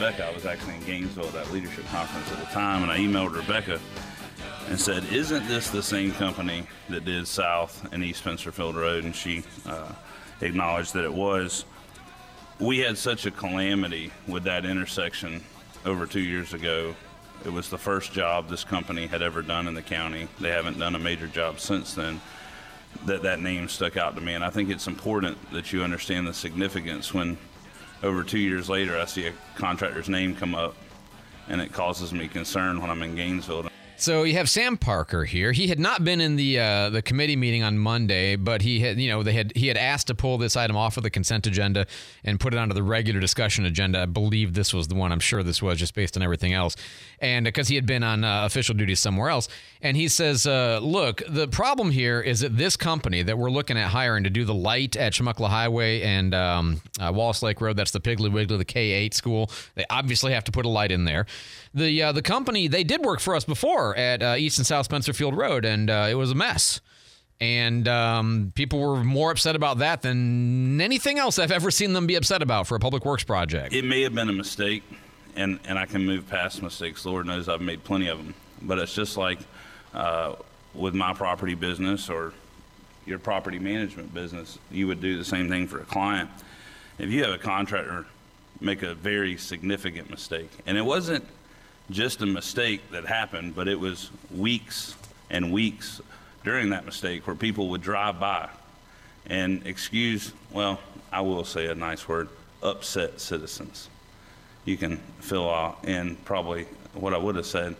Rebecca. 0.00 0.28
I 0.28 0.34
was 0.34 0.46
actually 0.46 0.76
in 0.76 0.84
Gainesville 0.84 1.26
at 1.26 1.34
that 1.34 1.52
leadership 1.52 1.84
conference 1.88 2.32
at 2.32 2.38
the 2.38 2.46
time, 2.54 2.82
and 2.82 2.90
I 2.90 2.96
emailed 2.96 3.36
Rebecca 3.36 3.78
and 4.70 4.80
said, 4.80 5.04
"Isn't 5.12 5.46
this 5.46 5.68
the 5.68 5.82
same 5.82 6.12
company 6.12 6.66
that 6.88 7.04
did 7.04 7.28
South 7.28 7.86
and 7.92 8.02
East 8.02 8.24
Spencerfield 8.24 8.76
Road?" 8.76 9.04
And 9.04 9.14
she 9.14 9.42
uh, 9.66 9.92
acknowledged 10.40 10.94
that 10.94 11.04
it 11.04 11.12
was. 11.12 11.66
We 12.58 12.78
had 12.78 12.96
such 12.96 13.26
a 13.26 13.30
calamity 13.30 14.10
with 14.26 14.44
that 14.44 14.64
intersection 14.64 15.44
over 15.84 16.06
two 16.06 16.20
years 16.20 16.54
ago. 16.54 16.94
It 17.44 17.52
was 17.52 17.68
the 17.68 17.76
first 17.76 18.14
job 18.14 18.48
this 18.48 18.64
company 18.64 19.06
had 19.06 19.20
ever 19.20 19.42
done 19.42 19.68
in 19.68 19.74
the 19.74 19.82
county. 19.82 20.28
They 20.40 20.50
haven't 20.50 20.78
done 20.78 20.94
a 20.94 20.98
major 20.98 21.26
job 21.26 21.60
since 21.60 21.92
then. 21.92 22.22
That 23.04 23.20
that 23.24 23.40
name 23.40 23.68
stuck 23.68 23.98
out 23.98 24.14
to 24.14 24.22
me, 24.22 24.32
and 24.32 24.42
I 24.42 24.48
think 24.48 24.70
it's 24.70 24.86
important 24.86 25.52
that 25.52 25.74
you 25.74 25.82
understand 25.82 26.26
the 26.26 26.32
significance 26.32 27.12
when 27.12 27.36
over 28.02 28.22
two 28.22 28.38
years 28.38 28.68
later, 28.68 28.98
I 28.98 29.04
see 29.04 29.26
a 29.26 29.32
contractor's 29.56 30.08
name 30.08 30.34
come 30.34 30.54
up, 30.54 30.74
and 31.48 31.60
it 31.60 31.72
causes 31.72 32.12
me 32.12 32.28
concern 32.28 32.80
when 32.80 32.90
I'm 32.90 33.02
in 33.02 33.16
Gainesville. 33.16 33.68
So 34.00 34.22
you 34.22 34.32
have 34.34 34.48
Sam 34.48 34.78
Parker 34.78 35.26
here. 35.26 35.52
He 35.52 35.66
had 35.66 35.78
not 35.78 36.04
been 36.04 36.22
in 36.22 36.36
the 36.36 36.58
uh, 36.58 36.88
the 36.88 37.02
committee 37.02 37.36
meeting 37.36 37.62
on 37.62 37.76
Monday, 37.76 38.34
but 38.34 38.62
he 38.62 38.80
had 38.80 38.98
you 38.98 39.10
know 39.10 39.22
they 39.22 39.34
had 39.34 39.52
he 39.54 39.66
had 39.66 39.76
asked 39.76 40.06
to 40.06 40.14
pull 40.14 40.38
this 40.38 40.56
item 40.56 40.74
off 40.74 40.96
of 40.96 41.02
the 41.02 41.10
consent 41.10 41.46
agenda 41.46 41.86
and 42.24 42.40
put 42.40 42.54
it 42.54 42.58
onto 42.58 42.74
the 42.74 42.82
regular 42.82 43.20
discussion 43.20 43.66
agenda. 43.66 44.00
I 44.00 44.06
believe 44.06 44.54
this 44.54 44.72
was 44.72 44.88
the 44.88 44.94
one. 44.94 45.12
I'm 45.12 45.20
sure 45.20 45.42
this 45.42 45.60
was 45.60 45.78
just 45.78 45.94
based 45.94 46.16
on 46.16 46.22
everything 46.22 46.54
else, 46.54 46.76
and 47.20 47.44
because 47.44 47.68
he 47.68 47.74
had 47.74 47.84
been 47.84 48.02
on 48.02 48.24
uh, 48.24 48.46
official 48.46 48.74
duty 48.74 48.94
somewhere 48.94 49.28
else. 49.28 49.48
And 49.82 49.98
he 49.98 50.08
says, 50.08 50.46
uh, 50.46 50.80
"Look, 50.82 51.22
the 51.28 51.48
problem 51.48 51.90
here 51.90 52.22
is 52.22 52.40
that 52.40 52.56
this 52.56 52.78
company 52.78 53.22
that 53.22 53.36
we're 53.36 53.50
looking 53.50 53.76
at 53.76 53.88
hiring 53.88 54.24
to 54.24 54.30
do 54.30 54.46
the 54.46 54.54
light 54.54 54.96
at 54.96 55.12
Chumuckla 55.12 55.48
Highway 55.48 56.00
and 56.00 56.34
um, 56.34 56.80
uh, 56.98 57.12
Wallace 57.14 57.42
Lake 57.42 57.60
Road, 57.60 57.76
that's 57.76 57.90
the 57.90 58.00
Piggly 58.00 58.32
Wiggly, 58.32 58.56
the 58.56 58.64
K8 58.64 59.12
school. 59.12 59.50
They 59.74 59.84
obviously 59.90 60.32
have 60.32 60.44
to 60.44 60.52
put 60.52 60.64
a 60.64 60.70
light 60.70 60.90
in 60.90 61.04
there. 61.04 61.26
The 61.74 62.02
uh, 62.02 62.12
the 62.12 62.22
company 62.22 62.66
they 62.66 62.82
did 62.82 63.02
work 63.04 63.20
for 63.20 63.36
us 63.36 63.44
before 63.44 63.89
at 63.96 64.22
uh, 64.22 64.34
East 64.38 64.58
and 64.58 64.66
South 64.66 64.88
Spencerfield 64.88 65.36
Road, 65.36 65.64
and 65.64 65.90
uh, 65.90 66.06
it 66.10 66.14
was 66.14 66.30
a 66.30 66.34
mess. 66.34 66.80
And 67.40 67.88
um, 67.88 68.52
people 68.54 68.80
were 68.80 69.02
more 69.02 69.30
upset 69.30 69.56
about 69.56 69.78
that 69.78 70.02
than 70.02 70.80
anything 70.80 71.18
else 71.18 71.38
I've 71.38 71.52
ever 71.52 71.70
seen 71.70 71.94
them 71.94 72.06
be 72.06 72.16
upset 72.16 72.42
about 72.42 72.66
for 72.66 72.76
a 72.76 72.80
public 72.80 73.04
works 73.04 73.24
project. 73.24 73.74
It 73.74 73.84
may 73.84 74.02
have 74.02 74.14
been 74.14 74.28
a 74.28 74.32
mistake, 74.32 74.82
and, 75.36 75.58
and 75.64 75.78
I 75.78 75.86
can 75.86 76.04
move 76.04 76.28
past 76.28 76.62
mistakes. 76.62 77.06
Lord 77.06 77.26
knows 77.26 77.48
I've 77.48 77.62
made 77.62 77.82
plenty 77.82 78.08
of 78.08 78.18
them. 78.18 78.34
But 78.62 78.78
it's 78.78 78.94
just 78.94 79.16
like 79.16 79.38
uh, 79.94 80.34
with 80.74 80.94
my 80.94 81.14
property 81.14 81.54
business 81.54 82.10
or 82.10 82.34
your 83.06 83.18
property 83.18 83.58
management 83.58 84.12
business, 84.12 84.58
you 84.70 84.86
would 84.86 85.00
do 85.00 85.16
the 85.16 85.24
same 85.24 85.48
thing 85.48 85.66
for 85.66 85.80
a 85.80 85.84
client. 85.84 86.28
If 86.98 87.08
you 87.10 87.24
have 87.24 87.32
a 87.32 87.38
contractor 87.38 88.06
make 88.60 88.82
a 88.82 88.94
very 88.94 89.36
significant 89.38 90.10
mistake, 90.10 90.50
and 90.66 90.76
it 90.76 90.84
wasn't 90.84 91.24
just 91.90 92.22
a 92.22 92.26
mistake 92.26 92.90
that 92.92 93.06
happened, 93.06 93.54
but 93.54 93.68
it 93.68 93.78
was 93.78 94.10
weeks 94.34 94.94
and 95.30 95.52
weeks 95.52 96.00
during 96.44 96.70
that 96.70 96.84
mistake 96.84 97.26
where 97.26 97.36
people 97.36 97.68
would 97.68 97.82
drive 97.82 98.18
by 98.18 98.48
and 99.26 99.66
excuse, 99.66 100.32
well, 100.50 100.80
I 101.12 101.20
will 101.20 101.44
say 101.44 101.66
a 101.66 101.74
nice 101.74 102.08
word, 102.08 102.28
upset 102.62 103.20
citizens. 103.20 103.88
You 104.64 104.76
can 104.76 104.98
fill 105.20 105.48
out 105.48 105.84
in 105.84 106.16
probably 106.24 106.64
what 106.94 107.14
I 107.14 107.18
would 107.18 107.36
have 107.36 107.46
said 107.46 107.76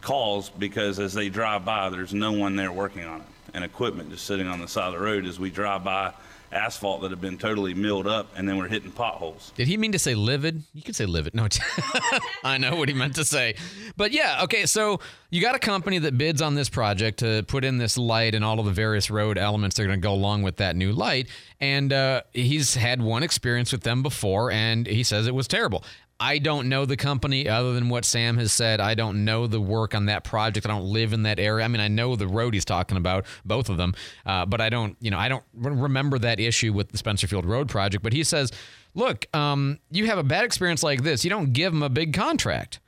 calls 0.00 0.50
because 0.50 1.00
as 1.00 1.14
they 1.14 1.28
drive 1.28 1.64
by, 1.64 1.88
there's 1.88 2.14
no 2.14 2.32
one 2.32 2.56
there 2.56 2.70
working 2.70 3.04
on 3.04 3.20
it 3.20 3.26
and 3.54 3.64
equipment 3.64 4.10
just 4.10 4.24
sitting 4.24 4.46
on 4.46 4.60
the 4.60 4.68
side 4.68 4.88
of 4.88 4.92
the 4.92 5.00
road 5.00 5.24
as 5.24 5.40
we 5.40 5.50
drive 5.50 5.82
by 5.82 6.12
asphalt 6.52 7.02
that 7.02 7.10
had 7.10 7.20
been 7.20 7.38
totally 7.38 7.74
milled 7.74 8.06
up 8.06 8.28
and 8.36 8.48
then 8.48 8.56
we're 8.56 8.68
hitting 8.68 8.90
potholes. 8.90 9.52
Did 9.56 9.68
he 9.68 9.76
mean 9.76 9.92
to 9.92 9.98
say 9.98 10.14
livid? 10.14 10.62
You 10.74 10.82
could 10.82 10.96
say 10.96 11.06
livid. 11.06 11.34
No, 11.34 11.48
I 12.44 12.58
know 12.58 12.76
what 12.76 12.88
he 12.88 12.94
meant 12.94 13.16
to 13.16 13.24
say. 13.24 13.56
But 13.96 14.12
yeah, 14.12 14.42
okay, 14.44 14.66
so 14.66 15.00
you 15.30 15.40
got 15.40 15.54
a 15.54 15.58
company 15.58 15.98
that 15.98 16.16
bids 16.16 16.40
on 16.40 16.54
this 16.54 16.68
project 16.68 17.18
to 17.18 17.44
put 17.48 17.64
in 17.64 17.78
this 17.78 17.98
light 17.98 18.34
and 18.34 18.44
all 18.44 18.60
of 18.60 18.66
the 18.66 18.72
various 18.72 19.10
road 19.10 19.38
elements 19.38 19.76
that 19.76 19.82
are 19.82 19.86
going 19.86 20.00
to 20.00 20.02
go 20.02 20.12
along 20.12 20.42
with 20.42 20.56
that 20.56 20.76
new 20.76 20.92
light. 20.92 21.28
And 21.60 21.92
uh, 21.92 22.22
he's 22.32 22.74
had 22.74 23.00
one 23.02 23.22
experience 23.22 23.72
with 23.72 23.82
them 23.82 24.02
before, 24.02 24.50
and 24.50 24.86
he 24.86 25.02
says 25.02 25.26
it 25.26 25.34
was 25.34 25.48
terrible. 25.48 25.84
I 26.18 26.38
don't 26.38 26.68
know 26.68 26.86
the 26.86 26.96
company 26.96 27.46
other 27.46 27.74
than 27.74 27.90
what 27.90 28.06
Sam 28.06 28.38
has 28.38 28.50
said. 28.50 28.80
I 28.80 28.94
don't 28.94 29.24
know 29.24 29.46
the 29.46 29.60
work 29.60 29.94
on 29.94 30.06
that 30.06 30.24
project. 30.24 30.66
I 30.66 30.70
don't 30.70 30.86
live 30.86 31.12
in 31.12 31.24
that 31.24 31.38
area. 31.38 31.64
I 31.64 31.68
mean, 31.68 31.80
I 31.80 31.88
know 31.88 32.16
the 32.16 32.26
road 32.26 32.54
he's 32.54 32.64
talking 32.64 32.96
about, 32.96 33.26
both 33.44 33.68
of 33.68 33.76
them, 33.76 33.94
uh, 34.24 34.46
but 34.46 34.62
I 34.62 34.70
don't, 34.70 34.96
you 35.00 35.10
know, 35.10 35.18
I 35.18 35.28
don't 35.28 35.44
remember 35.52 36.18
that 36.20 36.40
issue 36.40 36.72
with 36.72 36.90
the 36.90 36.98
Spencerfield 36.98 37.44
Road 37.44 37.68
project. 37.68 38.02
But 38.02 38.14
he 38.14 38.24
says, 38.24 38.50
look, 38.94 39.26
um, 39.36 39.78
you 39.90 40.06
have 40.06 40.16
a 40.16 40.24
bad 40.24 40.44
experience 40.44 40.82
like 40.82 41.02
this. 41.02 41.22
You 41.22 41.30
don't 41.30 41.52
give 41.52 41.72
them 41.72 41.82
a 41.82 41.90
big 41.90 42.14
contract. 42.14 42.80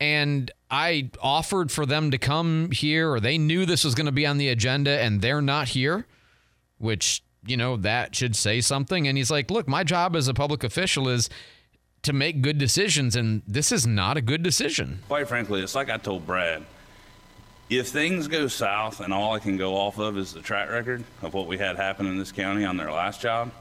And 0.00 0.50
I 0.70 1.10
offered 1.20 1.70
for 1.70 1.84
them 1.84 2.12
to 2.12 2.18
come 2.18 2.70
here, 2.70 3.12
or 3.12 3.20
they 3.20 3.36
knew 3.36 3.66
this 3.66 3.84
was 3.84 3.94
going 3.94 4.06
to 4.06 4.12
be 4.12 4.26
on 4.26 4.38
the 4.38 4.48
agenda, 4.48 4.98
and 5.00 5.20
they're 5.20 5.42
not 5.42 5.68
here, 5.68 6.06
which, 6.78 7.22
you 7.46 7.56
know, 7.56 7.76
that 7.76 8.14
should 8.14 8.36
say 8.36 8.60
something. 8.60 9.06
And 9.06 9.18
he's 9.18 9.30
like, 9.30 9.50
look, 9.50 9.68
my 9.68 9.84
job 9.84 10.16
as 10.16 10.28
a 10.28 10.34
public 10.34 10.64
official 10.64 11.08
is 11.08 11.28
to 12.02 12.12
make 12.12 12.42
good 12.42 12.58
decisions, 12.58 13.16
and 13.16 13.42
this 13.46 13.72
is 13.72 13.86
not 13.86 14.16
a 14.16 14.20
good 14.20 14.42
decision. 14.42 15.02
Quite 15.08 15.28
frankly, 15.28 15.62
it's 15.62 15.74
like 15.74 15.90
I 15.90 15.96
told 15.96 16.26
Brad. 16.26 16.64
If 17.70 17.88
things 17.88 18.28
go 18.28 18.48
south 18.48 19.00
and 19.00 19.12
all 19.12 19.34
I 19.34 19.40
can 19.40 19.56
go 19.58 19.76
off 19.76 19.98
of 19.98 20.16
is 20.16 20.32
the 20.32 20.40
track 20.40 20.70
record 20.70 21.04
of 21.20 21.34
what 21.34 21.46
we 21.46 21.58
had 21.58 21.76
happen 21.76 22.06
in 22.06 22.18
this 22.18 22.32
county 22.32 22.64
on 22.64 22.76
their 22.78 22.90
last 22.90 23.20
job, 23.20 23.52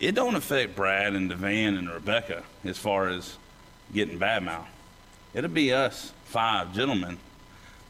it 0.00 0.14
don't 0.14 0.34
affect 0.34 0.74
Brad 0.74 1.14
and 1.14 1.30
Devan 1.30 1.78
and 1.78 1.88
Rebecca 1.88 2.42
as 2.64 2.76
far 2.76 3.08
as 3.08 3.36
getting 3.92 4.18
bad 4.18 4.42
mouth. 4.42 4.66
It'll 5.32 5.50
be 5.50 5.72
us 5.72 6.12
five 6.24 6.74
gentlemen 6.74 7.18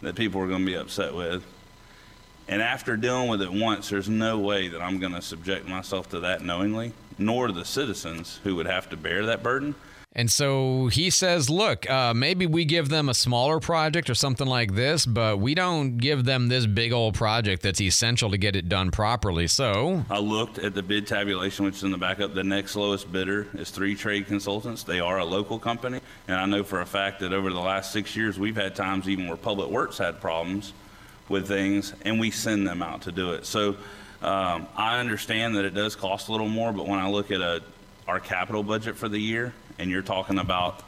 that 0.03 0.15
people 0.15 0.41
are 0.43 0.49
going 0.49 0.61
to 0.61 0.67
be 0.67 0.77
upset 0.77 1.15
with. 1.15 1.45
And 2.51 2.61
after 2.61 2.97
dealing 2.97 3.29
with 3.29 3.41
it 3.41 3.53
once, 3.53 3.89
there's 3.89 4.09
no 4.09 4.39
way 4.39 4.69
that 4.69 4.83
I'm 4.83 4.99
going 4.99 5.15
to 5.15 5.23
subject 5.23 5.67
myself 5.67 6.11
to 6.11 6.21
that 6.21 6.43
knowingly 6.43 6.93
nor 7.21 7.53
the 7.53 7.65
citizens 7.65 8.41
who 8.45 8.57
would 8.57 8.67
have 8.67 8.89
to 8.91 8.97
bear 8.97 9.27
that 9.27 9.43
burden. 9.43 9.75
And 10.13 10.29
so 10.29 10.89
he 10.89 11.09
says, 11.09 11.49
look, 11.49 11.89
uh, 11.89 12.13
maybe 12.13 12.45
we 12.45 12.65
give 12.65 12.89
them 12.89 13.09
a 13.09 13.15
smaller 13.15 13.61
project 13.61 14.11
or 14.11 14.15
something 14.17 14.47
like 14.47 14.75
this, 14.75 15.07
but 15.07 15.39
we 15.39 15.55
don't 15.55 15.99
give 15.99 16.25
them 16.25 16.49
this 16.49 16.67
big 16.67 16.93
old 16.93 17.15
project 17.15 17.63
that's 17.63 17.81
essential 17.81 18.31
to 18.31 18.37
get 18.37 18.57
it 18.57 18.69
done 18.69 18.91
properly. 18.91 19.47
So 19.47 20.05
I 20.11 20.19
looked 20.19 20.59
at 20.59 20.75
the 20.75 20.83
bid 20.83 21.07
tabulation, 21.07 21.65
which 21.65 21.77
is 21.77 21.85
in 21.85 21.93
the 21.93 21.99
backup. 21.99 22.35
The 22.35 22.43
next 22.43 22.75
lowest 22.75 23.13
bidder 23.13 23.47
is 23.55 23.71
Three 23.71 23.95
Trade 23.95 24.27
Consultants. 24.27 24.83
They 24.83 24.99
are 24.99 25.19
a 25.19 25.25
local 25.25 25.61
company. 25.61 26.01
And 26.27 26.37
I 26.37 26.47
know 26.47 26.65
for 26.65 26.81
a 26.81 26.87
fact 26.87 27.21
that 27.21 27.33
over 27.33 27.51
the 27.53 27.61
last 27.61 27.93
six 27.93 28.17
years, 28.17 28.37
we've 28.37 28.57
had 28.57 28.75
times 28.75 29.09
even 29.09 29.29
where 29.29 29.37
Public 29.37 29.69
Works 29.71 29.99
had 29.99 30.21
problems 30.21 30.73
with 31.31 31.49
things, 31.49 31.95
and 32.03 32.21
we 32.21 32.31
send 32.31 32.67
them 32.67 32.83
out 32.83 33.03
to 33.03 33.13
do 33.13 33.33
it. 33.33 33.47
So 33.47 33.77
um, 34.21 34.67
I 34.77 34.99
understand 34.99 35.57
that 35.57 35.65
it 35.65 35.73
does 35.73 35.97
cost 35.97 36.29
a 36.29 36.33
little 36.33 36.49
more, 36.49 36.73
but 36.73 36.87
when 36.87 36.99
I 36.99 37.09
look 37.09 37.31
at 37.31 37.41
a, 37.41 37.63
our 38.07 38.21
capital 38.21 38.63
budget 38.63 38.97
for 38.97 39.09
the 39.09 39.19
year, 39.19 39.55
and 39.79 39.91
you're 39.91 40.03
talking 40.03 40.39
about 40.39 40.83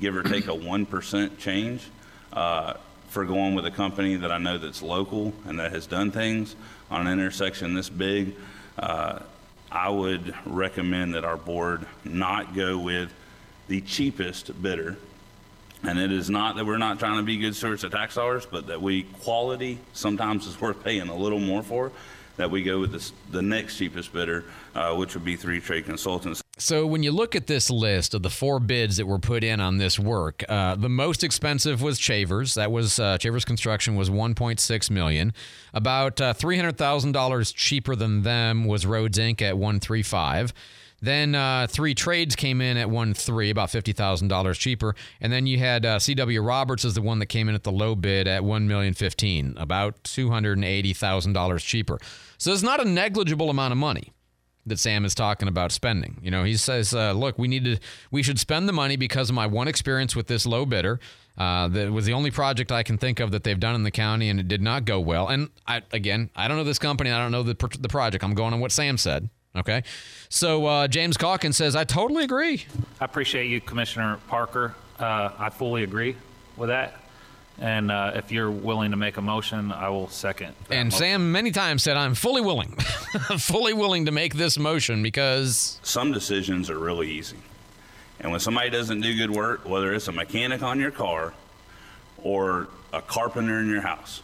give 0.00 0.16
or 0.16 0.24
take 0.24 0.46
a 0.46 0.52
1% 0.52 1.38
change 1.38 1.88
uh, 2.32 2.74
for 3.08 3.24
going 3.24 3.54
with 3.54 3.66
a 3.66 3.70
company 3.70 4.16
that 4.16 4.32
I 4.32 4.38
know 4.38 4.58
that's 4.58 4.82
local 4.82 5.32
and 5.46 5.60
that 5.60 5.70
has 5.72 5.86
done 5.86 6.10
things 6.10 6.56
on 6.90 7.06
an 7.06 7.12
intersection 7.12 7.74
this 7.74 7.88
big, 7.88 8.34
uh, 8.78 9.20
I 9.70 9.88
would 9.90 10.34
recommend 10.44 11.14
that 11.14 11.24
our 11.24 11.36
board 11.36 11.86
not 12.04 12.54
go 12.54 12.78
with 12.78 13.12
the 13.68 13.80
cheapest 13.82 14.60
bidder. 14.60 14.96
And 15.82 15.98
it 15.98 16.12
is 16.12 16.30
not 16.30 16.56
that 16.56 16.64
we're 16.64 16.78
not 16.78 16.98
trying 16.98 17.16
to 17.16 17.22
be 17.24 17.36
good 17.38 17.56
stewards 17.56 17.82
of 17.82 17.90
tax 17.90 18.14
dollars, 18.14 18.46
but 18.46 18.68
that 18.68 18.80
we 18.80 19.02
quality 19.02 19.78
sometimes 19.92 20.46
is 20.46 20.60
worth 20.60 20.82
paying 20.84 21.08
a 21.08 21.16
little 21.16 21.40
more 21.40 21.62
for 21.62 21.90
that 22.36 22.50
we 22.50 22.62
go 22.62 22.80
with 22.80 22.92
this, 22.92 23.12
the 23.30 23.42
next 23.42 23.76
cheapest 23.76 24.12
bidder, 24.12 24.44
uh, 24.74 24.94
which 24.94 25.14
would 25.14 25.24
be 25.24 25.36
Three 25.36 25.60
Trade 25.60 25.84
Consultants. 25.84 26.42
So 26.58 26.86
when 26.86 27.02
you 27.02 27.12
look 27.12 27.34
at 27.34 27.46
this 27.46 27.70
list 27.70 28.14
of 28.14 28.22
the 28.22 28.30
four 28.30 28.58
bids 28.60 28.96
that 28.96 29.06
were 29.06 29.18
put 29.18 29.44
in 29.44 29.60
on 29.60 29.78
this 29.78 29.98
work, 29.98 30.44
uh, 30.48 30.76
the 30.76 30.88
most 30.88 31.24
expensive 31.24 31.82
was 31.82 31.98
Chavers. 31.98 32.54
That 32.54 32.72
was 32.72 32.98
uh, 32.98 33.18
Chavers 33.18 33.44
Construction 33.44 33.96
was 33.96 34.10
1.6 34.10 34.90
million. 34.90 35.34
About 35.74 36.20
uh, 36.20 36.34
$300,000 36.34 37.54
cheaper 37.54 37.94
than 37.94 38.22
them 38.22 38.64
was 38.64 38.86
Roads 38.86 39.18
Inc. 39.18 39.42
at 39.42 39.58
135. 39.58 40.52
Then 41.02 41.34
uh, 41.34 41.66
three 41.68 41.96
trades 41.96 42.36
came 42.36 42.60
in 42.60 42.76
at 42.76 42.88
one 42.88 43.12
three, 43.12 43.50
about 43.50 43.70
fifty 43.70 43.92
thousand 43.92 44.28
dollars 44.28 44.56
cheaper, 44.56 44.94
and 45.20 45.32
then 45.32 45.48
you 45.48 45.58
had 45.58 45.84
uh, 45.84 45.98
C.W. 45.98 46.40
Roberts 46.40 46.84
as 46.84 46.94
the 46.94 47.02
one 47.02 47.18
that 47.18 47.26
came 47.26 47.48
in 47.48 47.56
at 47.56 47.64
the 47.64 47.72
low 47.72 47.96
bid 47.96 48.28
at 48.28 48.44
one 48.44 48.68
million 48.68 48.94
fifteen, 48.94 49.54
about 49.56 50.02
two 50.04 50.30
hundred 50.30 50.58
and 50.58 50.64
eighty 50.64 50.94
thousand 50.94 51.32
dollars 51.32 51.64
cheaper. 51.64 51.98
So 52.38 52.52
it's 52.52 52.62
not 52.62 52.80
a 52.80 52.88
negligible 52.88 53.50
amount 53.50 53.72
of 53.72 53.78
money 53.78 54.12
that 54.64 54.78
Sam 54.78 55.04
is 55.04 55.12
talking 55.12 55.48
about 55.48 55.72
spending. 55.72 56.20
You 56.22 56.30
know, 56.30 56.44
he 56.44 56.56
says, 56.56 56.94
uh, 56.94 57.12
"Look, 57.12 57.36
we 57.36 57.48
need 57.48 57.64
to, 57.64 57.78
we 58.12 58.22
should 58.22 58.38
spend 58.38 58.68
the 58.68 58.72
money 58.72 58.94
because 58.94 59.28
of 59.28 59.34
my 59.34 59.48
one 59.48 59.66
experience 59.66 60.14
with 60.14 60.28
this 60.28 60.46
low 60.46 60.64
bidder. 60.64 61.00
Uh, 61.36 61.66
that 61.66 61.90
was 61.90 62.04
the 62.04 62.12
only 62.12 62.30
project 62.30 62.70
I 62.70 62.84
can 62.84 62.96
think 62.96 63.18
of 63.18 63.32
that 63.32 63.42
they've 63.42 63.58
done 63.58 63.74
in 63.74 63.82
the 63.82 63.90
county, 63.90 64.28
and 64.28 64.38
it 64.38 64.46
did 64.46 64.62
not 64.62 64.84
go 64.84 65.00
well. 65.00 65.26
And 65.28 65.48
I, 65.66 65.82
again, 65.90 66.30
I 66.36 66.46
don't 66.46 66.58
know 66.58 66.64
this 66.64 66.78
company, 66.78 67.10
I 67.10 67.18
don't 67.18 67.32
know 67.32 67.42
the 67.42 67.56
the 67.80 67.88
project. 67.88 68.22
I'm 68.22 68.34
going 68.34 68.52
on 68.52 68.60
what 68.60 68.70
Sam 68.70 68.96
said. 68.98 69.30
Okay. 69.54 69.82
So 70.28 70.66
uh, 70.66 70.88
James 70.88 71.16
Calkins 71.16 71.56
says, 71.56 71.76
I 71.76 71.84
totally 71.84 72.24
agree. 72.24 72.64
I 73.00 73.04
appreciate 73.04 73.48
you, 73.48 73.60
Commissioner 73.60 74.18
Parker. 74.28 74.74
Uh, 74.98 75.30
I 75.38 75.50
fully 75.50 75.82
agree 75.82 76.16
with 76.56 76.68
that. 76.70 76.96
And 77.58 77.90
uh, 77.90 78.12
if 78.14 78.32
you're 78.32 78.50
willing 78.50 78.92
to 78.92 78.96
make 78.96 79.18
a 79.18 79.22
motion, 79.22 79.72
I 79.72 79.90
will 79.90 80.08
second. 80.08 80.54
And 80.70 80.86
motion. 80.86 80.98
Sam 80.98 81.32
many 81.32 81.50
times 81.50 81.82
said, 81.82 81.96
I'm 81.96 82.14
fully 82.14 82.40
willing, 82.40 82.72
fully 83.38 83.74
willing 83.74 84.06
to 84.06 84.10
make 84.10 84.34
this 84.34 84.58
motion 84.58 85.02
because. 85.02 85.78
Some 85.82 86.12
decisions 86.12 86.70
are 86.70 86.78
really 86.78 87.10
easy. 87.10 87.36
And 88.20 88.30
when 88.30 88.40
somebody 88.40 88.70
doesn't 88.70 89.00
do 89.00 89.16
good 89.16 89.30
work, 89.30 89.68
whether 89.68 89.92
it's 89.92 90.08
a 90.08 90.12
mechanic 90.12 90.62
on 90.62 90.80
your 90.80 90.92
car 90.92 91.34
or 92.22 92.68
a 92.92 93.02
carpenter 93.02 93.60
in 93.60 93.68
your 93.68 93.82
house, 93.82 94.22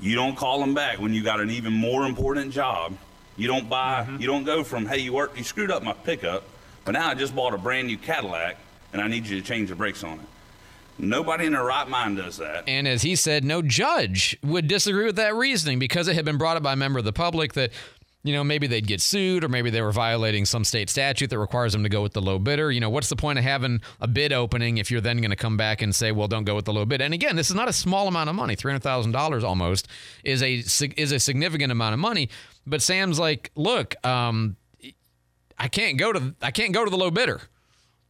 you 0.00 0.16
don't 0.16 0.36
call 0.36 0.58
them 0.58 0.74
back 0.74 0.98
when 0.98 1.14
you 1.14 1.22
got 1.22 1.38
an 1.38 1.50
even 1.50 1.72
more 1.72 2.04
important 2.04 2.52
job 2.52 2.94
you 3.36 3.46
don't 3.46 3.68
buy, 3.68 4.04
mm-hmm. 4.04 4.20
you 4.20 4.26
don't 4.26 4.44
go 4.44 4.64
from, 4.64 4.86
hey, 4.86 4.98
you 4.98 5.12
work, 5.12 5.36
you 5.36 5.44
screwed 5.44 5.70
up 5.70 5.82
my 5.82 5.92
pickup, 5.92 6.44
but 6.84 6.92
now 6.92 7.08
I 7.08 7.14
just 7.14 7.34
bought 7.34 7.54
a 7.54 7.58
brand 7.58 7.88
new 7.88 7.98
Cadillac 7.98 8.56
and 8.92 9.02
I 9.02 9.08
need 9.08 9.26
you 9.26 9.40
to 9.40 9.46
change 9.46 9.70
the 9.70 9.74
brakes 9.74 10.04
on 10.04 10.20
it. 10.20 10.26
Nobody 10.96 11.46
in 11.46 11.52
their 11.52 11.64
right 11.64 11.88
mind 11.88 12.18
does 12.18 12.36
that. 12.36 12.68
And 12.68 12.86
as 12.86 13.02
he 13.02 13.16
said, 13.16 13.44
no 13.44 13.62
judge 13.62 14.38
would 14.44 14.68
disagree 14.68 15.06
with 15.06 15.16
that 15.16 15.34
reasoning 15.34 15.80
because 15.80 16.06
it 16.06 16.14
had 16.14 16.24
been 16.24 16.38
brought 16.38 16.56
up 16.56 16.62
by 16.62 16.74
a 16.74 16.76
member 16.76 17.00
of 17.00 17.04
the 17.04 17.12
public 17.12 17.54
that, 17.54 17.72
you 18.24 18.32
know, 18.32 18.42
maybe 18.42 18.66
they'd 18.66 18.86
get 18.86 19.02
sued 19.02 19.44
or 19.44 19.48
maybe 19.48 19.68
they 19.68 19.82
were 19.82 19.92
violating 19.92 20.46
some 20.46 20.64
state 20.64 20.88
statute 20.88 21.28
that 21.28 21.38
requires 21.38 21.74
them 21.74 21.82
to 21.82 21.90
go 21.90 22.02
with 22.02 22.14
the 22.14 22.22
low 22.22 22.38
bidder. 22.38 22.72
You 22.72 22.80
know, 22.80 22.88
what's 22.88 23.10
the 23.10 23.16
point 23.16 23.38
of 23.38 23.44
having 23.44 23.82
a 24.00 24.08
bid 24.08 24.32
opening 24.32 24.78
if 24.78 24.90
you're 24.90 25.02
then 25.02 25.18
going 25.18 25.30
to 25.30 25.36
come 25.36 25.58
back 25.58 25.82
and 25.82 25.94
say, 25.94 26.10
well, 26.10 26.26
don't 26.26 26.44
go 26.44 26.54
with 26.54 26.64
the 26.64 26.72
low 26.72 26.86
bid? 26.86 27.02
And 27.02 27.12
again, 27.12 27.36
this 27.36 27.50
is 27.50 27.54
not 27.54 27.68
a 27.68 27.72
small 27.72 28.08
amount 28.08 28.30
of 28.30 28.34
money. 28.34 28.56
$300,000 28.56 29.44
almost 29.44 29.88
is 30.24 30.42
a, 30.42 30.54
is 30.96 31.12
a 31.12 31.20
significant 31.20 31.70
amount 31.70 31.92
of 31.92 32.00
money. 32.00 32.30
But 32.66 32.80
Sam's 32.80 33.18
like, 33.18 33.50
look, 33.54 33.94
um, 34.06 34.56
I 35.58 35.68
can't 35.68 35.98
go 35.98 36.12
to 36.12 36.34
I 36.42 36.50
can't 36.50 36.72
go 36.72 36.84
to 36.84 36.90
the 36.90 36.96
low 36.96 37.10
bidder. 37.10 37.42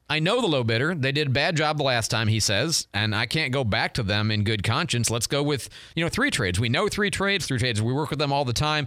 I 0.09 0.19
know 0.19 0.41
the 0.41 0.47
low 0.47 0.65
bidder. 0.65 0.95
They 0.95 1.13
did 1.13 1.29
a 1.29 1.31
bad 1.31 1.57
job 1.57 1.79
the 1.79 1.83
last 1.83 2.11
time, 2.11 2.29
he 2.29 2.39
says, 2.39 2.87
and 2.93 3.15
I 3.15 3.27
can't 3.27 3.53
go 3.53 3.65
back 3.65 3.95
to 3.95 4.03
them 4.03 4.31
in 4.31 4.45
good 4.45 4.63
conscience. 4.63 5.11
Let's 5.11 5.27
go 5.27 5.43
with, 5.43 5.71
you 5.97 6.05
know, 6.05 6.11
three 6.11 6.31
trades. 6.31 6.61
We 6.61 6.69
know 6.69 6.89
three 6.89 7.11
trades, 7.11 7.47
three 7.47 7.59
trades. 7.59 7.81
We 7.81 7.93
work 7.93 8.11
with 8.11 8.19
them 8.19 8.33
all 8.33 8.45
the 8.45 8.53
time. 8.53 8.87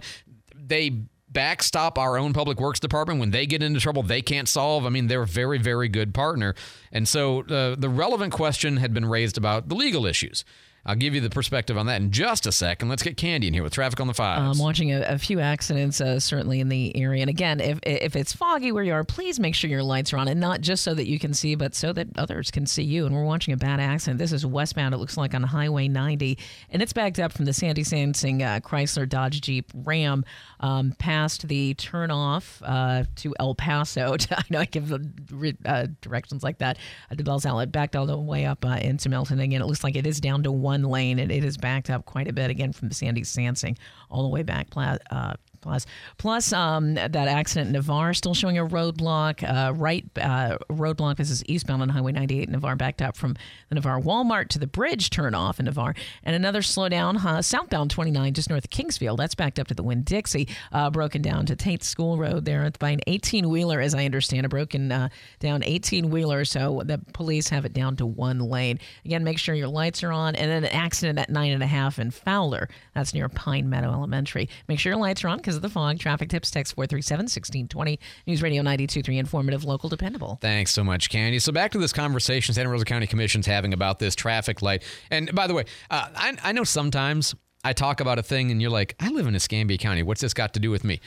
They 0.54 1.02
backstop 1.30 1.98
our 1.98 2.16
own 2.16 2.32
public 2.32 2.60
works 2.60 2.80
department. 2.80 3.20
When 3.20 3.30
they 3.30 3.46
get 3.46 3.62
into 3.62 3.80
trouble 3.80 4.02
they 4.02 4.22
can't 4.22 4.48
solve. 4.48 4.86
I 4.86 4.88
mean 4.88 5.06
they're 5.06 5.22
a 5.22 5.26
very 5.26 5.58
very 5.58 5.88
good 5.88 6.14
partner. 6.14 6.54
And 6.92 7.06
so 7.06 7.42
uh, 7.42 7.76
the 7.76 7.88
relevant 7.88 8.32
question 8.32 8.78
had 8.78 8.94
been 8.94 9.04
raised 9.04 9.38
about 9.38 9.68
the 9.68 9.74
legal 9.74 10.06
issues 10.06 10.44
I'll 10.86 10.96
give 10.96 11.14
you 11.14 11.20
the 11.20 11.28
perspective 11.28 11.76
on 11.76 11.86
that 11.86 12.00
in 12.00 12.10
just 12.10 12.46
a 12.46 12.52
second. 12.52 12.88
Let's 12.88 13.02
get 13.02 13.16
Candy 13.16 13.48
in 13.48 13.54
here 13.54 13.62
with 13.62 13.74
traffic 13.74 14.00
on 14.00 14.06
the 14.06 14.14
five. 14.14 14.40
I'm 14.40 14.58
watching 14.58 14.92
a, 14.92 15.02
a 15.02 15.18
few 15.18 15.40
accidents, 15.40 16.00
uh, 16.00 16.18
certainly 16.18 16.60
in 16.60 16.68
the 16.68 16.96
area. 16.96 17.20
And 17.22 17.28
again, 17.28 17.60
if 17.60 17.78
if 17.82 18.16
it's 18.16 18.32
foggy 18.32 18.72
where 18.72 18.84
you 18.84 18.92
are, 18.92 19.04
please 19.04 19.38
make 19.38 19.54
sure 19.54 19.68
your 19.68 19.82
lights 19.82 20.12
are 20.12 20.18
on, 20.18 20.28
and 20.28 20.40
not 20.40 20.60
just 20.60 20.84
so 20.84 20.94
that 20.94 21.06
you 21.06 21.18
can 21.18 21.34
see, 21.34 21.54
but 21.56 21.74
so 21.74 21.92
that 21.92 22.08
others 22.16 22.50
can 22.50 22.64
see 22.64 22.84
you. 22.84 23.04
And 23.04 23.14
we're 23.14 23.24
watching 23.24 23.52
a 23.52 23.56
bad 23.56 23.80
accident. 23.80 24.18
This 24.18 24.32
is 24.32 24.46
westbound. 24.46 24.94
It 24.94 24.98
looks 24.98 25.16
like 25.16 25.34
on 25.34 25.42
Highway 25.42 25.88
90, 25.88 26.38
and 26.70 26.80
it's 26.80 26.92
backed 26.92 27.18
up 27.18 27.32
from 27.32 27.44
the 27.44 27.52
Sandy 27.52 27.82
Sansing 27.82 28.40
uh, 28.40 28.60
Chrysler 28.60 29.08
Dodge 29.08 29.40
Jeep 29.40 29.70
Ram 29.74 30.24
um, 30.60 30.94
past 30.98 31.48
the 31.48 31.74
turnoff 31.74 32.62
uh, 32.64 33.04
to 33.16 33.34
El 33.38 33.54
Paso. 33.54 34.16
I 34.30 34.42
know 34.48 34.60
I 34.60 34.64
give 34.64 34.92
uh, 34.92 35.86
directions 36.00 36.42
like 36.42 36.58
that 36.58 36.78
uh, 37.10 37.14
to 37.14 37.24
Bell's 37.24 37.44
Outlet, 37.44 37.72
backed 37.72 37.96
all 37.96 38.06
the 38.06 38.16
way 38.16 38.46
up 38.46 38.64
uh, 38.64 38.78
into 38.80 39.08
Milton. 39.08 39.40
Again, 39.40 39.60
it 39.60 39.66
looks 39.66 39.84
like 39.84 39.96
it 39.96 40.06
is 40.06 40.20
down 40.20 40.44
to 40.44 40.52
one 40.52 40.67
lane, 40.84 41.18
and 41.18 41.30
it 41.30 41.44
is 41.44 41.56
backed 41.56 41.90
up 41.90 42.04
quite 42.04 42.28
a 42.28 42.32
bit 42.32 42.50
again 42.50 42.72
from 42.72 42.90
Sandy 42.90 43.22
Sansing 43.22 43.76
all 44.10 44.22
the 44.22 44.28
way 44.28 44.42
back 44.42 44.70
uh, 45.10 45.34
Plus, 45.60 45.86
plus 46.16 46.52
um, 46.52 46.94
that 46.94 47.16
accident 47.16 47.68
in 47.68 47.72
Navarre 47.72 48.14
still 48.14 48.34
showing 48.34 48.58
a 48.58 48.66
roadblock. 48.66 49.42
Uh, 49.42 49.72
right 49.74 50.04
uh, 50.20 50.58
roadblock. 50.70 51.16
This 51.16 51.30
is 51.30 51.44
eastbound 51.46 51.82
on 51.82 51.88
Highway 51.88 52.12
98 52.12 52.48
Navarre, 52.48 52.76
backed 52.76 53.02
up 53.02 53.16
from 53.16 53.34
the 53.68 53.74
Navarre 53.74 54.00
Walmart 54.00 54.48
to 54.48 54.58
the 54.58 54.66
bridge 54.66 55.10
turn 55.10 55.34
off 55.34 55.58
in 55.58 55.66
Navarre, 55.66 55.94
and 56.24 56.34
another 56.36 56.60
slowdown 56.60 57.24
uh, 57.24 57.42
southbound 57.42 57.90
29 57.90 58.34
just 58.34 58.50
north 58.50 58.64
of 58.64 58.70
Kingsfield. 58.70 59.16
That's 59.18 59.34
backed 59.34 59.58
up 59.58 59.66
to 59.68 59.74
the 59.74 59.82
Winn 59.82 60.02
Dixie, 60.02 60.48
uh, 60.72 60.90
broken 60.90 61.22
down 61.22 61.46
to 61.46 61.56
Tate 61.56 61.82
School 61.82 62.18
Road 62.18 62.44
there 62.44 62.70
by 62.78 62.90
an 62.90 63.00
18 63.06 63.48
wheeler, 63.48 63.80
as 63.80 63.94
I 63.94 64.04
understand, 64.04 64.46
a 64.46 64.48
broken 64.48 64.92
uh, 64.92 65.08
down 65.40 65.62
18 65.64 66.10
wheeler. 66.10 66.44
So 66.44 66.82
the 66.84 67.00
police 67.12 67.48
have 67.48 67.64
it 67.64 67.72
down 67.72 67.96
to 67.96 68.06
one 68.06 68.38
lane. 68.38 68.78
Again, 69.04 69.24
make 69.24 69.38
sure 69.38 69.54
your 69.54 69.68
lights 69.68 70.02
are 70.02 70.12
on, 70.12 70.36
and 70.36 70.50
then 70.50 70.64
an 70.64 70.70
accident 70.70 71.18
at 71.18 71.30
nine 71.30 71.52
and 71.52 71.62
a 71.62 71.66
half 71.66 71.98
in 71.98 72.10
Fowler. 72.10 72.68
That's 72.94 73.14
near 73.14 73.28
Pine 73.28 73.68
Meadow 73.68 73.92
Elementary. 73.92 74.48
Make 74.68 74.78
sure 74.78 74.92
your 74.92 75.00
lights 75.00 75.24
are 75.24 75.28
on 75.28 75.38
because 75.48 75.56
of 75.56 75.62
the 75.62 75.70
fog. 75.70 75.98
Traffic 75.98 76.28
tips 76.28 76.50
text 76.50 76.74
437 76.74 77.24
1620. 77.24 77.98
News 78.26 78.42
Radio 78.42 78.60
923, 78.60 79.16
informative, 79.16 79.64
local, 79.64 79.88
dependable. 79.88 80.38
Thanks 80.42 80.74
so 80.74 80.84
much, 80.84 81.08
Candy. 81.08 81.38
So 81.38 81.52
back 81.52 81.72
to 81.72 81.78
this 81.78 81.90
conversation 81.90 82.54
Santa 82.54 82.68
Rosa 82.68 82.84
County 82.84 83.06
Commission's 83.06 83.46
having 83.46 83.72
about 83.72 83.98
this 83.98 84.14
traffic 84.14 84.60
light. 84.60 84.84
And 85.10 85.34
by 85.34 85.46
the 85.46 85.54
way, 85.54 85.64
uh, 85.90 86.08
I, 86.14 86.36
I 86.42 86.52
know 86.52 86.64
sometimes 86.64 87.34
I 87.64 87.72
talk 87.72 88.00
about 88.00 88.18
a 88.18 88.22
thing 88.22 88.50
and 88.50 88.60
you're 88.60 88.70
like, 88.70 88.94
I 89.00 89.08
live 89.08 89.26
in 89.26 89.34
Escambia 89.34 89.78
County. 89.78 90.02
What's 90.02 90.20
this 90.20 90.34
got 90.34 90.52
to 90.52 90.60
do 90.60 90.70
with 90.70 90.84
me? 90.84 91.00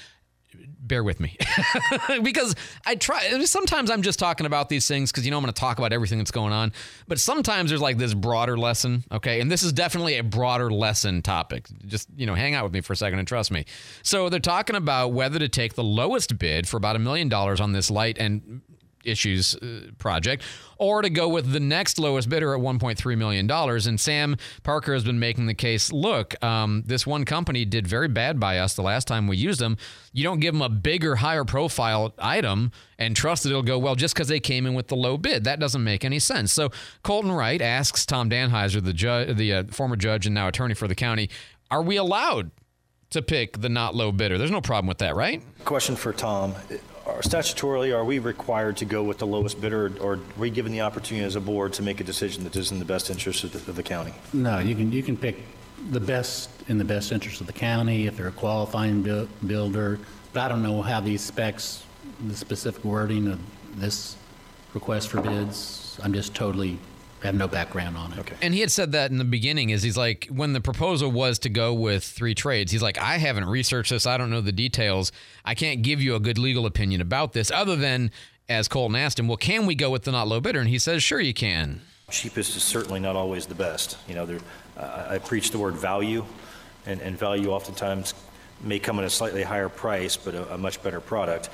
Bear 0.82 1.03
with 1.03 1.19
me 1.19 1.38
because 2.23 2.55
I 2.86 2.95
try. 2.95 3.43
Sometimes 3.45 3.91
I'm 3.91 4.01
just 4.01 4.19
talking 4.19 4.45
about 4.45 4.69
these 4.69 4.88
things 4.88 5.11
because 5.11 5.25
you 5.25 5.32
know 5.32 5.38
I'm 5.38 5.43
going 5.43 5.53
to 5.53 5.59
talk 5.59 5.77
about 5.77 5.93
everything 5.93 6.17
that's 6.17 6.32
going 6.32 6.53
on. 6.53 6.73
But 7.07 7.19
sometimes 7.19 7.69
there's 7.69 7.82
like 7.82 7.97
this 7.97 8.13
broader 8.13 8.57
lesson, 8.57 9.03
okay? 9.11 9.41
And 9.41 9.51
this 9.51 9.63
is 9.63 9.71
definitely 9.73 10.17
a 10.17 10.23
broader 10.23 10.71
lesson 10.71 11.21
topic. 11.21 11.67
Just 11.86 12.09
you 12.15 12.25
know, 12.25 12.36
hang 12.36 12.55
out 12.55 12.63
with 12.63 12.73
me 12.73 12.82
for 12.82 12.93
a 12.93 12.95
second 12.95 13.19
and 13.19 13.27
trust 13.27 13.51
me. 13.51 13.65
So 14.03 14.29
they're 14.29 14.39
talking 14.39 14.75
about 14.75 15.13
whether 15.13 15.39
to 15.39 15.49
take 15.49 15.75
the 15.75 15.84
lowest 15.84 16.38
bid 16.38 16.67
for 16.67 16.77
about 16.77 16.95
a 16.95 16.99
million 16.99 17.29
dollars 17.29 17.61
on 17.61 17.73
this 17.73 17.91
light 17.91 18.17
and 18.17 18.61
issues 19.04 19.56
uh, 19.56 19.91
project 19.97 20.43
or 20.78 21.04
to 21.04 21.10
go 21.12 21.30
with 21.30 21.52
the 21.52 21.60
next 21.60 21.99
lowest 21.99 22.28
bidder 22.28 22.56
at 22.56 22.60
$1.3 22.60 23.18
million. 23.18 23.49
And 23.52 23.99
Sam 23.99 24.36
Parker 24.64 24.93
has 24.93 25.04
been 25.04 25.20
making 25.20 25.45
the 25.45 25.54
case 25.54 25.91
look, 25.91 26.41
um, 26.43 26.84
this 26.88 27.06
one 27.06 27.24
company 27.24 27.66
did 27.66 27.86
very 27.86 28.08
bad 28.08 28.39
by 28.39 28.58
us 28.58 28.74
the 28.74 28.82
last 28.82 29.08
time 29.08 29.28
we 29.28 29.38
used 29.38 29.60
them. 29.60 29.78
You 30.12 30.24
don't 30.24 30.39
give 30.39 30.54
them 30.56 30.64
a 30.64 30.70
bigger, 30.70 31.18
higher 31.18 31.45
profile 31.45 32.14
item 32.18 32.72
and 32.97 33.16
trust 33.16 33.43
that 33.43 33.49
it'll 33.49 33.62
go 33.62 33.78
well 33.78 33.95
just 33.95 34.16
because 34.16 34.28
they 34.28 34.39
came 34.39 34.66
in 34.66 34.74
with 34.74 34.88
the 34.88 34.95
low 34.95 35.18
bid. 35.18 35.43
That 35.43 35.60
doesn't 35.60 35.84
make 35.84 36.04
any 36.04 36.18
sense. 36.20 36.52
So 36.52 36.70
Colton 37.04 37.32
Wright 37.32 37.62
asks 37.62 38.06
Tom 38.06 38.30
Dannheisser, 38.30 38.84
the, 38.84 38.93
ju- 38.93 39.34
the 39.34 39.54
uh, 39.54 39.64
former 39.66 39.95
judge 39.95 40.26
and 40.26 40.34
now 40.34 40.47
attorney 40.47 40.74
for 40.74 40.88
the 40.88 40.95
county, 40.95 41.30
are 41.70 41.84
we 41.84 41.97
allowed 41.97 42.49
to 43.12 43.22
pick 43.22 43.62
the 43.62 43.70
not 43.70 43.93
low 43.93 44.12
bidder? 44.12 44.38
There's 44.38 44.52
no 44.52 44.62
problem 44.62 44.88
with 44.88 44.97
that, 44.97 45.16
right? 45.16 45.43
Question 45.64 45.95
for 45.95 46.12
Tom 46.12 46.56
are 47.06 47.22
statutorily, 47.22 47.95
are 47.95 48.04
we 48.04 48.20
required 48.20 48.78
to 48.78 48.86
go 48.86 49.04
with 49.04 49.18
the 49.18 49.28
lowest 49.28 49.60
bidder, 49.60 49.91
or 50.02 50.14
are 50.14 50.20
we 50.38 50.49
given 50.49 50.72
the 50.72 50.82
opportunity 50.82 51.26
as 51.26 51.36
a 51.36 51.41
board 51.41 51.74
to 51.74 51.84
make 51.84 51.99
a 51.99 52.04
decision 52.04 52.43
that 52.43 52.56
is 52.56 52.72
in 52.72 52.80
the 52.80 52.86
best 52.86 53.10
interest 53.10 53.43
of 53.43 53.52
the, 53.54 53.72
of 53.72 53.76
the 53.76 53.84
county? 53.84 54.14
No, 54.34 54.60
you 54.60 54.76
can 54.76 54.91
you 54.91 55.04
can 55.04 55.18
pick 55.18 55.41
the 55.89 55.99
best 55.99 56.49
in 56.68 56.78
the 56.78 56.86
best 56.86 57.12
interest 57.12 57.41
of 57.41 57.47
the 57.47 57.54
county 57.54 58.06
if 58.08 58.18
they're 58.18 58.28
a 58.28 58.32
qualifying 58.32 59.02
bu- 59.02 59.28
builder. 59.45 59.99
But 60.34 60.41
I 60.41 60.47
don't 60.49 60.64
know 60.64 60.82
how 60.82 61.02
these 61.02 61.22
specs, 61.22 61.84
the 62.26 62.36
specific 62.36 62.84
wording 62.86 63.28
of 63.28 63.39
this 63.76 64.16
request 64.74 65.10
for 65.10 65.22
bids. 65.22 65.99
I'm 66.04 66.14
just 66.14 66.34
totally 66.36 66.78
I 67.24 67.28
have 67.28 67.36
no 67.36 67.47
background 67.47 67.97
on 67.97 68.13
it. 68.13 68.19
Okay. 68.19 68.36
And 68.41 68.53
he 68.53 68.61
had 68.61 68.72
said 68.72 68.93
that 68.93 69.11
in 69.11 69.17
the 69.17 69.24
beginning 69.24 69.69
is 69.69 69.84
he's 69.84 69.97
like 69.97 70.28
when 70.32 70.53
the 70.53 70.61
proposal 70.61 71.11
was 71.11 71.38
to 71.39 71.49
go 71.49 71.74
with 71.74 72.03
three 72.03 72.34
trades, 72.34 72.72
he's 72.72 72.82
like 72.82 72.97
I 72.97 73.17
haven't 73.17 73.45
researched 73.45 73.91
this, 73.91 74.07
I 74.07 74.17
don't 74.17 74.30
know 74.30 74.41
the 74.41 74.51
details. 74.51 75.11
I 75.45 75.53
can't 75.53 75.84
give 75.84 76.01
you 76.01 76.15
a 76.15 76.19
good 76.19 76.38
legal 76.38 76.65
opinion 76.65 76.99
about 77.01 77.34
this 77.34 77.51
other 77.51 77.76
than 77.76 78.11
as 78.49 78.67
Colton 78.67 78.95
asked 78.95 79.17
him, 79.19 79.28
well, 79.28 79.38
can 79.38 79.65
we 79.65 79.76
go 79.76 79.89
with 79.89 80.03
the 80.03 80.11
not 80.11 80.28
low 80.28 80.41
bidder? 80.41 80.59
And 80.59 80.67
he 80.67 80.78
says, 80.78 81.01
sure 81.01 81.19
you 81.19 81.34
can. 81.34 81.82
Cheapest 82.09 82.57
is 82.57 82.63
certainly 82.63 82.99
not 82.99 83.15
always 83.15 83.45
the 83.45 83.55
best. 83.55 83.97
You 84.07 84.15
know, 84.15 84.26
there, 84.26 84.39
uh, 84.78 85.07
I 85.09 85.17
preach 85.19 85.51
the 85.51 85.57
word 85.57 85.76
value, 85.76 86.26
and, 86.86 86.99
and 87.01 87.17
value 87.17 87.49
oftentimes 87.51 88.13
may 88.61 88.80
come 88.80 88.99
at 88.99 89.05
a 89.05 89.09
slightly 89.09 89.43
higher 89.43 89.69
price, 89.69 90.17
but 90.17 90.36
a, 90.36 90.55
a 90.55 90.57
much 90.57 90.84
better 90.84 90.99
product. 90.99 91.49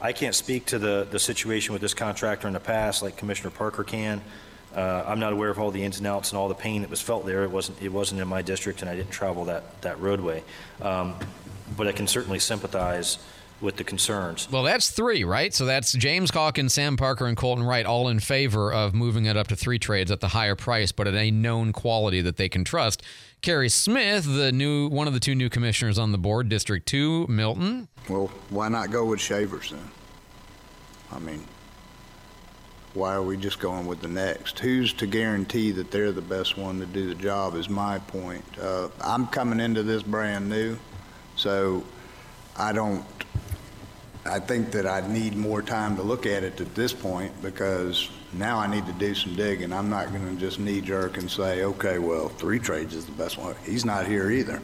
I 0.00 0.12
can't 0.12 0.34
speak 0.34 0.64
to 0.66 0.78
the, 0.78 1.06
the 1.10 1.18
situation 1.18 1.72
with 1.72 1.82
this 1.82 1.92
contractor 1.92 2.46
in 2.46 2.54
the 2.54 2.60
past 2.60 3.02
like 3.02 3.16
Commissioner 3.16 3.50
Parker 3.50 3.84
can. 3.84 4.22
Uh, 4.74 5.04
I'm 5.06 5.18
not 5.18 5.32
aware 5.32 5.50
of 5.50 5.58
all 5.58 5.70
the 5.70 5.82
ins 5.82 5.98
and 5.98 6.06
outs 6.06 6.30
and 6.30 6.38
all 6.38 6.48
the 6.48 6.54
pain 6.54 6.82
that 6.82 6.90
was 6.90 7.00
felt 7.00 7.26
there. 7.26 7.42
It 7.42 7.50
wasn't, 7.50 7.82
it 7.82 7.88
wasn't 7.88 8.20
in 8.20 8.28
my 8.28 8.42
district, 8.42 8.82
and 8.82 8.90
I 8.90 8.96
didn't 8.96 9.10
travel 9.10 9.46
that, 9.46 9.80
that 9.82 9.98
roadway. 10.00 10.44
Um, 10.82 11.16
but 11.76 11.88
I 11.88 11.92
can 11.92 12.06
certainly 12.06 12.38
sympathize 12.38 13.18
with 13.60 13.76
the 13.76 13.84
concerns. 13.84 14.48
Well, 14.50 14.62
that's 14.62 14.90
three, 14.90 15.24
right? 15.24 15.52
So 15.52 15.64
that's 15.64 15.92
James 15.92 16.30
Calkins, 16.30 16.72
Sam 16.72 16.96
Parker, 16.96 17.26
and 17.26 17.36
Colton 17.36 17.64
Wright 17.64 17.84
all 17.84 18.08
in 18.08 18.20
favor 18.20 18.72
of 18.72 18.94
moving 18.94 19.24
it 19.24 19.36
up 19.36 19.48
to 19.48 19.56
three 19.56 19.78
trades 19.78 20.10
at 20.10 20.20
the 20.20 20.28
higher 20.28 20.54
price, 20.54 20.92
but 20.92 21.08
at 21.08 21.14
a 21.14 21.30
known 21.30 21.72
quality 21.72 22.20
that 22.20 22.36
they 22.36 22.48
can 22.48 22.64
trust. 22.64 23.02
Kerry 23.40 23.68
Smith, 23.68 24.24
the 24.24 24.52
new 24.52 24.88
one 24.88 25.08
of 25.08 25.12
the 25.12 25.20
two 25.20 25.34
new 25.34 25.48
commissioners 25.48 25.98
on 25.98 26.12
the 26.12 26.18
board, 26.18 26.48
District 26.48 26.86
Two, 26.86 27.26
Milton. 27.28 27.88
Well, 28.08 28.30
why 28.50 28.68
not 28.68 28.90
go 28.90 29.04
with 29.04 29.20
Chavers 29.20 29.70
then? 29.70 29.90
I 31.10 31.18
mean, 31.18 31.44
why 32.98 33.14
are 33.14 33.22
we 33.22 33.36
just 33.36 33.60
going 33.60 33.86
with 33.86 34.00
the 34.00 34.08
next? 34.08 34.58
Who's 34.58 34.92
to 34.94 35.06
guarantee 35.06 35.70
that 35.72 35.90
they're 35.90 36.12
the 36.12 36.20
best 36.20 36.58
one 36.58 36.80
to 36.80 36.86
do 36.86 37.08
the 37.08 37.14
job 37.14 37.54
is 37.54 37.68
my 37.68 38.00
point. 38.00 38.44
Uh, 38.60 38.88
I'm 39.00 39.28
coming 39.28 39.60
into 39.60 39.84
this 39.84 40.02
brand 40.02 40.48
new, 40.48 40.76
so 41.36 41.84
I 42.56 42.72
don't, 42.72 43.04
I 44.26 44.40
think 44.40 44.72
that 44.72 44.86
I 44.86 45.06
need 45.06 45.36
more 45.36 45.62
time 45.62 45.96
to 45.96 46.02
look 46.02 46.26
at 46.26 46.42
it 46.42 46.60
at 46.60 46.74
this 46.74 46.92
point 46.92 47.40
because 47.40 48.10
now 48.32 48.58
I 48.58 48.66
need 48.66 48.84
to 48.86 48.92
do 48.92 49.14
some 49.14 49.36
digging. 49.36 49.72
I'm 49.72 49.88
not 49.88 50.10
going 50.10 50.34
to 50.34 50.40
just 50.40 50.58
knee 50.58 50.80
jerk 50.80 51.18
and 51.18 51.30
say, 51.30 51.62
okay, 51.62 52.00
well, 52.00 52.28
three 52.28 52.58
trades 52.58 52.94
is 52.94 53.06
the 53.06 53.12
best 53.12 53.38
one. 53.38 53.54
He's 53.64 53.84
not 53.84 54.06
here 54.06 54.30
either. 54.30 54.60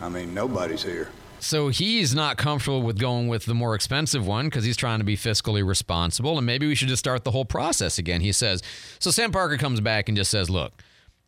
I 0.00 0.08
mean, 0.08 0.34
nobody's 0.34 0.82
here. 0.82 1.08
So 1.40 1.68
he's 1.68 2.14
not 2.14 2.36
comfortable 2.36 2.82
with 2.82 2.98
going 2.98 3.28
with 3.28 3.44
the 3.44 3.54
more 3.54 3.74
expensive 3.74 4.26
one 4.26 4.46
because 4.46 4.64
he's 4.64 4.76
trying 4.76 4.98
to 4.98 5.04
be 5.04 5.16
fiscally 5.16 5.66
responsible. 5.66 6.36
And 6.36 6.46
maybe 6.46 6.66
we 6.66 6.74
should 6.74 6.88
just 6.88 7.00
start 7.00 7.24
the 7.24 7.30
whole 7.30 7.44
process 7.44 7.98
again, 7.98 8.20
he 8.20 8.32
says. 8.32 8.62
So 8.98 9.10
Sam 9.10 9.32
Parker 9.32 9.56
comes 9.56 9.80
back 9.80 10.08
and 10.08 10.16
just 10.16 10.30
says, 10.30 10.50
look, 10.50 10.82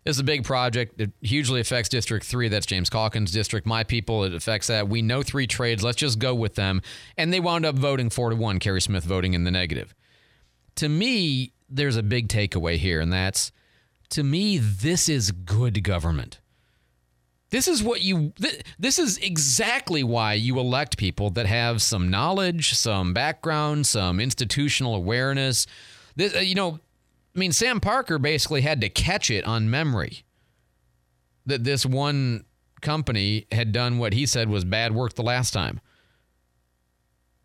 this 0.05 0.17
is 0.17 0.21
a 0.21 0.25
big 0.25 0.45
project. 0.45 1.01
It 1.01 1.13
hugely 1.21 1.61
affects 1.61 1.89
District 1.89 2.25
3. 2.25 2.49
That's 2.49 2.67
James 2.67 2.91
Calkins' 2.91 3.33
district. 3.33 3.67
My 3.67 3.85
people, 3.85 4.25
it 4.25 4.35
affects 4.35 4.67
that. 4.69 4.89
We 4.89 5.03
know 5.03 5.23
three 5.23 5.47
trades. 5.47 5.83
Let's 5.83 5.99
just 5.99 6.19
go 6.19 6.35
with 6.35 6.55
them. 6.55 6.81
And 7.17 7.33
they 7.33 7.41
wound 7.41 7.67
up 7.67 7.77
voting 7.77 8.11
4 8.11 8.31
to 8.31 8.37
1, 8.37 8.59
Kerry 8.59 8.81
Smith 8.81 9.05
voting 9.05 9.35
in 9.35 9.45
the 9.45 9.51
negative. 9.51 9.95
To 10.77 10.89
me, 10.89 11.53
there's 11.69 11.97
a 11.97 12.03
big 12.03 12.29
takeaway 12.29 12.77
here, 12.77 13.01
and 13.01 13.13
that's 13.13 13.53
to 14.11 14.25
me, 14.25 14.59
this 14.59 15.09
is 15.09 15.31
good 15.31 15.85
government. 15.85 16.41
This 17.51 17.67
is 17.67 17.83
what 17.83 18.03
you, 18.03 18.33
th- 18.41 18.63
this 18.79 18.99
is 18.99 19.19
exactly 19.19 20.05
why 20.05 20.35
you 20.35 20.59
elect 20.59 20.97
people 20.97 21.31
that 21.31 21.47
have 21.47 21.83
some 21.83 22.09
knowledge, 22.09 22.75
some 22.75 23.13
background, 23.13 23.87
some 23.87 24.21
institutional 24.21 24.95
awareness. 24.95 25.67
This, 26.15 26.35
uh, 26.37 26.41
you 26.41 26.55
know, 26.55 26.79
I 27.35 27.39
mean, 27.39 27.53
Sam 27.53 27.81
Parker 27.81 28.19
basically 28.19 28.61
had 28.61 28.81
to 28.81 28.89
catch 28.89 29.31
it 29.31 29.45
on 29.45 29.69
memory 29.69 30.25
that 31.47 31.65
this 31.65 31.85
one 31.85 32.45
company 32.81 33.47
had 33.51 33.73
done 33.73 33.99
what 33.99 34.13
he 34.13 34.27
said 34.27 34.49
was 34.49 34.65
bad 34.65 34.95
work 34.95 35.15
the 35.15 35.23
last 35.23 35.53
time. 35.53 35.81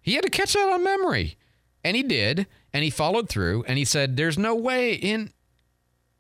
He 0.02 0.14
had 0.14 0.24
to 0.24 0.30
catch 0.30 0.54
that 0.54 0.70
on 0.70 0.84
memory. 0.84 1.36
And 1.84 1.98
he 1.98 2.04
did. 2.04 2.48
And 2.74 2.84
he 2.84 2.90
followed 2.90 3.28
through. 3.30 3.64
And 3.68 3.78
he 3.78 3.86
said, 3.86 4.18
There's 4.18 4.38
no 4.38 4.56
way 4.56 4.94
in 4.94 5.32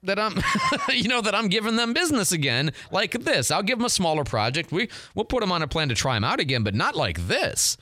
that 0.06 0.20
I'm, 0.20 0.42
you 0.96 1.08
know, 1.08 1.22
that 1.22 1.36
I'm 1.36 1.48
giving 1.48 1.76
them 1.76 1.94
business 1.94 2.32
again 2.32 2.72
like 2.92 3.12
this. 3.12 3.52
I'll 3.52 3.64
give 3.64 3.78
them 3.78 3.86
a 3.86 3.90
smaller 3.90 4.24
project. 4.24 4.72
We 4.72 4.90
we'll 5.14 5.26
put 5.26 5.42
them 5.42 5.52
on 5.52 5.62
a 5.62 5.68
plan 5.68 5.90
to 5.90 5.96
try 5.96 6.16
them 6.16 6.24
out 6.24 6.40
again, 6.40 6.64
but 6.64 6.76
not 6.76 6.96
like 6.96 7.28
this. 7.28 7.78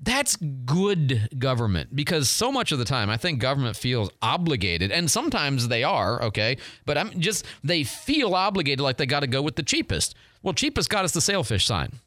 That's 0.00 0.36
good 0.36 1.28
government 1.38 1.94
because 1.94 2.28
so 2.28 2.50
much 2.52 2.72
of 2.72 2.78
the 2.78 2.84
time 2.84 3.08
I 3.08 3.16
think 3.16 3.38
government 3.38 3.76
feels 3.76 4.10
obligated, 4.20 4.90
and 4.90 5.10
sometimes 5.10 5.68
they 5.68 5.84
are 5.84 6.22
okay. 6.24 6.58
But 6.84 6.98
I'm 6.98 7.18
just 7.20 7.44
they 7.62 7.84
feel 7.84 8.34
obligated 8.34 8.80
like 8.80 8.96
they 8.96 9.06
got 9.06 9.20
to 9.20 9.26
go 9.26 9.40
with 9.42 9.56
the 9.56 9.62
cheapest. 9.62 10.14
Well, 10.42 10.54
cheapest 10.54 10.90
got 10.90 11.04
us 11.04 11.12
the 11.12 11.20
sailfish 11.20 11.64
sign, 11.64 12.00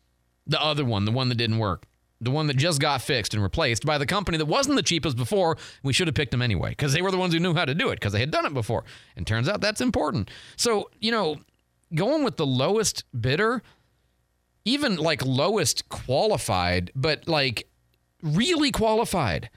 the 0.45 0.61
other 0.61 0.85
one, 0.85 1.05
the 1.05 1.11
one 1.11 1.29
that 1.29 1.35
didn't 1.35 1.57
work 1.57 1.85
the 2.19 2.31
one 2.31 2.47
that 2.47 2.57
just 2.57 2.81
got 2.81 3.01
fixed 3.01 3.33
and 3.33 3.43
replaced 3.43 3.85
by 3.85 3.97
the 3.97 4.05
company 4.05 4.37
that 4.37 4.45
wasn't 4.45 4.75
the 4.75 4.83
cheapest 4.83 5.17
before. 5.17 5.57
We 5.83 5.93
should 5.93 6.07
have 6.07 6.15
picked 6.15 6.31
them 6.31 6.41
anyway 6.41 6.69
because 6.71 6.93
they 6.93 7.01
were 7.01 7.11
the 7.11 7.17
ones 7.17 7.33
who 7.33 7.39
knew 7.39 7.53
how 7.53 7.65
to 7.65 7.75
do 7.75 7.89
it 7.89 7.95
because 7.95 8.13
they 8.13 8.19
had 8.19 8.31
done 8.31 8.45
it 8.45 8.53
before. 8.53 8.83
And 9.15 9.25
turns 9.25 9.47
out 9.47 9.61
that's 9.61 9.81
important. 9.81 10.31
So, 10.55 10.89
you 10.99 11.11
know, 11.11 11.37
going 11.93 12.23
with 12.23 12.37
the 12.37 12.45
lowest 12.45 13.03
bidder, 13.19 13.61
even 14.65 14.95
like 14.95 15.25
lowest 15.25 15.89
qualified, 15.89 16.91
but 16.95 17.27
like 17.27 17.67
really 18.21 18.71
qualified. 18.71 19.49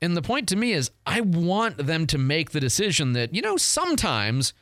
And 0.00 0.16
the 0.16 0.22
point 0.22 0.48
to 0.48 0.56
me 0.56 0.72
is, 0.72 0.90
I 1.06 1.20
want 1.20 1.78
them 1.78 2.06
to 2.08 2.18
make 2.18 2.50
the 2.50 2.60
decision 2.60 3.12
that, 3.12 3.34
you 3.34 3.40
know, 3.40 3.56
sometimes 3.56 4.52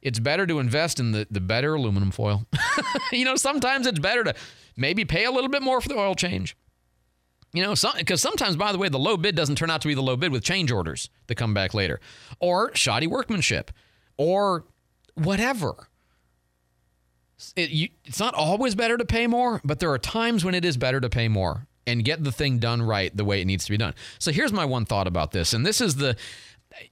it's 0.00 0.18
better 0.18 0.46
to 0.46 0.58
invest 0.58 0.98
in 0.98 1.12
the, 1.12 1.26
the 1.30 1.40
better 1.40 1.74
aluminum 1.74 2.10
foil. 2.10 2.46
you 3.12 3.24
know, 3.24 3.36
sometimes 3.36 3.86
it's 3.86 3.98
better 3.98 4.24
to 4.24 4.34
maybe 4.76 5.04
pay 5.04 5.24
a 5.24 5.30
little 5.30 5.50
bit 5.50 5.62
more 5.62 5.80
for 5.80 5.88
the 5.88 5.98
oil 5.98 6.14
change. 6.14 6.56
You 7.52 7.62
know, 7.62 7.74
because 7.98 8.22
some, 8.22 8.30
sometimes, 8.30 8.56
by 8.56 8.72
the 8.72 8.78
way, 8.78 8.88
the 8.88 8.98
low 8.98 9.18
bid 9.18 9.34
doesn't 9.34 9.56
turn 9.56 9.70
out 9.70 9.82
to 9.82 9.88
be 9.88 9.94
the 9.94 10.02
low 10.02 10.16
bid 10.16 10.32
with 10.32 10.42
change 10.42 10.72
orders 10.72 11.10
that 11.26 11.34
come 11.34 11.52
back 11.52 11.74
later, 11.74 12.00
or 12.40 12.74
shoddy 12.74 13.06
workmanship, 13.06 13.70
or 14.16 14.64
whatever. 15.14 15.88
It, 17.54 17.70
you, 17.70 17.88
it's 18.04 18.20
not 18.20 18.34
always 18.34 18.74
better 18.74 18.96
to 18.96 19.04
pay 19.04 19.26
more, 19.26 19.60
but 19.64 19.80
there 19.80 19.90
are 19.90 19.98
times 19.98 20.44
when 20.44 20.54
it 20.54 20.64
is 20.64 20.76
better 20.78 21.00
to 21.00 21.10
pay 21.10 21.28
more 21.28 21.66
and 21.86 22.04
get 22.04 22.24
the 22.24 22.32
thing 22.32 22.58
done 22.58 22.80
right 22.80 23.14
the 23.14 23.24
way 23.24 23.40
it 23.40 23.44
needs 23.44 23.64
to 23.66 23.70
be 23.70 23.76
done. 23.76 23.94
So 24.18 24.32
here's 24.32 24.52
my 24.52 24.64
one 24.64 24.86
thought 24.86 25.06
about 25.06 25.32
this, 25.32 25.52
and 25.52 25.66
this 25.66 25.80
is 25.80 25.96
the 25.96 26.16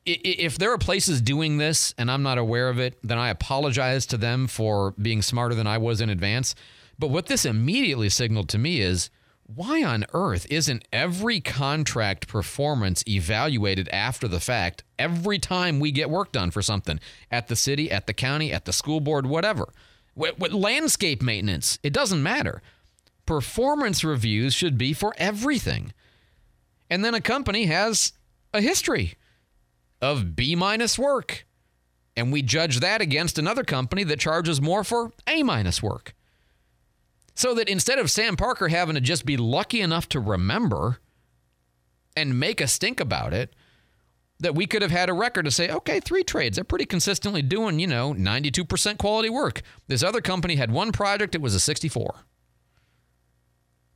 if 0.05 0.59
there 0.59 0.73
are 0.73 0.79
places 0.79 1.23
doing 1.23 1.57
this 1.57 1.95
and 1.97 2.11
I'm 2.11 2.23
not 2.23 2.37
aware 2.37 2.69
of 2.69 2.79
it, 2.79 2.99
then 3.03 3.19
I 3.19 3.31
apologize 3.31 4.05
to 4.07 4.19
them 4.19 4.47
for 4.47 4.93
being 5.01 5.23
smarter 5.23 5.55
than 5.55 5.67
I 5.67 5.79
was 5.79 6.03
in 6.03 6.11
advance. 6.11 6.55
But 7.01 7.09
what 7.09 7.27
this 7.27 7.47
immediately 7.47 8.11
signaled 8.11 8.51
to 8.51 8.59
me 8.59 8.83
is 8.83 9.09
why 9.43 9.83
on 9.83 10.05
earth 10.13 10.47
isn't 10.51 10.87
every 10.93 11.41
contract 11.41 12.29
performance 12.29 13.03
evaluated 13.09 13.89
after 13.89 14.29
the 14.29 14.39
fact 14.39 14.85
every 14.99 15.39
time 15.39 15.81
we 15.81 15.93
get 15.93 16.11
work 16.11 16.31
done 16.31 16.51
for 16.51 16.61
something 16.61 17.01
at 17.31 17.49
the 17.49 17.57
city, 17.57 17.91
at 17.91 18.07
the 18.07 18.13
county, 18.13 18.53
at 18.53 18.67
the 18.67 18.73
school 18.75 19.01
board, 19.01 19.25
whatever? 19.25 19.73
What, 20.13 20.39
what 20.39 20.53
landscape 20.53 21.23
maintenance, 21.23 21.79
it 21.83 21.95
doesn't 21.95 22.23
matter. 22.23 22.61
Performance 23.25 24.05
reviews 24.05 24.53
should 24.53 24.77
be 24.77 24.93
for 24.93 25.15
everything. 25.17 25.95
And 26.91 27.03
then 27.03 27.15
a 27.15 27.21
company 27.23 27.65
has 27.65 28.13
a 28.53 28.61
history 28.61 29.15
of 30.03 30.37
B 30.37 30.55
minus 30.55 30.99
work. 30.99 31.47
And 32.15 32.31
we 32.31 32.43
judge 32.43 32.81
that 32.81 33.01
against 33.01 33.39
another 33.39 33.65
company 33.65 34.05
that 34.05 34.21
charges 34.21 34.61
more 34.61 34.85
for 34.85 35.13
A 35.27 35.43
minus 35.43 35.83
work. 35.83 36.15
So 37.41 37.55
that 37.55 37.71
instead 37.71 37.99
of 37.99 38.11
Sam 38.11 38.37
Parker 38.37 38.69
having 38.69 38.97
to 38.97 39.01
just 39.01 39.25
be 39.25 39.39
lucky 39.39 39.81
enough 39.81 40.07
to 40.11 40.21
remember 40.21 40.99
and 42.15 42.39
make 42.39 42.61
a 42.61 42.67
stink 42.67 43.01
about 43.01 43.33
it, 43.33 43.55
that 44.41 44.55
we 44.55 44.67
could 44.67 44.83
have 44.83 44.91
had 44.91 45.09
a 45.09 45.15
record 45.15 45.47
to 45.47 45.51
say, 45.51 45.71
okay, 45.71 46.01
three 46.01 46.23
trades, 46.23 46.57
they're 46.57 46.65
pretty 46.65 46.85
consistently 46.85 47.41
doing, 47.41 47.79
you 47.79 47.87
know, 47.87 48.13
92% 48.13 48.99
quality 48.99 49.31
work. 49.31 49.63
This 49.89 50.03
other 50.03 50.21
company 50.21 50.57
had 50.57 50.71
one 50.71 50.93
project, 50.93 51.35
it 51.35 51.41
was 51.41 51.55
a 51.55 51.61
64. 51.61 52.27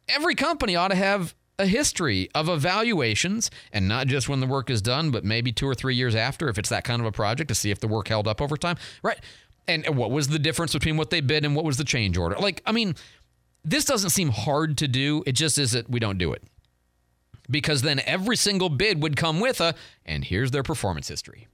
Every 0.09 0.35
company 0.35 0.75
ought 0.75 0.89
to 0.89 0.95
have 0.95 1.35
a 1.59 1.67
history 1.67 2.31
of 2.35 2.49
evaluations 2.49 3.51
and 3.75 3.87
not 3.87 4.07
just 4.07 4.27
when 4.27 4.41
the 4.41 4.47
work 4.47 4.71
is 4.71 4.81
done, 4.81 5.11
but 5.11 5.23
maybe 5.23 5.53
two 5.53 5.69
or 5.69 5.75
three 5.75 5.97
years 5.97 6.15
after, 6.15 6.49
if 6.49 6.57
it's 6.57 6.71
that 6.71 6.85
kind 6.85 7.03
of 7.03 7.07
a 7.07 7.13
project, 7.13 7.49
to 7.49 7.55
see 7.55 7.71
if 7.71 7.79
the 7.79 7.89
work 7.89 8.09
held 8.09 8.27
up 8.27 8.41
over 8.41 8.57
time. 8.57 8.79
Right. 9.03 9.21
And 9.69 9.87
what 9.97 10.11
was 10.11 10.29
the 10.29 10.39
difference 10.39 10.73
between 10.73 10.97
what 10.97 11.11
they 11.11 11.21
bid 11.21 11.45
and 11.45 11.55
what 11.55 11.67
was 11.67 11.77
the 11.77 11.85
change 11.85 12.17
order? 12.17 12.37
Like, 12.37 12.63
I 12.65 12.73
mean, 12.73 12.95
this 13.65 13.85
doesn't 13.85 14.11
seem 14.11 14.31
hard 14.31 14.79
to 14.79 14.89
do. 14.89 15.23
It 15.27 15.33
just 15.33 15.59
is 15.59 15.73
that 15.73 15.89
we 15.89 16.01
don't 16.01 16.19
do 16.19 16.33
it. 16.33 16.43
Because 17.51 17.83
then 17.83 18.01
every 18.07 18.37
single 18.37 18.69
bid 18.69 19.03
would 19.03 19.17
come 19.17 19.41
with 19.41 19.61
a, 19.61 19.75
and 20.07 20.25
here's 20.25 20.51
their 20.51 20.63
performance 20.63 21.09
history. 21.09 21.47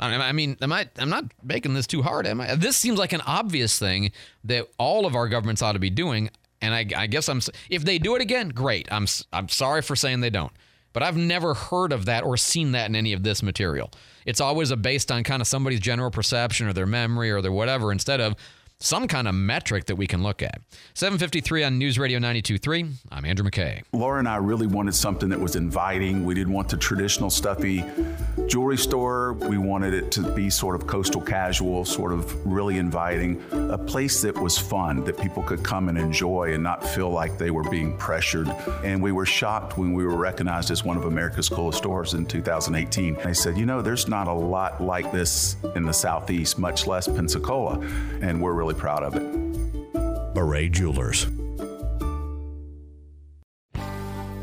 I 0.00 0.32
mean, 0.32 0.56
am 0.60 0.72
I? 0.72 0.88
I'm 0.96 1.10
not 1.10 1.24
making 1.42 1.74
this 1.74 1.86
too 1.86 2.02
hard, 2.02 2.26
am 2.26 2.40
I? 2.40 2.54
This 2.54 2.76
seems 2.76 2.98
like 2.98 3.12
an 3.12 3.20
obvious 3.22 3.78
thing 3.78 4.12
that 4.44 4.68
all 4.78 5.06
of 5.06 5.16
our 5.16 5.28
governments 5.28 5.60
ought 5.60 5.72
to 5.72 5.80
be 5.80 5.90
doing. 5.90 6.30
And 6.60 6.74
I, 6.74 6.86
I 6.96 7.06
guess 7.08 7.28
I'm. 7.28 7.40
If 7.68 7.84
they 7.84 7.98
do 7.98 8.14
it 8.14 8.22
again, 8.22 8.50
great. 8.50 8.86
I'm. 8.92 9.06
I'm 9.32 9.48
sorry 9.48 9.82
for 9.82 9.96
saying 9.96 10.20
they 10.20 10.30
don't. 10.30 10.52
But 10.92 11.02
I've 11.02 11.16
never 11.16 11.54
heard 11.54 11.92
of 11.92 12.04
that 12.06 12.24
or 12.24 12.36
seen 12.36 12.72
that 12.72 12.88
in 12.88 12.96
any 12.96 13.12
of 13.12 13.22
this 13.22 13.42
material. 13.42 13.90
It's 14.24 14.40
always 14.40 14.74
based 14.76 15.10
on 15.10 15.22
kind 15.24 15.42
of 15.42 15.48
somebody's 15.48 15.80
general 15.80 16.10
perception 16.10 16.68
or 16.68 16.72
their 16.72 16.86
memory 16.86 17.30
or 17.30 17.42
their 17.42 17.52
whatever, 17.52 17.92
instead 17.92 18.20
of 18.20 18.36
some 18.80 19.08
kind 19.08 19.26
of 19.26 19.34
metric 19.34 19.86
that 19.86 19.96
we 19.96 20.06
can 20.06 20.22
look 20.22 20.40
at. 20.40 20.60
753 20.94 21.64
on 21.64 21.78
News 21.78 21.98
Radio 21.98 22.18
923. 22.18 22.86
I'm 23.10 23.24
Andrew 23.24 23.48
McKay. 23.48 23.82
Laura 23.92 24.20
and 24.20 24.28
I 24.28 24.36
really 24.36 24.68
wanted 24.68 24.94
something 24.94 25.28
that 25.30 25.40
was 25.40 25.56
inviting. 25.56 26.24
We 26.24 26.34
didn't 26.34 26.52
want 26.52 26.68
the 26.68 26.76
traditional 26.76 27.28
stuffy 27.28 27.84
jewelry 28.46 28.78
store. 28.78 29.32
We 29.32 29.58
wanted 29.58 29.94
it 29.94 30.12
to 30.12 30.22
be 30.32 30.48
sort 30.48 30.76
of 30.76 30.86
coastal 30.86 31.20
casual, 31.20 31.84
sort 31.84 32.12
of 32.12 32.46
really 32.46 32.78
inviting, 32.78 33.42
a 33.52 33.78
place 33.78 34.22
that 34.22 34.38
was 34.38 34.56
fun, 34.56 35.02
that 35.04 35.18
people 35.18 35.42
could 35.42 35.64
come 35.64 35.88
and 35.88 35.98
enjoy 35.98 36.54
and 36.54 36.62
not 36.62 36.86
feel 36.86 37.10
like 37.10 37.36
they 37.36 37.50
were 37.50 37.68
being 37.68 37.96
pressured. 37.96 38.48
And 38.84 39.02
we 39.02 39.10
were 39.10 39.26
shocked 39.26 39.76
when 39.76 39.92
we 39.92 40.04
were 40.04 40.16
recognized 40.16 40.70
as 40.70 40.84
one 40.84 40.96
of 40.96 41.04
America's 41.04 41.48
coolest 41.48 41.78
stores 41.78 42.14
in 42.14 42.26
2018. 42.26 43.14
They 43.24 43.34
said, 43.34 43.58
you 43.58 43.66
know, 43.66 43.82
there's 43.82 44.06
not 44.06 44.28
a 44.28 44.32
lot 44.32 44.80
like 44.80 45.10
this 45.10 45.56
in 45.74 45.82
the 45.82 45.92
Southeast, 45.92 46.58
much 46.58 46.86
less 46.86 47.08
Pensacola. 47.08 47.80
And 48.20 48.40
we're 48.40 48.52
really 48.52 48.67
really 48.68 48.78
proud 48.78 49.02
of 49.02 49.16
it. 49.16 50.34
Beret 50.34 50.72
Jewelers. 50.72 51.26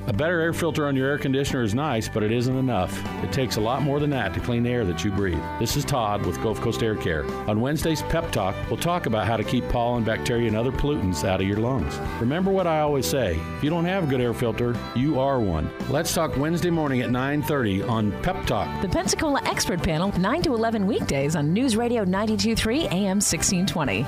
A 0.08 0.14
better 0.14 0.40
air 0.40 0.54
filter 0.54 0.86
on 0.86 0.96
your 0.96 1.10
air 1.10 1.18
conditioner 1.18 1.64
is 1.64 1.74
nice, 1.74 2.08
but 2.08 2.22
it 2.22 2.32
isn't 2.32 2.56
enough. 2.56 2.96
It 3.24 3.32
takes 3.32 3.56
a 3.56 3.62
lot 3.62 3.82
more 3.82 4.00
than 4.00 4.12
that 4.12 4.36
to 4.36 4.40
clean 4.40 4.62
the 4.62 4.70
air 4.70 4.86
that 4.86 5.04
you 5.04 5.10
breathe. 5.10 5.42
This 5.58 5.76
is 5.76 5.84
Todd 5.84 6.24
with 6.28 6.40
Gulf 6.44 6.62
Coast 6.62 6.84
Air 6.84 6.96
Care. 6.96 7.26
On 7.50 7.60
Wednesday's 7.60 8.04
Pep 8.04 8.32
Talk, 8.32 8.56
we'll 8.70 8.78
talk 8.78 9.08
about 9.08 9.26
how 9.26 9.36
to 9.36 9.44
keep 9.44 9.68
pollen, 9.70 10.04
bacteria, 10.04 10.48
and 10.48 10.56
other 10.56 10.72
pollutants 10.72 11.28
out 11.28 11.42
of 11.42 11.48
your 11.48 11.58
lungs. 11.58 11.98
Remember 12.20 12.52
what 12.52 12.68
I 12.68 12.82
always 12.82 13.08
say: 13.08 13.40
if 13.58 13.64
you 13.64 13.72
don't 13.72 13.86
have 13.86 14.04
a 14.04 14.08
good 14.08 14.22
air 14.22 14.36
filter, 14.36 14.76
you 14.96 15.20
are 15.20 15.40
one. 15.40 15.72
Let's 15.90 16.14
talk 16.14 16.38
Wednesday 16.38 16.70
morning 16.70 17.02
at 17.02 17.10
9:30 17.10 17.90
on 17.90 18.12
Pep 18.22 18.46
Talk. 18.46 18.84
The 18.84 18.90
Pensacola 18.90 19.42
Expert 19.46 19.82
Panel, 19.82 20.12
9 20.20 20.42
to 20.44 20.54
11 20.54 20.86
weekdays 20.86 21.36
on 21.36 21.52
News 21.52 21.76
Radio 21.76 22.06
92.3 22.06 22.86
AM 22.92 23.20
1620. 23.20 24.06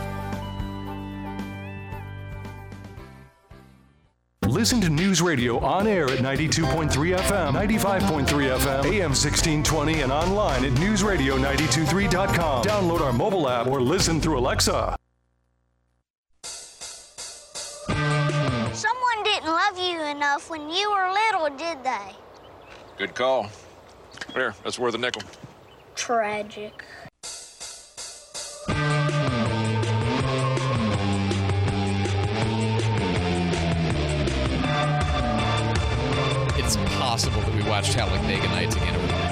Listen 4.47 4.79
to 4.79 4.89
News 4.89 5.21
Radio 5.21 5.59
on 5.59 5.87
air 5.87 6.05
at 6.05 6.19
92.3 6.19 6.89
FM, 6.89 7.51
95.3 7.51 8.25
FM, 8.25 8.85
AM 8.85 9.11
1620, 9.11 10.01
and 10.01 10.11
online 10.11 10.63
at 10.63 10.71
newsradio923.com. 10.73 12.63
Download 12.63 13.01
our 13.01 13.11
mobile 13.11 13.49
app 13.49 13.67
or 13.67 13.81
listen 13.81 14.21
through 14.21 14.39
Alexa. 14.39 14.95
Someone 18.73 19.23
didn't 19.23 19.47
love 19.47 19.77
you 19.77 20.01
enough 20.03 20.49
when 20.49 20.69
you 20.69 20.91
were 20.91 21.11
little, 21.11 21.49
did 21.57 21.83
they? 21.83 22.15
Good 22.97 23.15
call. 23.15 23.47
Here, 24.33 24.55
that's 24.63 24.79
worth 24.79 24.95
a 24.95 24.97
nickel. 24.97 25.23
Tragic. 25.95 26.85
Possible 37.17 37.41
that 37.41 37.55
we 37.55 37.67
watched 37.67 37.93
Talladega 37.93 38.47
Nights 38.49 38.75
again 38.75 39.26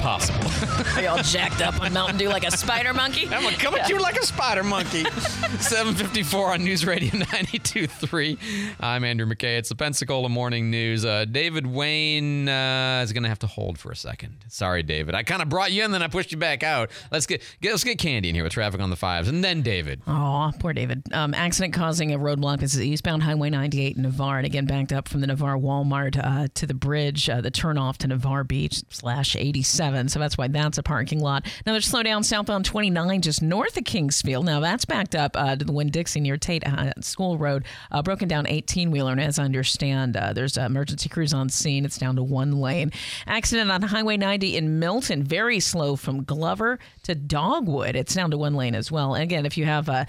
possible. 0.00 0.48
Are 0.96 1.02
you 1.02 1.08
all 1.08 1.22
jacked 1.22 1.60
up 1.60 1.80
on 1.80 1.92
Mountain 1.92 2.18
Dew 2.18 2.28
like 2.28 2.46
a 2.46 2.50
spider 2.50 2.94
monkey? 2.94 3.24
I'm 3.24 3.42
gonna 3.42 3.56
come 3.56 3.74
at 3.74 3.88
you 3.88 4.00
like 4.00 4.16
a 4.16 4.24
spider 4.24 4.62
monkey. 4.62 5.04
754 5.58 6.52
on 6.52 6.64
News 6.64 6.86
Radio 6.86 7.10
92.3. 7.10 8.38
I'm 8.80 9.04
Andrew 9.04 9.26
McKay. 9.26 9.58
It's 9.58 9.68
the 9.68 9.74
Pensacola 9.74 10.28
Morning 10.28 10.70
News. 10.70 11.04
Uh, 11.04 11.24
David 11.24 11.66
Wayne 11.66 12.48
uh, 12.48 13.00
is 13.02 13.12
gonna 13.12 13.28
have 13.28 13.40
to 13.40 13.46
hold 13.46 13.78
for 13.78 13.90
a 13.90 13.96
second. 13.96 14.36
Sorry, 14.48 14.82
David. 14.82 15.14
I 15.14 15.22
kind 15.22 15.42
of 15.42 15.48
brought 15.48 15.72
you 15.72 15.84
in, 15.84 15.90
then 15.90 16.02
I 16.02 16.08
pushed 16.08 16.30
you 16.32 16.38
back 16.38 16.62
out. 16.62 16.90
Let's 17.10 17.26
get, 17.26 17.42
get 17.60 17.72
let's 17.72 17.84
get 17.84 17.98
Candy 17.98 18.28
in 18.28 18.34
here 18.34 18.44
with 18.44 18.52
traffic 18.52 18.80
on 18.80 18.90
the 18.90 18.96
fives, 18.96 19.28
and 19.28 19.42
then 19.42 19.62
David. 19.62 20.02
Oh, 20.06 20.52
poor 20.60 20.72
David. 20.72 21.02
Um, 21.12 21.34
accident 21.34 21.74
causing 21.74 22.12
a 22.14 22.18
roadblock. 22.18 22.60
This 22.60 22.74
is 22.74 22.82
eastbound 22.82 23.22
Highway 23.24 23.50
98 23.50 23.96
in 23.96 24.02
Navarre, 24.02 24.38
and 24.38 24.46
again 24.46 24.66
backed 24.66 24.92
up 24.92 25.08
from 25.08 25.20
the 25.20 25.26
Navarre 25.26 25.58
Walmart 25.58 26.18
uh, 26.22 26.48
to 26.54 26.66
the 26.66 26.74
bridge, 26.74 27.28
uh, 27.28 27.40
the 27.40 27.50
turnoff 27.50 27.96
to 27.98 28.06
Navarre 28.06 28.44
Beach 28.44 28.82
slash 28.90 29.34
87. 29.34 29.87
So 30.08 30.18
that's 30.18 30.36
why 30.36 30.48
that's 30.48 30.78
a 30.78 30.82
parking 30.82 31.20
lot. 31.20 31.46
Another 31.64 31.80
slowdown 31.80 32.24
southbound 32.24 32.64
29 32.64 33.22
just 33.22 33.42
north 33.42 33.76
of 33.76 33.84
Kingsfield. 33.84 34.44
Now 34.44 34.60
that's 34.60 34.84
backed 34.84 35.14
up 35.14 35.36
uh, 35.36 35.56
to 35.56 35.64
the 35.64 35.72
Winn 35.72 35.90
Dixie 35.90 36.20
near 36.20 36.36
Tate 36.36 36.66
uh, 36.66 36.92
School 37.00 37.38
Road. 37.38 37.64
Uh, 37.90 38.02
broken 38.02 38.28
down 38.28 38.46
18 38.46 38.90
wheeler, 38.90 39.12
and 39.12 39.20
as 39.20 39.38
I 39.38 39.44
understand, 39.44 40.16
uh, 40.16 40.32
there's 40.32 40.56
emergency 40.56 41.08
crews 41.08 41.32
on 41.34 41.48
scene. 41.48 41.84
It's 41.84 41.98
down 41.98 42.16
to 42.16 42.22
one 42.22 42.60
lane. 42.60 42.92
Accident 43.26 43.70
on 43.70 43.82
Highway 43.82 44.16
90 44.16 44.56
in 44.56 44.78
Milton, 44.78 45.22
very 45.22 45.60
slow 45.60 45.96
from 45.96 46.24
Glover 46.24 46.78
to 47.04 47.14
Dogwood. 47.14 47.96
It's 47.96 48.14
down 48.14 48.30
to 48.30 48.38
one 48.38 48.54
lane 48.54 48.74
as 48.74 48.90
well. 48.92 49.14
And 49.14 49.22
again, 49.22 49.46
if 49.46 49.56
you 49.56 49.64
have 49.64 49.88
a 49.88 50.06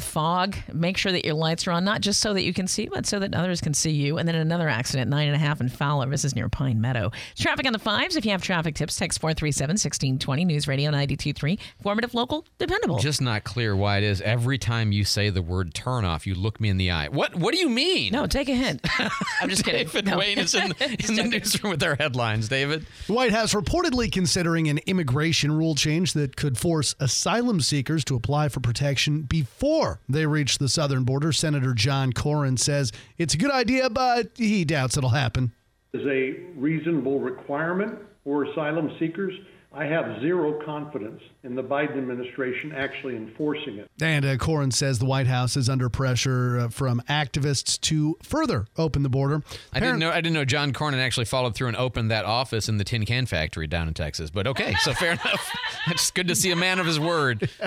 fog, 0.00 0.56
make 0.72 0.96
sure 0.96 1.12
that 1.12 1.24
your 1.24 1.34
lights 1.34 1.66
are 1.66 1.72
on, 1.72 1.84
not 1.84 2.00
just 2.00 2.20
so 2.20 2.34
that 2.34 2.42
you 2.42 2.52
can 2.52 2.66
see, 2.66 2.88
but 2.90 3.06
so 3.06 3.18
that 3.18 3.34
others 3.34 3.60
can 3.60 3.74
see 3.74 3.90
you. 3.90 4.18
And 4.18 4.26
then 4.28 4.34
another 4.34 4.68
accident, 4.68 5.10
nine 5.10 5.26
and 5.26 5.36
a 5.36 5.38
half 5.38 5.60
in 5.60 5.68
Fowler. 5.68 6.08
This 6.08 6.24
is 6.24 6.34
near 6.34 6.48
Pine 6.48 6.80
Meadow. 6.80 7.10
Traffic 7.36 7.66
on 7.66 7.72
the 7.72 7.78
fives. 7.78 8.16
If 8.16 8.24
you 8.24 8.30
have 8.30 8.42
traffic 8.42 8.74
tips, 8.74 8.96
text 8.96 9.20
437 9.20 9.74
1620, 9.74 10.44
News 10.44 10.68
Radio 10.68 10.90
923. 10.90 11.58
Formative, 11.82 12.14
local, 12.14 12.46
dependable. 12.58 12.98
Just 12.98 13.20
not 13.20 13.44
clear 13.44 13.76
why 13.76 13.98
it 13.98 14.04
is. 14.04 14.20
Every 14.20 14.58
time 14.58 14.92
you 14.92 15.04
say 15.04 15.30
the 15.30 15.42
word 15.42 15.74
turn 15.74 16.04
off, 16.04 16.26
you 16.26 16.34
look 16.34 16.60
me 16.60 16.68
in 16.68 16.76
the 16.76 16.90
eye. 16.90 17.08
What 17.08 17.34
What 17.34 17.52
do 17.52 17.60
you 17.60 17.68
mean? 17.68 18.12
No, 18.12 18.26
take 18.26 18.48
a 18.48 18.54
hint. 18.54 18.80
I'm 19.40 19.48
just 19.48 19.64
kidding. 19.64 19.86
David 19.86 20.06
No. 20.06 20.18
Wayne 20.18 20.38
is 20.38 20.54
in, 20.54 20.72
in 20.80 21.14
the 21.16 21.28
newsroom 21.30 21.72
with 21.72 21.82
our 21.82 21.96
headlines. 21.96 22.48
David. 22.48 22.86
The 23.06 23.12
White 23.12 23.32
House 23.32 23.54
reportedly 23.54 24.10
considering 24.10 24.68
an 24.68 24.78
immigration 24.86 25.52
rule 25.52 25.74
change 25.74 26.12
that 26.14 26.36
could 26.36 26.56
force 26.56 26.94
asylum 27.00 27.60
seekers 27.60 28.04
to 28.06 28.14
apply 28.16 28.48
for 28.48 28.60
protection 28.60 29.22
before 29.22 29.73
they 30.08 30.26
reach 30.26 30.58
the 30.58 30.68
southern 30.68 31.04
border. 31.04 31.32
Senator 31.32 31.74
John 31.74 32.12
Cornyn 32.12 32.58
says 32.58 32.92
it's 33.18 33.34
a 33.34 33.38
good 33.38 33.50
idea, 33.50 33.90
but 33.90 34.30
he 34.36 34.64
doubts 34.64 34.96
it'll 34.96 35.10
happen. 35.10 35.52
is 35.92 36.06
a 36.06 36.32
reasonable 36.56 37.20
requirement 37.20 37.98
for 38.22 38.44
asylum 38.44 38.90
seekers. 38.98 39.34
I 39.72 39.84
have 39.86 40.20
zero 40.20 40.64
confidence 40.64 41.20
in 41.44 41.54
the 41.54 41.62
Biden 41.62 41.98
administration 41.98 42.72
actually 42.72 43.16
enforcing 43.16 43.76
it. 43.76 43.90
And 44.00 44.24
uh, 44.24 44.36
Cornyn 44.36 44.72
says 44.72 44.98
the 44.98 45.04
White 45.04 45.26
House 45.26 45.56
is 45.56 45.68
under 45.68 45.90
pressure 45.90 46.58
uh, 46.58 46.68
from 46.70 47.02
activists 47.08 47.78
to 47.82 48.16
further 48.22 48.66
open 48.78 49.02
the 49.02 49.10
border. 49.10 49.42
I 49.72 49.78
didn't 49.78 49.98
know. 49.98 50.10
I 50.10 50.16
didn't 50.16 50.32
know 50.32 50.46
John 50.46 50.72
Cornyn 50.72 51.04
actually 51.04 51.26
followed 51.26 51.54
through 51.54 51.68
and 51.68 51.76
opened 51.76 52.10
that 52.10 52.24
office 52.24 52.68
in 52.68 52.78
the 52.78 52.84
tin 52.84 53.04
can 53.04 53.26
factory 53.26 53.66
down 53.66 53.88
in 53.88 53.94
Texas. 53.94 54.30
But 54.30 54.46
okay, 54.46 54.74
so 54.80 54.94
fair 54.94 55.12
enough. 55.24 55.50
It's 55.88 56.10
good 56.10 56.28
to 56.28 56.34
see 56.34 56.50
a 56.50 56.56
man 56.56 56.78
of 56.78 56.86
his 56.86 56.98
word. 56.98 57.48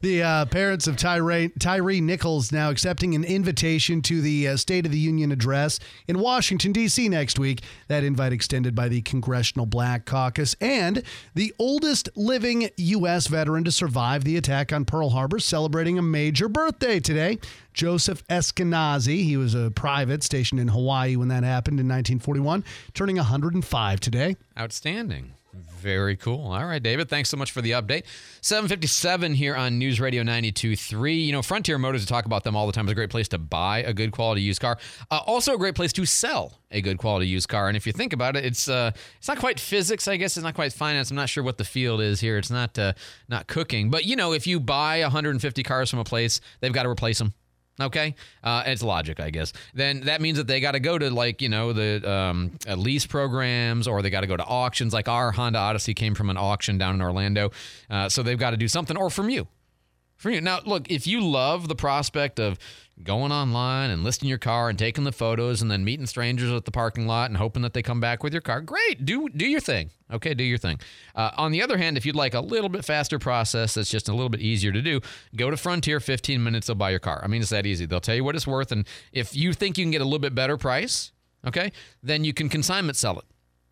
The 0.00 0.22
uh, 0.22 0.44
parents 0.46 0.86
of 0.86 0.96
Tyree, 0.96 1.50
Tyree 1.58 2.00
Nichols 2.00 2.52
now 2.52 2.70
accepting 2.70 3.14
an 3.14 3.24
invitation 3.24 4.02
to 4.02 4.20
the 4.20 4.48
uh, 4.48 4.56
State 4.56 4.86
of 4.86 4.92
the 4.92 4.98
Union 4.98 5.32
address 5.32 5.80
in 6.06 6.18
Washington, 6.18 6.72
D.C. 6.72 7.08
next 7.08 7.38
week. 7.38 7.62
That 7.88 8.04
invite 8.04 8.32
extended 8.32 8.74
by 8.74 8.88
the 8.88 9.00
Congressional 9.02 9.66
Black 9.66 10.04
Caucus. 10.04 10.54
And 10.60 11.02
the 11.34 11.54
oldest 11.58 12.08
living 12.14 12.68
U.S. 12.76 13.15
veteran 13.24 13.64
to 13.64 13.72
survive 13.72 14.24
the 14.24 14.36
attack 14.36 14.72
on 14.72 14.84
Pearl 14.84 15.08
Harbor 15.08 15.38
celebrating 15.38 15.98
a 15.98 16.02
major 16.02 16.48
birthday 16.48 17.00
today. 17.00 17.38
Joseph 17.72 18.26
Eskenazi. 18.28 19.24
He 19.24 19.36
was 19.36 19.54
a 19.54 19.70
private 19.70 20.22
stationed 20.22 20.60
in 20.60 20.68
Hawaii 20.68 21.16
when 21.16 21.28
that 21.28 21.44
happened 21.44 21.80
in 21.80 21.86
1941, 21.86 22.64
turning 22.92 23.16
105 23.16 24.00
today. 24.00 24.36
Outstanding. 24.58 25.35
Very 25.56 26.16
cool. 26.16 26.52
All 26.52 26.64
right, 26.64 26.82
David. 26.82 27.08
Thanks 27.08 27.30
so 27.30 27.36
much 27.36 27.52
for 27.52 27.62
the 27.62 27.72
update. 27.72 28.04
757 28.40 29.34
here 29.34 29.54
on 29.54 29.78
News 29.78 30.00
Radio 30.00 30.22
92.3. 30.22 31.26
You 31.26 31.32
know, 31.32 31.42
Frontier 31.42 31.78
Motors, 31.78 32.02
we 32.02 32.06
talk 32.06 32.26
about 32.26 32.44
them 32.44 32.56
all 32.56 32.66
the 32.66 32.72
time. 32.72 32.86
It's 32.86 32.92
a 32.92 32.94
great 32.94 33.10
place 33.10 33.28
to 33.28 33.38
buy 33.38 33.78
a 33.78 33.94
good 33.94 34.12
quality 34.12 34.42
used 34.42 34.60
car. 34.60 34.78
Uh, 35.10 35.20
also 35.26 35.54
a 35.54 35.58
great 35.58 35.74
place 35.74 35.92
to 35.94 36.04
sell 36.04 36.58
a 36.70 36.80
good 36.80 36.98
quality 36.98 37.28
used 37.28 37.48
car. 37.48 37.68
And 37.68 37.76
if 37.76 37.86
you 37.86 37.92
think 37.92 38.12
about 38.12 38.36
it, 38.36 38.44
it's 38.44 38.68
uh, 38.68 38.90
it's 39.18 39.28
not 39.28 39.38
quite 39.38 39.60
physics, 39.60 40.08
I 40.08 40.16
guess. 40.16 40.36
It's 40.36 40.44
not 40.44 40.54
quite 40.54 40.72
finance. 40.72 41.10
I'm 41.10 41.16
not 41.16 41.28
sure 41.28 41.44
what 41.44 41.58
the 41.58 41.64
field 41.64 42.00
is 42.00 42.20
here. 42.20 42.36
It's 42.36 42.50
not 42.50 42.78
uh, 42.78 42.92
not 43.28 43.46
cooking. 43.46 43.90
But, 43.90 44.04
you 44.04 44.16
know, 44.16 44.32
if 44.32 44.46
you 44.46 44.60
buy 44.60 45.00
150 45.00 45.62
cars 45.62 45.90
from 45.90 46.00
a 46.00 46.04
place, 46.04 46.40
they've 46.60 46.72
got 46.72 46.82
to 46.82 46.88
replace 46.88 47.18
them. 47.18 47.34
Okay, 47.78 48.14
uh, 48.42 48.62
it's 48.66 48.82
logic, 48.82 49.20
I 49.20 49.28
guess. 49.28 49.52
Then 49.74 50.00
that 50.02 50.22
means 50.22 50.38
that 50.38 50.46
they 50.46 50.60
got 50.60 50.72
to 50.72 50.80
go 50.80 50.96
to 50.96 51.10
like 51.10 51.42
you 51.42 51.50
know 51.50 51.74
the 51.74 52.10
um, 52.10 52.52
uh, 52.66 52.74
lease 52.74 53.06
programs, 53.06 53.86
or 53.86 54.00
they 54.00 54.08
got 54.08 54.22
to 54.22 54.26
go 54.26 54.36
to 54.36 54.44
auctions. 54.44 54.94
Like 54.94 55.08
our 55.08 55.30
Honda 55.32 55.58
Odyssey 55.58 55.92
came 55.92 56.14
from 56.14 56.30
an 56.30 56.38
auction 56.38 56.78
down 56.78 56.94
in 56.94 57.02
Orlando, 57.02 57.50
uh, 57.90 58.08
so 58.08 58.22
they've 58.22 58.38
got 58.38 58.50
to 58.50 58.56
do 58.56 58.68
something. 58.68 58.96
Or 58.96 59.10
from 59.10 59.28
you, 59.28 59.46
from 60.16 60.32
you. 60.32 60.40
Now, 60.40 60.60
look, 60.64 60.90
if 60.90 61.06
you 61.06 61.20
love 61.20 61.68
the 61.68 61.74
prospect 61.74 62.40
of 62.40 62.58
going 63.02 63.30
online 63.30 63.90
and 63.90 64.02
listing 64.02 64.28
your 64.28 64.38
car 64.38 64.68
and 64.68 64.78
taking 64.78 65.04
the 65.04 65.12
photos 65.12 65.60
and 65.60 65.70
then 65.70 65.84
meeting 65.84 66.06
strangers 66.06 66.50
at 66.50 66.64
the 66.64 66.70
parking 66.70 67.06
lot 67.06 67.30
and 67.30 67.36
hoping 67.36 67.62
that 67.62 67.74
they 67.74 67.82
come 67.82 68.00
back 68.00 68.22
with 68.22 68.32
your 68.32 68.40
car, 68.40 68.60
great. 68.60 69.04
Do 69.04 69.28
do 69.28 69.46
your 69.46 69.60
thing. 69.60 69.90
Okay, 70.10 70.34
do 70.34 70.44
your 70.44 70.58
thing. 70.58 70.80
Uh, 71.14 71.30
on 71.36 71.52
the 71.52 71.62
other 71.62 71.76
hand, 71.76 71.96
if 71.96 72.06
you'd 72.06 72.16
like 72.16 72.34
a 72.34 72.40
little 72.40 72.68
bit 72.68 72.84
faster 72.84 73.18
process 73.18 73.74
that's 73.74 73.90
just 73.90 74.08
a 74.08 74.12
little 74.12 74.28
bit 74.28 74.40
easier 74.40 74.72
to 74.72 74.80
do, 74.80 75.00
go 75.34 75.50
to 75.50 75.56
Frontier. 75.56 76.00
15 76.00 76.42
minutes, 76.42 76.66
they'll 76.68 76.76
buy 76.76 76.90
your 76.90 77.00
car. 77.00 77.20
I 77.22 77.26
mean, 77.26 77.40
it's 77.42 77.50
that 77.50 77.66
easy. 77.66 77.86
They'll 77.86 78.00
tell 78.00 78.14
you 78.14 78.24
what 78.24 78.34
it's 78.34 78.46
worth, 78.46 78.72
and 78.72 78.86
if 79.12 79.34
you 79.36 79.52
think 79.52 79.76
you 79.76 79.84
can 79.84 79.90
get 79.90 80.00
a 80.00 80.04
little 80.04 80.18
bit 80.18 80.34
better 80.34 80.56
price, 80.56 81.12
okay, 81.46 81.72
then 82.02 82.24
you 82.24 82.32
can 82.32 82.48
consignment 82.48 82.96
sell 82.96 83.18
it, 83.18 83.24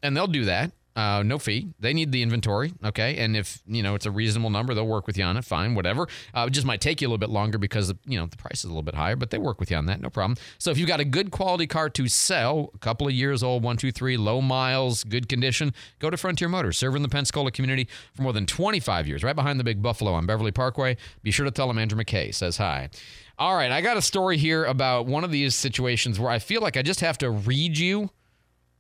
and 0.03 0.17
they'll 0.17 0.27
do 0.27 0.45
that. 0.45 0.73
Uh, 0.97 1.25
no 1.25 1.39
fee. 1.39 1.69
They 1.81 1.93
need 1.93 2.13
the 2.13 2.23
inventory, 2.23 2.73
okay? 2.85 3.17
And 3.17 3.37
if 3.37 3.61
you 3.67 3.83
know 3.83 3.97
it's 3.97 4.07
a 4.07 4.13
reasonable 4.13 4.51
number, 4.51 4.75
they'll 4.75 4.87
work 4.87 5.09
with 5.09 5.19
you 5.19 5.25
on 5.25 5.37
it. 5.37 5.45
Fine, 5.45 5.75
whatever. 5.75 6.07
Uh, 6.33 6.45
it 6.47 6.51
just 6.51 6.67
might 6.67 6.81
take 6.81 7.01
you 7.01 7.09
a 7.09 7.11
little 7.11 7.19
bit 7.19 7.31
longer 7.31 7.59
because 7.59 7.93
you 8.07 8.19
know 8.19 8.27
the 8.27 8.37
price 8.37 8.59
is 8.59 8.65
a 8.65 8.69
little 8.69 8.83
bit 8.83 8.95
higher, 8.95 9.17
but 9.17 9.31
they 9.31 9.39
work 9.39 9.59
with 9.59 9.73
you 9.73 9.77
on 9.77 9.87
that. 9.87 10.01
No 10.01 10.09
problem. 10.09 10.37
So 10.59 10.71
if 10.71 10.79
you've 10.79 10.89
got 10.89 11.01
a 11.01 11.05
good 11.05 11.33
quality 11.33 11.67
car 11.67 11.91
to 11.91 12.07
sell, 12.07 12.71
a 12.75 12.79
couple 12.79 13.09
of 13.09 13.13
years 13.13 13.43
old, 13.43 13.65
one, 13.65 13.77
two, 13.77 13.91
three, 13.91 14.17
low 14.17 14.41
miles, 14.41 15.03
good 15.03 15.29
condition, 15.29 15.75
go 15.99 16.11
to 16.11 16.17
Frontier 16.17 16.49
Motors, 16.49 16.79
serving 16.79 17.03
the 17.03 17.09
Pensacola 17.09 17.51
community 17.51 17.89
for 18.15 18.23
more 18.23 18.33
than 18.33 18.47
25 18.47 19.09
years, 19.09 19.25
right 19.25 19.35
behind 19.35 19.59
the 19.59 19.65
Big 19.65 19.83
Buffalo 19.83 20.13
on 20.13 20.27
Beverly 20.27 20.53
Parkway. 20.53 20.97
Be 21.25 21.33
sure 21.33 21.45
to 21.45 21.51
tell 21.51 21.67
them 21.67 21.79
Andrew 21.79 22.01
McKay 22.01 22.33
says 22.33 22.59
hi. 22.59 22.89
All 23.37 23.57
right, 23.57 23.73
I 23.73 23.81
got 23.81 23.97
a 23.97 24.03
story 24.03 24.37
here 24.37 24.65
about 24.65 25.07
one 25.07 25.25
of 25.25 25.33
these 25.33 25.57
situations 25.57 26.21
where 26.21 26.31
I 26.31 26.39
feel 26.39 26.61
like 26.61 26.77
I 26.77 26.83
just 26.83 27.01
have 27.01 27.19
to 27.19 27.31
read 27.31 27.77
you 27.77 28.11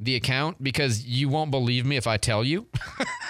the 0.04 0.16
account 0.16 0.62
because 0.62 1.06
you 1.06 1.28
won't 1.28 1.50
believe 1.50 1.84
me 1.86 1.96
if 1.96 2.06
I 2.06 2.16
tell 2.16 2.44
you. 2.44 2.66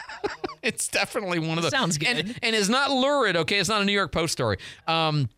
it's 0.63 0.89
definitely 0.89 1.39
one 1.39 1.59
of 1.59 1.65
the 1.65 1.71
Sounds 1.71 1.99
good. 1.99 2.09
and, 2.09 2.39
and 2.43 2.57
it's 2.57 2.69
not 2.69 2.91
lurid. 2.91 3.37
Okay, 3.37 3.59
it's 3.59 3.69
not 3.69 3.83
a 3.83 3.85
New 3.85 3.93
York 3.93 4.13
Post 4.13 4.33
story. 4.33 4.59
Um, 4.87 5.29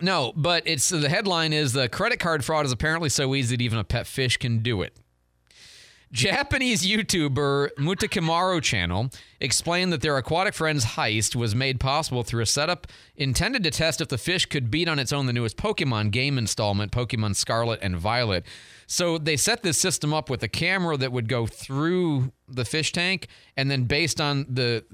no, 0.00 0.32
but 0.34 0.62
it's 0.66 0.88
the 0.88 1.08
headline 1.08 1.52
is 1.52 1.72
the 1.72 1.88
credit 1.88 2.18
card 2.18 2.44
fraud 2.44 2.66
is 2.66 2.72
apparently 2.72 3.08
so 3.08 3.34
easy 3.34 3.56
that 3.56 3.62
even 3.62 3.78
a 3.78 3.84
pet 3.84 4.06
fish 4.06 4.36
can 4.36 4.58
do 4.58 4.82
it. 4.82 4.96
Japanese 6.12 6.86
YouTuber 6.86 7.70
Mutekimaru 7.78 8.62
channel 8.62 9.08
explained 9.40 9.94
that 9.94 10.02
their 10.02 10.18
aquatic 10.18 10.52
friends 10.52 10.84
heist 10.84 11.34
was 11.34 11.54
made 11.54 11.80
possible 11.80 12.22
through 12.22 12.42
a 12.42 12.46
setup 12.46 12.86
intended 13.16 13.64
to 13.64 13.70
test 13.70 14.02
if 14.02 14.08
the 14.08 14.18
fish 14.18 14.44
could 14.44 14.70
beat 14.70 14.88
on 14.88 14.98
its 14.98 15.10
own 15.10 15.24
the 15.24 15.32
newest 15.32 15.56
Pokemon 15.56 16.10
game 16.10 16.36
installment, 16.36 16.92
Pokemon 16.92 17.34
Scarlet 17.34 17.78
and 17.80 17.96
Violet. 17.96 18.44
So 18.86 19.18
they 19.18 19.36
set 19.36 19.62
this 19.62 19.78
system 19.78 20.12
up 20.12 20.28
with 20.28 20.42
a 20.42 20.48
camera 20.48 20.96
that 20.96 21.12
would 21.12 21.28
go 21.28 21.46
through 21.46 22.32
the 22.48 22.64
fish 22.64 22.92
tank, 22.92 23.28
and 23.56 23.70
then 23.70 23.84
based 23.84 24.20
on 24.20 24.46
the 24.48 24.84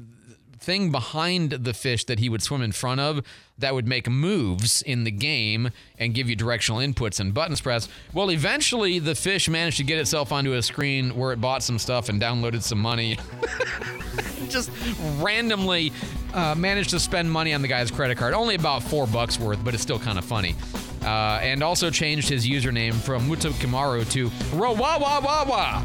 thing 0.59 0.91
behind 0.91 1.53
the 1.53 1.74
fish 1.74 2.05
that 2.05 2.18
he 2.18 2.28
would 2.28 2.43
swim 2.43 2.62
in 2.62 2.72
front 2.72 3.01
of 3.01 3.22
that 3.59 3.74
would 3.74 3.86
make 3.86 4.09
moves 4.09 4.82
in 4.82 5.04
the 5.04 5.11
game 5.11 5.70
and 5.98 6.14
give 6.14 6.28
you 6.28 6.36
directional 6.36 6.80
inputs 6.80 7.20
and 7.20 7.34
buttons 7.34 7.61
pressed. 7.61 7.90
Well, 8.12 8.30
eventually 8.30 8.98
the 8.98 9.14
fish 9.14 9.48
managed 9.48 9.78
to 9.78 9.84
get 9.84 9.98
itself 9.98 10.32
onto 10.32 10.54
a 10.54 10.62
screen 10.62 11.16
where 11.16 11.32
it 11.32 11.40
bought 11.40 11.62
some 11.62 11.78
stuff 11.78 12.09
and 12.09 12.20
downloaded 12.20 12.62
some 12.62 12.78
money. 12.78 13.18
Just 14.48 14.70
randomly 15.18 15.92
uh, 16.32 16.54
managed 16.56 16.90
to 16.90 17.00
spend 17.00 17.30
money 17.30 17.52
on 17.52 17.62
the 17.62 17.68
guy's 17.68 17.90
credit 17.90 18.16
card. 18.16 18.32
Only 18.32 18.54
about 18.54 18.82
four 18.82 19.06
bucks 19.06 19.38
worth, 19.38 19.62
but 19.64 19.74
it's 19.74 19.82
still 19.82 19.98
kind 19.98 20.18
of 20.18 20.24
funny. 20.24 20.54
Uh, 21.02 21.38
and 21.42 21.62
also 21.62 21.90
changed 21.90 22.28
his 22.28 22.46
username 22.46 22.94
from 22.94 23.28
Mutekimaru 23.28 24.11
to 24.12 24.28
Rowawawawa. 24.56 25.84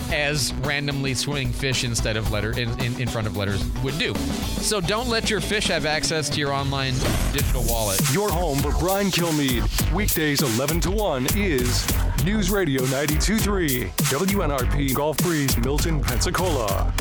as 0.12 0.52
randomly 0.54 1.14
swimming 1.14 1.52
fish 1.52 1.84
instead 1.84 2.16
of 2.16 2.30
letter 2.30 2.52
in, 2.58 2.68
in, 2.80 3.00
in 3.00 3.08
front 3.08 3.26
of 3.26 3.36
letters 3.36 3.64
would 3.82 3.98
do. 3.98 4.14
So 4.14 4.80
don't 4.80 5.08
let 5.08 5.30
your 5.30 5.40
fish 5.40 5.68
have 5.68 5.79
access 5.84 6.28
to 6.30 6.38
your 6.38 6.52
online 6.52 6.94
digital 7.32 7.62
wallet. 7.64 8.00
Your 8.12 8.30
home 8.30 8.58
for 8.58 8.72
Brian 8.78 9.08
Kilmeade. 9.08 9.92
Weekdays 9.92 10.42
11 10.42 10.80
to 10.80 10.90
1 10.90 11.26
is 11.36 11.86
News 12.24 12.50
Radio 12.50 12.82
92.3. 12.82 13.90
WNRP 13.90 14.94
Gulf 14.94 15.18
Breeze, 15.18 15.56
Milton, 15.58 16.00
Pensacola. 16.00 16.92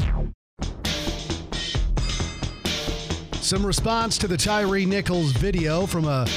Some 3.33 3.65
response 3.65 4.17
to 4.19 4.27
the 4.27 4.37
Tyree 4.37 4.85
Nichols 4.85 5.31
video 5.31 5.85
from 5.85 6.05
a 6.05 6.27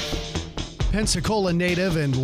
Pensacola 0.91 1.53
native 1.53 1.97
and 1.97 2.15